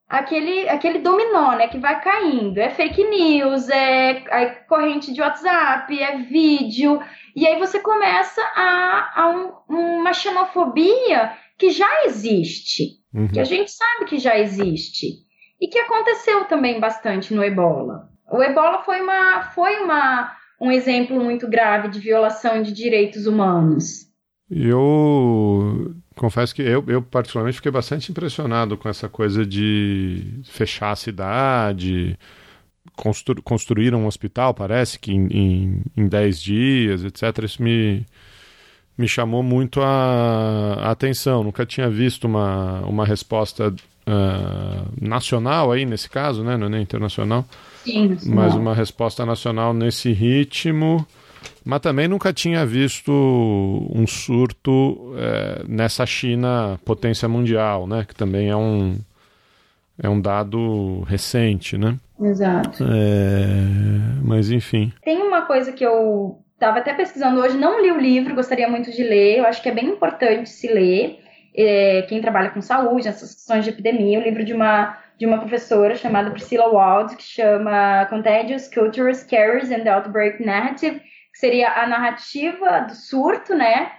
Aquele, 0.09 0.69
aquele 0.69 0.99
dominó, 0.99 1.57
né, 1.57 1.69
que 1.69 1.79
vai 1.79 2.01
caindo. 2.01 2.59
É 2.59 2.71
fake 2.71 3.03
news, 3.05 3.69
é, 3.69 4.23
é 4.29 4.47
corrente 4.69 5.13
de 5.13 5.21
WhatsApp, 5.21 5.99
é 5.99 6.19
vídeo. 6.19 7.01
E 7.35 7.47
aí 7.47 7.59
você 7.59 7.81
começa 7.81 8.41
a, 8.55 9.23
a 9.23 9.29
um, 9.29 9.53
uma 9.69 10.13
xenofobia 10.13 11.33
que 11.59 11.71
já 11.71 12.05
existe. 12.05 13.03
Uhum. 13.15 13.29
Que 13.29 13.41
a 13.41 13.45
gente 13.45 13.71
sabe 13.71 14.05
que 14.07 14.19
já 14.19 14.39
existe 14.39 15.25
e 15.61 15.69
que 15.69 15.79
aconteceu 15.79 16.45
também 16.45 16.81
bastante 16.81 17.33
no 17.33 17.43
ebola. 17.43 18.11
O 18.31 18.43
ebola 18.43 18.83
foi, 18.83 19.01
uma, 19.01 19.43
foi 19.51 19.77
uma, 19.79 20.37
um 20.61 20.71
exemplo 20.71 21.23
muito 21.23 21.49
grave 21.49 21.89
de 21.89 22.01
violação 22.01 22.63
de 22.63 22.73
direitos 22.73 23.27
humanos. 23.27 24.05
Eu 24.51 25.94
confesso 26.15 26.55
que 26.55 26.63
eu, 26.63 26.85
eu, 26.87 27.03
particularmente 27.03 27.57
fiquei 27.57 27.73
bastante 27.73 28.11
impressionado 28.11 28.77
com 28.77 28.89
essa 28.89 29.09
coisa 29.09 29.45
de 29.45 30.41
fechar 30.45 30.93
a 30.93 30.97
cidade, 30.97 32.19
constru, 32.97 33.43
construir 33.43 33.95
um 33.95 34.07
hospital, 34.07 34.55
parece 34.55 34.99
que 34.99 35.13
em, 35.13 35.83
em, 35.97 36.09
10 36.09 36.41
dias, 36.41 37.05
etc. 37.05 37.45
Isso 37.45 37.63
me, 37.63 38.07
me 38.97 39.09
chamou 39.09 39.43
muito 39.43 39.81
a, 39.81 40.75
a 40.81 40.91
atenção. 40.91 41.43
Nunca 41.43 41.67
tinha 41.67 41.91
visto 41.91 42.25
uma, 42.25 42.81
uma 42.83 43.05
resposta 43.05 43.69
uh, 43.69 44.93
nacional 45.01 45.73
aí 45.73 45.85
nesse 45.85 46.09
caso, 46.09 46.43
né? 46.45 46.57
Não 46.57 46.67
é 46.67 46.71
nem 46.71 46.83
internacional. 46.83 47.45
Sim, 47.85 48.17
mas 48.27 48.55
uma 48.55 48.75
resposta 48.75 49.27
nacional 49.27 49.75
nesse 49.75 50.13
ritmo. 50.13 51.07
Mas 51.65 51.81
também 51.81 52.09
nunca 52.09 52.33
tinha 52.33 52.65
visto 52.67 53.11
um 53.13 54.07
surto 54.07 55.15
é, 55.17 55.65
nessa 55.67 56.05
China 56.05 56.79
potência 56.85 57.29
mundial, 57.29 57.87
né? 57.87 58.05
Que 58.07 58.15
também 58.15 58.51
é 58.51 58.57
um, 58.57 58.99
é 60.03 60.09
um 60.09 60.21
dado 60.21 61.03
recente, 61.03 61.79
né? 61.79 61.97
Exato. 62.21 62.85
É, 62.85 64.23
mas 64.23 64.51
enfim. 64.51 64.93
Tem 65.03 65.23
uma 65.23 65.43
coisa 65.43 65.73
que 65.73 65.85
eu 65.85 66.39
estava 66.55 66.79
até 66.79 66.95
pesquisando 66.95 67.41
hoje, 67.41 67.57
não 67.57 67.83
li 67.83 67.91
o 67.91 68.01
livro, 68.01 68.35
gostaria 68.35 68.69
muito 68.69 68.91
de 68.91 69.03
ler. 69.03 69.39
Eu 69.39 69.47
acho 69.47 69.63
que 69.63 69.69
é 69.69 69.75
bem 69.75 69.87
importante 69.87 70.49
se 70.49 70.69
ler 70.69 71.19
é, 71.55 72.03
quem 72.03 72.21
trabalha 72.21 72.51
com 72.51 72.61
saúde, 72.61 73.07
nessas 73.07 73.35
questões 73.35 73.65
de 73.65 73.71
epidemia, 73.71 74.19
o 74.19 74.23
um 74.23 74.25
livro 74.25 74.45
de 74.45 74.53
uma, 74.53 74.99
de 75.17 75.25
uma 75.25 75.39
professora 75.39 75.95
chamada 75.95 76.31
Priscilla 76.31 76.67
Wald, 76.67 77.17
que 77.17 77.23
chama 77.23 78.07
Contagious 78.07 78.69
Cultures, 78.69 79.23
Carriers 79.23 79.71
and 79.71 79.85
the 79.85 79.91
Outbreak 79.91 80.45
Narrative, 80.45 81.01
que 81.35 81.41
seria 81.41 81.83
a 81.83 81.87
narrativa 81.87 82.83
do 82.83 82.95
surto, 82.95 83.57
né? 83.57 83.91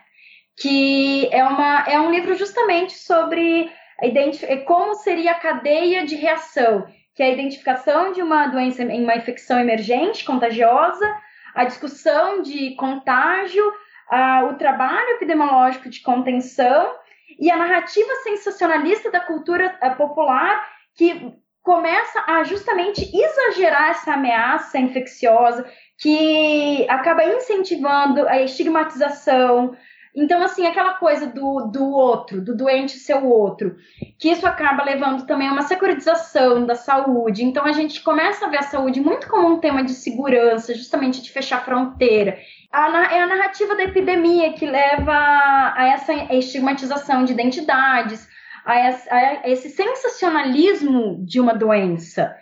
Que 0.57 1.27
é, 1.33 1.43
uma, 1.43 1.83
é 1.85 1.99
um 1.99 2.09
livro 2.09 2.33
justamente 2.33 2.93
sobre 2.93 3.69
a 3.99 4.57
como 4.65 4.95
seria 4.95 5.31
a 5.31 5.39
cadeia 5.39 6.05
de 6.05 6.15
reação, 6.15 6.87
que 7.13 7.21
é 7.21 7.25
a 7.25 7.33
identificação 7.33 8.13
de 8.13 8.21
uma 8.21 8.47
doença 8.47 8.83
em 8.83 9.03
uma 9.03 9.17
infecção 9.17 9.59
emergente, 9.59 10.23
contagiosa, 10.23 11.05
a 11.53 11.65
discussão 11.65 12.41
de 12.41 12.73
contágio, 12.75 13.63
a, 14.09 14.45
o 14.45 14.55
trabalho 14.55 15.09
epidemiológico 15.11 15.89
de 15.89 16.01
contenção 16.01 16.95
e 17.37 17.51
a 17.51 17.57
narrativa 17.57 18.15
sensacionalista 18.23 19.11
da 19.11 19.19
cultura 19.19 19.77
eh, 19.81 19.89
popular 19.91 20.69
que 20.95 21.33
começa 21.65 22.23
a 22.27 22.43
justamente 22.43 23.09
exagerar 23.13 23.89
essa 23.89 24.13
ameaça 24.13 24.77
infecciosa, 24.77 25.69
que 25.97 26.85
acaba 26.89 27.23
incentivando 27.23 28.27
a 28.27 28.41
estigmatização. 28.41 29.75
Então, 30.15 30.41
assim, 30.41 30.65
aquela 30.65 30.93
coisa 30.93 31.27
do, 31.27 31.69
do 31.71 31.89
outro, 31.89 32.41
do 32.41 32.55
doente 32.55 32.93
ser 32.93 33.15
o 33.15 33.27
outro, 33.27 33.75
que 34.17 34.29
isso 34.29 34.47
acaba 34.47 34.83
levando 34.83 35.25
também 35.25 35.49
a 35.49 35.51
uma 35.51 35.63
securitização 35.63 36.65
da 36.65 36.75
saúde. 36.75 37.43
Então, 37.43 37.65
a 37.65 37.73
gente 37.73 38.01
começa 38.01 38.45
a 38.45 38.49
ver 38.49 38.59
a 38.59 38.63
saúde 38.63 39.01
muito 39.01 39.27
como 39.27 39.47
um 39.47 39.59
tema 39.59 39.83
de 39.83 39.91
segurança, 39.91 40.73
justamente 40.73 41.21
de 41.21 41.31
fechar 41.31 41.65
fronteira 41.65 42.37
a, 42.75 43.15
é 43.15 43.21
a 43.21 43.27
narrativa 43.27 43.75
da 43.75 43.83
epidemia 43.83 44.53
que 44.53 44.65
leva 44.65 45.13
a 45.13 45.87
essa 45.93 46.13
estigmatização 46.33 47.23
de 47.23 47.31
identidades, 47.31 48.27
a, 48.65 49.49
esse 49.49 49.69
sensacionalismo 49.69 51.23
de 51.25 51.39
uma 51.39 51.53
doença. 51.53 52.35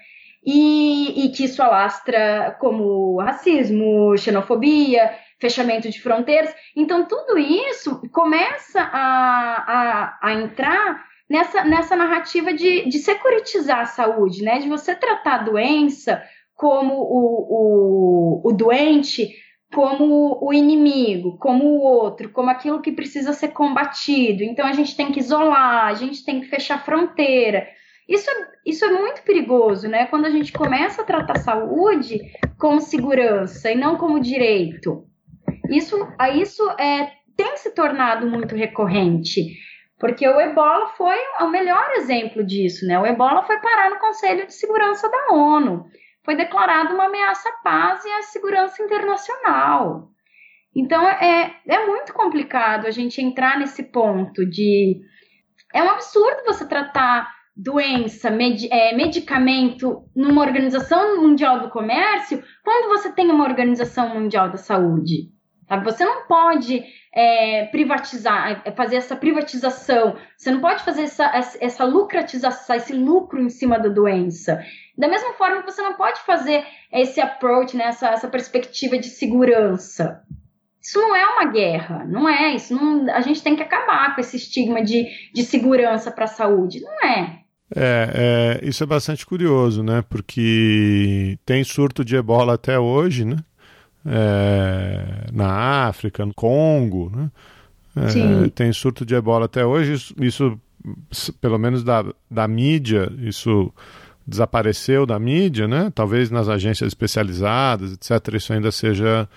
E, 0.46 1.26
e, 1.26 1.30
que 1.30 1.46
isso 1.46 1.64
alastra 1.64 2.58
como 2.60 3.22
racismo, 3.22 4.18
xenofobia, 4.18 5.10
fechamento 5.39 5.89
de 5.89 6.02
fronteiras. 6.02 6.54
Então, 6.76 7.06
tudo 7.08 7.38
isso 7.38 8.02
começa 8.12 8.82
a, 8.82 9.64
a, 9.68 10.20
a 10.22 10.34
entrar 10.34 11.04
nessa, 11.30 11.64
nessa 11.64 11.96
narrativa 11.96 12.54
de, 12.54 12.89
de 12.89 13.00
securitizar 13.00 13.80
a 13.80 13.86
saúde, 13.86 14.44
né? 14.44 14.60
de 14.60 14.68
você 14.68 14.94
tratar 14.94 15.36
a 15.36 15.44
doença 15.44 16.22
como 16.56 16.94
o, 16.94 18.41
o, 18.44 18.50
o 18.50 18.54
doente 18.54 19.34
como 19.74 20.38
o 20.39 20.54
inimigo, 20.54 21.36
como 21.38 21.66
o 21.66 21.82
outro, 21.82 22.30
como 22.30 22.50
aquilo 22.50 22.82
que 22.82 22.91
precisa 22.91 23.34
ser 23.34 23.50
combatido. 23.50 24.44
Então 24.44 24.66
a 24.66 24.72
gente 24.72 24.96
tem 24.96 25.12
que 25.12 25.20
isolar, 25.20 25.88
a 25.88 25.94
gente 25.96 26.24
tem 26.24 26.39
que 26.39 26.48
fechar 26.48 26.86
fronteira. 26.86 27.68
Isso 28.14 28.30
é, 28.30 28.47
isso 28.66 28.86
é 28.86 28.91
muito 28.91 29.24
perigoso, 29.24 29.88
né? 29.88 30.05
Quando 30.07 30.26
a 30.26 30.30
gente 30.30 30.51
começa 30.51 31.01
a 31.01 31.05
tratar 31.05 31.39
saúde 31.39 32.20
como 32.59 32.80
segurança 32.80 33.72
e 33.72 33.76
não 33.76 33.97
como 33.97 34.20
direito. 34.20 35.05
Isso, 35.70 35.97
isso 36.36 36.70
é, 36.80 37.11
tem 37.36 37.57
se 37.57 37.74
tornado 37.74 38.28
muito 38.28 38.55
recorrente. 38.55 39.57
Porque 39.99 40.28
o 40.28 40.39
ebola 40.39 40.88
foi 40.97 41.18
o 41.39 41.47
melhor 41.47 41.91
exemplo 41.95 42.43
disso, 42.43 42.86
né? 42.86 42.99
O 42.99 43.05
ebola 43.05 43.43
foi 43.43 43.57
parar 43.59 43.89
no 43.89 43.99
Conselho 43.99 44.45
de 44.45 44.53
Segurança 44.53 45.09
da 45.09 45.34
ONU 45.34 45.86
foi 46.24 46.36
declarada 46.36 46.93
uma 46.93 47.05
ameaça 47.05 47.49
à 47.49 47.51
paz 47.64 48.03
e 48.05 48.09
à 48.09 48.22
segurança 48.24 48.82
internacional. 48.82 50.09
Então 50.76 51.07
é, 51.07 51.55
é 51.68 51.86
muito 51.86 52.14
complicado 52.14 52.88
a 52.88 52.91
gente 52.91 53.22
entrar 53.22 53.59
nesse 53.59 53.84
ponto 53.84 54.45
de. 54.45 54.99
É 55.74 55.84
um 55.84 55.89
absurdo 55.89 56.43
você 56.45 56.68
tratar 56.68 57.30
doença, 57.56 58.32
med, 58.32 58.68
é, 58.72 58.95
medicamento 58.95 60.04
numa 60.16 60.41
organização 60.41 61.22
mundial 61.22 61.60
do 61.60 61.70
comércio 61.70 62.43
quando 62.64 62.89
você 62.89 63.12
tem 63.12 63.30
uma 63.30 63.43
organização 63.43 64.10
mundial 64.10 64.49
da 64.49 64.58
saúde. 64.58 65.32
Sabe? 65.68 65.86
Você 65.86 66.04
não 66.04 66.28
pode 66.28 66.84
é, 67.14 67.66
privatizar, 67.66 68.62
é, 68.66 68.72
fazer 68.72 68.97
essa 68.97 69.16
privatização, 69.16 70.18
você 70.36 70.51
não 70.51 70.60
pode 70.60 70.84
fazer 70.84 71.04
essa, 71.04 71.32
essa 71.62 71.86
lucratização, 71.86 72.76
esse 72.76 72.93
lucro 72.93 73.39
em 73.39 73.49
cima 73.49 73.80
da 73.80 73.89
doença. 73.89 74.62
Da 74.97 75.08
mesma 75.08 75.34
forma 75.34 75.62
que 75.62 75.72
você 75.72 75.82
não 75.82 75.93
pode 75.93 76.20
fazer 76.22 76.66
esse 76.91 77.22
approach, 77.22 77.78
né, 77.78 77.86
essa, 77.86 78.10
essa 78.10 78.28
perspectiva 78.28 78.97
de 78.97 79.08
segurança. 79.08 80.24
Isso 80.82 80.99
não 80.99 81.16
é 81.16 81.26
uma 81.26 81.45
guerra, 81.45 82.04
não 82.06 82.28
é 82.28 82.56
isso. 82.56 82.76
Não, 82.76 83.10
a 83.14 83.22
gente 83.22 83.41
tem 83.41 83.56
que 83.56 83.64
acabar 83.64 84.14
com 84.14 84.20
esse 84.20 84.36
estigma 84.36 84.84
de, 84.84 85.08
de 85.34 85.43
segurança 85.43 86.12
para 86.12 86.26
a 86.26 86.28
saúde. 86.28 86.82
Não 86.82 87.08
é. 87.08 87.43
É, 87.76 88.59
é, 88.61 88.67
isso 88.67 88.84
é 88.84 88.88
bastante 88.88 89.26
curioso, 89.26 89.82
né? 89.82 90.03
Porque 90.07 91.38
tem 91.45 91.63
surto 91.63 92.05
de 92.05 92.15
ebola 92.15 92.53
até 92.53 92.78
hoje, 92.78 93.26
né? 93.26 93.38
É, 94.05 95.28
na 95.32 95.88
África, 95.88 96.26
no 96.26 96.34
Congo, 96.34 97.11
né? 97.15 97.32
É, 97.95 98.49
tem 98.49 98.71
surto 98.74 99.05
de 99.05 99.15
ebola 99.15 99.45
até 99.45 99.65
hoje. 99.65 99.93
Isso, 99.93 100.15
isso 100.19 100.59
pelo 101.39 101.57
menos 101.57 101.84
da, 101.84 102.05
da 102.30 102.47
mídia, 102.47 103.11
isso 103.19 103.71
desapareceu 104.26 105.05
da 105.05 105.19
mídia, 105.19 105.67
né? 105.67 105.91
Talvez 105.93 106.30
nas 106.30 106.47
agências 106.49 106.88
especializadas, 106.88 107.93
etc. 107.93 108.36
Isso 108.36 108.53
ainda 108.53 108.71
seja 108.71 109.28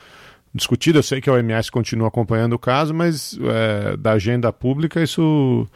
discutido. 0.55 0.99
Eu 0.99 1.03
sei 1.03 1.21
que 1.21 1.29
a 1.29 1.33
OMS 1.35 1.71
continua 1.71 2.09
acompanhando 2.09 2.55
o 2.55 2.59
caso, 2.59 2.95
mas 2.95 3.39
é, 3.43 3.97
da 3.97 4.13
agenda 4.13 4.53
pública 4.53 5.03
isso 5.03 5.67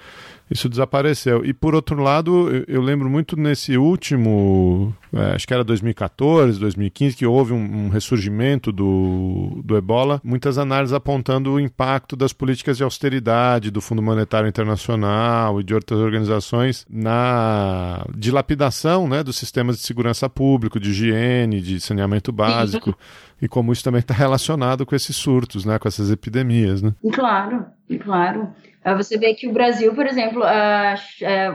isso 0.50 0.68
desapareceu. 0.68 1.44
E 1.44 1.52
por 1.52 1.74
outro 1.74 2.02
lado, 2.02 2.50
eu, 2.50 2.64
eu 2.66 2.82
lembro 2.82 3.08
muito 3.08 3.36
nesse 3.36 3.76
último, 3.76 4.92
é, 5.12 5.34
acho 5.36 5.46
que 5.46 5.54
era 5.54 5.62
2014, 5.62 6.58
2015, 6.58 7.16
que 7.16 7.24
houve 7.24 7.52
um, 7.52 7.86
um, 7.86 7.88
ressurgimento 7.88 8.72
do, 8.72 9.62
do 9.64 9.76
ebola, 9.76 10.20
muitas 10.24 10.58
análises 10.58 10.92
apontando 10.92 11.52
o 11.52 11.60
impacto 11.60 12.16
das 12.16 12.32
políticas 12.32 12.76
de 12.76 12.82
austeridade 12.82 13.70
do 13.70 13.80
Fundo 13.80 14.02
Monetário 14.02 14.48
Internacional 14.48 15.60
e 15.60 15.64
de 15.64 15.72
outras 15.72 16.00
organizações 16.00 16.84
na 16.90 18.04
dilapidação 18.16 19.08
né, 19.08 19.22
dos 19.22 19.36
sistemas 19.36 19.76
de 19.76 19.82
segurança 19.82 20.28
público, 20.28 20.80
de 20.80 20.90
higiene, 20.90 21.60
de 21.60 21.80
saneamento 21.80 22.32
básico. 22.32 22.96
E 23.40 23.48
como 23.48 23.72
isso 23.72 23.84
também 23.84 24.00
está 24.00 24.14
relacionado 24.14 24.84
com 24.84 24.94
esses 24.94 25.16
surtos, 25.16 25.64
né, 25.64 25.78
com 25.78 25.88
essas 25.88 26.10
epidemias, 26.10 26.82
né? 26.82 26.92
Claro, 27.12 27.66
claro. 28.02 28.52
Você 28.96 29.18
vê 29.18 29.34
que 29.34 29.46
o 29.46 29.52
Brasil, 29.52 29.94
por 29.94 30.06
exemplo, 30.06 30.42
é, 30.44 30.96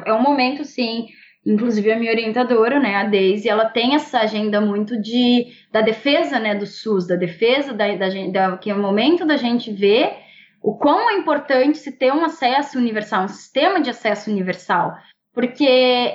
é 0.05 0.13
um 0.13 0.21
momento, 0.21 0.63
sim, 0.63 1.07
inclusive 1.45 1.91
a 1.91 1.99
minha 1.99 2.11
orientadora, 2.11 2.79
né, 2.79 2.95
a 2.95 3.03
Deise, 3.03 3.47
ela 3.47 3.65
tem 3.65 3.95
essa 3.95 4.19
agenda 4.19 4.59
muito 4.59 4.99
de 4.99 5.47
da 5.71 5.81
defesa, 5.81 6.39
né, 6.39 6.55
do 6.55 6.65
SUS, 6.65 7.07
da 7.07 7.15
defesa 7.15 7.73
da, 7.73 7.95
da, 7.95 8.07
da 8.31 8.57
que 8.57 8.69
é 8.69 8.75
o 8.75 8.81
momento 8.81 9.25
da 9.25 9.37
gente 9.37 9.71
ver 9.71 10.25
o 10.61 10.73
quão 10.73 11.11
é 11.11 11.13
importante 11.13 11.77
se 11.77 11.91
ter 11.91 12.11
um 12.11 12.25
acesso 12.25 12.79
universal, 12.79 13.25
um 13.25 13.27
sistema 13.27 13.79
de 13.79 13.91
acesso 13.91 14.31
universal, 14.31 14.95
porque 15.31 15.67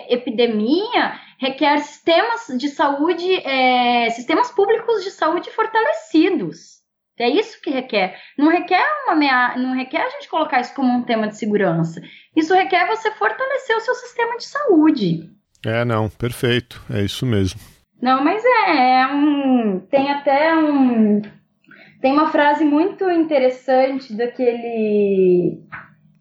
epidemia 0.09 1.13
requer 1.41 1.79
sistemas 1.79 2.47
de 2.59 2.69
saúde, 2.69 3.35
é, 3.47 4.11
sistemas 4.11 4.51
públicos 4.51 5.03
de 5.03 5.11
saúde 5.11 5.51
fortalecidos. 5.51 6.81
É 7.19 7.29
isso 7.29 7.61
que 7.61 7.71
requer. 7.71 8.19
Não 8.39 8.49
requer 8.49 8.87
uma 9.05 9.15
mea... 9.15 9.57
não 9.57 9.75
requer 9.75 10.03
a 10.03 10.09
gente 10.11 10.29
colocar 10.29 10.61
isso 10.61 10.75
como 10.75 10.91
um 10.91 11.03
tema 11.03 11.29
de 11.29 11.37
segurança. 11.37 12.01
Isso 12.37 12.55
requer 12.55 12.87
você 12.87 13.11
fortalecer 13.13 13.77
o 13.77 13.81
seu 13.81 13.95
sistema 13.95 14.37
de 14.37 14.45
saúde. 14.45 15.31
É, 15.65 15.85
não, 15.85 16.09
perfeito. 16.09 16.83
É 16.91 17.03
isso 17.03 17.27
mesmo. 17.27 17.61
Não, 18.01 18.25
mas 18.25 18.43
é, 18.45 19.01
é 19.01 19.07
um. 19.09 19.81
Tem 19.81 20.11
até 20.11 20.55
um. 20.55 21.21
Tem 22.01 22.13
uma 22.13 22.31
frase 22.31 22.65
muito 22.65 23.11
interessante 23.11 24.15
daquele 24.15 25.63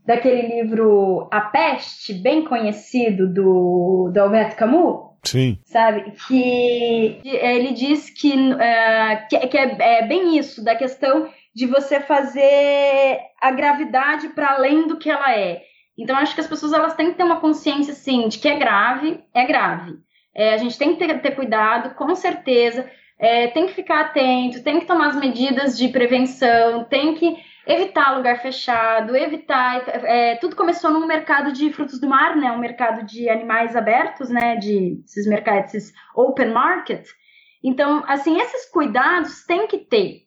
daquele 0.06 0.62
livro 0.62 1.30
A 1.32 1.40
Peste, 1.40 2.14
bem 2.14 2.44
conhecido 2.44 3.32
do, 3.32 4.10
do 4.14 4.20
Alberto 4.20 4.56
Camus. 4.56 5.09
Sim. 5.24 5.60
Sabe? 5.66 6.12
Que 6.28 7.20
ele 7.24 7.74
diz 7.74 8.10
que, 8.10 8.34
uh, 8.34 9.28
que, 9.30 9.48
que 9.48 9.58
é, 9.58 9.78
é, 9.80 10.08
bem 10.08 10.38
isso, 10.38 10.64
da 10.64 10.76
questão 10.76 11.30
de 11.54 11.66
você 11.66 12.00
fazer 12.00 13.20
a 13.42 13.52
gravidade 13.52 14.30
para 14.30 14.54
além 14.54 14.88
do 14.88 14.98
que 14.98 15.10
ela 15.10 15.36
é. 15.36 15.64
Então, 15.98 16.16
acho 16.16 16.34
que 16.34 16.42
as 16.42 16.48
pessoas 16.48 16.72
elas 16.72 16.96
têm 16.96 17.12
que 17.12 17.18
ter 17.18 17.24
uma 17.24 17.42
consciência, 17.42 17.92
assim, 17.92 18.28
de 18.30 18.40
que 18.40 18.48
é 18.48 18.56
grave, 18.56 19.22
é 19.34 19.46
grave. 19.46 19.96
É, 20.34 20.54
a 20.54 20.58
gente 20.58 20.78
tem 20.78 20.96
que 20.96 21.06
ter, 21.06 21.22
ter 21.22 21.32
cuidado, 21.32 21.96
com 21.96 22.16
certeza. 22.16 22.90
É, 23.18 23.48
tem 23.48 23.68
que 23.68 23.74
ficar 23.74 24.02
atento, 24.02 24.64
tem 24.64 24.80
que 24.80 24.86
tomar 24.86 25.10
as 25.10 25.18
medidas 25.18 25.78
de 25.78 25.90
prevenção, 25.90 26.86
tem 26.86 27.16
que 27.16 27.36
evitar 27.70 28.18
lugar 28.18 28.42
fechado, 28.42 29.16
evitar. 29.16 29.88
É, 29.88 30.36
tudo 30.38 30.56
começou 30.56 30.90
no 30.90 31.06
mercado 31.06 31.54
de 31.54 31.72
frutos 31.72 32.02
do 32.02 32.10
mar, 32.10 32.36
né? 32.36 32.52
Um 32.52 32.58
mercado 32.58 33.06
de 33.06 33.30
animais 33.30 33.76
abertos, 33.76 34.30
né? 34.30 34.56
De 34.56 35.00
esses 35.06 35.28
mercados, 35.28 35.76
esses 35.76 35.94
open 36.16 36.52
market. 36.52 37.08
Então, 37.64 38.04
assim, 38.08 38.40
esses 38.40 38.66
cuidados 38.72 39.46
tem 39.46 39.68
que 39.68 39.78
ter. 39.78 40.24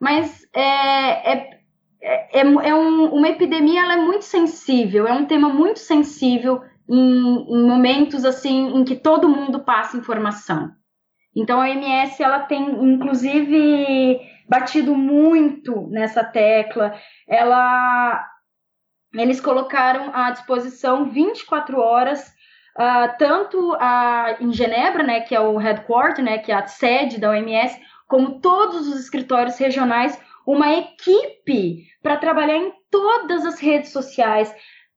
Mas 0.00 0.44
é, 0.52 1.32
é, 1.32 1.60
é, 2.02 2.40
é 2.40 2.74
um, 2.74 3.14
uma 3.14 3.28
epidemia, 3.28 3.82
ela 3.82 3.94
é 3.94 4.02
muito 4.02 4.24
sensível, 4.24 5.06
é 5.06 5.12
um 5.12 5.26
tema 5.26 5.48
muito 5.48 5.78
sensível 5.78 6.60
em, 6.88 6.96
em 6.96 7.66
momentos 7.66 8.24
assim 8.24 8.76
em 8.76 8.84
que 8.84 8.96
todo 8.96 9.28
mundo 9.28 9.60
passa 9.60 9.96
informação. 9.96 10.72
Então 11.36 11.60
a 11.60 11.64
OMS 11.64 12.22
ela 12.22 12.40
tem 12.40 12.62
inclusive 12.62 14.20
batido 14.48 14.94
muito 14.94 15.88
nessa 15.88 16.22
tecla. 16.22 16.94
Ela, 17.28 18.24
eles 19.14 19.40
colocaram 19.40 20.10
à 20.14 20.30
disposição 20.30 21.10
24 21.10 21.78
horas, 21.78 22.28
uh, 22.78 23.16
tanto 23.18 23.74
uh, 23.74 24.36
em 24.40 24.52
Genebra, 24.52 25.02
né, 25.02 25.20
que 25.20 25.34
é 25.34 25.40
o 25.40 25.56
headquarter, 25.56 26.24
né, 26.24 26.38
que 26.38 26.52
é 26.52 26.54
a 26.54 26.66
sede 26.66 27.18
da 27.18 27.30
OMS, 27.30 27.80
como 28.06 28.40
todos 28.40 28.86
os 28.86 29.00
escritórios 29.00 29.58
regionais, 29.58 30.20
uma 30.46 30.72
equipe 30.74 31.86
para 32.02 32.18
trabalhar 32.18 32.58
em 32.58 32.72
todas 32.90 33.46
as 33.46 33.58
redes 33.58 33.90
sociais, 33.90 34.54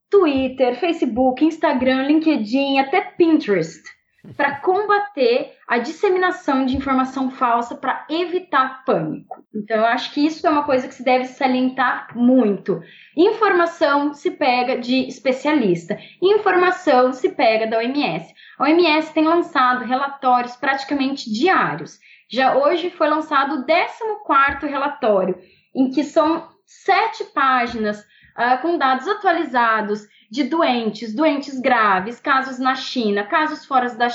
Twitter, 0.10 0.76
Facebook, 0.80 1.43
Instagram, 1.43 2.04
LinkedIn, 2.04 2.80
até 2.80 3.02
Pinterest 3.02 3.97
para 4.36 4.55
combater 4.57 5.53
a 5.68 5.77
disseminação 5.77 6.65
de 6.65 6.76
informação 6.76 7.30
falsa 7.31 7.76
para 7.76 8.06
evitar 8.10 8.84
pânico. 8.84 9.43
Então, 9.53 9.77
eu 9.77 9.85
acho 9.85 10.11
que 10.14 10.26
isso 10.26 10.45
é 10.45 10.49
uma 10.49 10.64
coisa 10.64 10.88
que 10.88 10.93
se 10.93 11.03
deve 11.03 11.26
salientar 11.26 12.10
muito. 12.15 12.81
Informação 13.15 14.14
se 14.14 14.31
pega 14.31 14.77
de 14.77 15.07
especialista, 15.07 15.97
informação 16.22 17.14
se 17.14 17.30
pega 17.30 17.68
da 17.68 17.77
OMS. 17.77 18.34
A 18.57 18.64
OMS 18.64 19.14
tem 19.14 19.23
lançado 19.23 19.85
relatórios 19.85 20.56
praticamente 20.56 21.31
diários. 21.31 21.99
Já 22.30 22.57
hoje 22.57 22.89
foi 22.89 23.07
lançado 23.07 23.61
o 23.61 23.65
14 23.65 24.68
relatório, 24.68 25.38
em 25.73 25.89
que 25.89 26.03
são 26.03 26.49
sete 26.65 27.23
páginas 27.34 28.02
uh, 28.02 28.61
com 28.61 28.77
dados 28.77 29.07
atualizados 29.07 30.06
de 30.30 30.44
doentes, 30.44 31.16
doentes 31.16 31.60
graves, 31.60 32.20
casos 32.20 32.60
na 32.60 32.76
China, 32.76 33.24
casos 33.24 33.66
fora 33.66 33.90
da, 33.95 34.08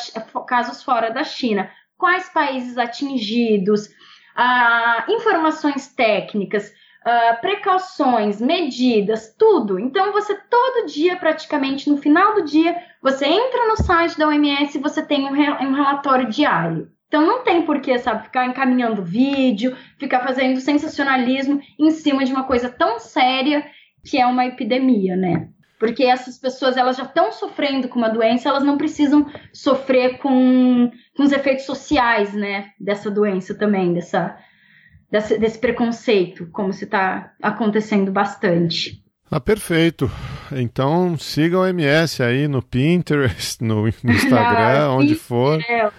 casos 0.47 0.83
fora 0.83 1.11
da 1.11 1.25
China, 1.25 1.71
quais 1.97 2.29
países 2.29 2.77
atingidos, 2.77 3.89
ah, 4.37 5.05
informações 5.09 5.89
técnicas, 5.95 6.73
ah, 7.05 7.39
precauções, 7.41 8.41
medidas, 8.41 9.35
tudo. 9.39 9.79
Então 9.79 10.13
você 10.13 10.35
todo 10.35 10.87
dia, 10.87 11.17
praticamente 11.17 11.89
no 11.89 11.97
final 11.97 12.35
do 12.35 12.45
dia, 12.45 12.77
você 13.03 13.27
entra 13.27 13.69
no 13.69 13.77
site 13.77 14.19
da 14.19 14.29
OMS 14.29 14.77
e 14.77 14.81
você 14.81 15.03
tem 15.03 15.25
um, 15.25 15.33
um 15.33 15.73
relatório 15.73 16.29
diário. 16.29 16.91
Então 17.09 17.27
não 17.27 17.43
tem 17.43 17.63
porquê, 17.63 17.99
sabe, 17.99 18.25
ficar 18.25 18.47
encaminhando 18.47 19.03
vídeo, 19.03 19.77
ficar 19.99 20.21
fazendo 20.21 20.61
sensacionalismo 20.61 21.61
em 21.79 21.91
cima 21.91 22.25
de 22.25 22.33
uma 22.33 22.45
coisa 22.45 22.71
tão 22.71 22.99
séria 22.99 23.67
que 24.05 24.19
é 24.19 24.27
uma 24.27 24.47
epidemia, 24.47 25.15
né? 25.15 25.49
Porque 25.83 26.05
essas 26.05 26.39
pessoas 26.39 26.77
elas 26.77 26.97
já 26.97 27.03
estão 27.03 27.33
sofrendo 27.33 27.89
com 27.89 27.99
uma 27.99 28.09
doença, 28.09 28.49
elas 28.49 28.63
não 28.63 28.79
precisam 28.79 29.27
sofrer 29.53 30.19
com, 30.19 30.89
com 31.17 31.23
os 31.25 31.33
efeitos 31.33 31.65
sociais, 31.65 32.33
né, 32.33 32.69
dessa 32.79 33.11
doença 33.11 33.53
também, 33.53 33.93
dessa, 33.93 34.37
desse, 35.11 35.37
desse 35.37 35.59
preconceito, 35.59 36.47
como 36.53 36.73
se 36.73 36.85
está 36.85 37.33
acontecendo 37.43 38.13
bastante. 38.13 39.03
Ah, 39.29 39.41
perfeito. 39.41 40.09
Então 40.53 41.19
siga 41.19 41.59
o 41.59 41.67
MS 41.67 42.23
aí 42.23 42.47
no 42.47 42.63
Pinterest, 42.63 43.61
no, 43.65 43.89
Instagram, 44.05 44.87
Não, 44.87 44.99
onde 44.99 45.17
for. 45.17 45.61
É. 45.63 45.91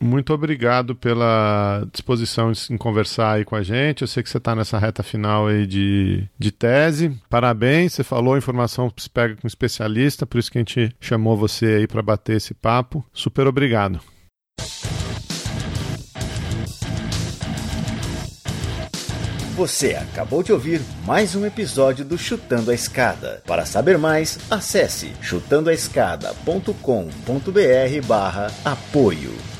Muito 0.00 0.34
obrigado 0.34 0.94
pela 0.94 1.86
disposição 1.90 2.52
em 2.70 2.76
conversar 2.76 3.32
aí 3.32 3.44
com 3.44 3.56
a 3.56 3.62
gente. 3.62 4.02
Eu 4.02 4.08
sei 4.08 4.22
que 4.22 4.28
você 4.28 4.38
está 4.38 4.54
nessa 4.54 4.78
reta 4.78 5.02
final 5.02 5.46
aí 5.46 5.66
de, 5.66 6.28
de 6.38 6.52
tese. 6.52 7.16
Parabéns, 7.30 7.94
você 7.94 8.04
falou 8.04 8.36
informação 8.36 8.92
se 8.96 9.08
pega 9.08 9.36
com 9.36 9.46
especialista, 9.46 10.26
por 10.26 10.38
isso 10.38 10.50
que 10.50 10.58
a 10.58 10.60
gente 10.60 10.94
chamou 11.00 11.36
você 11.36 11.66
aí 11.66 11.86
para 11.86 12.02
bater 12.02 12.36
esse 12.36 12.54
papo. 12.54 13.04
Super 13.12 13.46
obrigado. 13.46 14.00
Você 19.56 19.94
acabou 19.94 20.42
de 20.42 20.52
ouvir 20.52 20.82
mais 21.06 21.36
um 21.36 21.46
episódio 21.46 22.04
do 22.04 22.18
Chutando 22.18 22.72
a 22.72 22.74
Escada. 22.74 23.40
Para 23.46 23.64
saber 23.64 23.96
mais, 23.96 24.36
acesse 24.50 25.12
chutandoaescada.com.br 25.22 28.06
barra 28.06 28.50
apoio. 28.64 29.53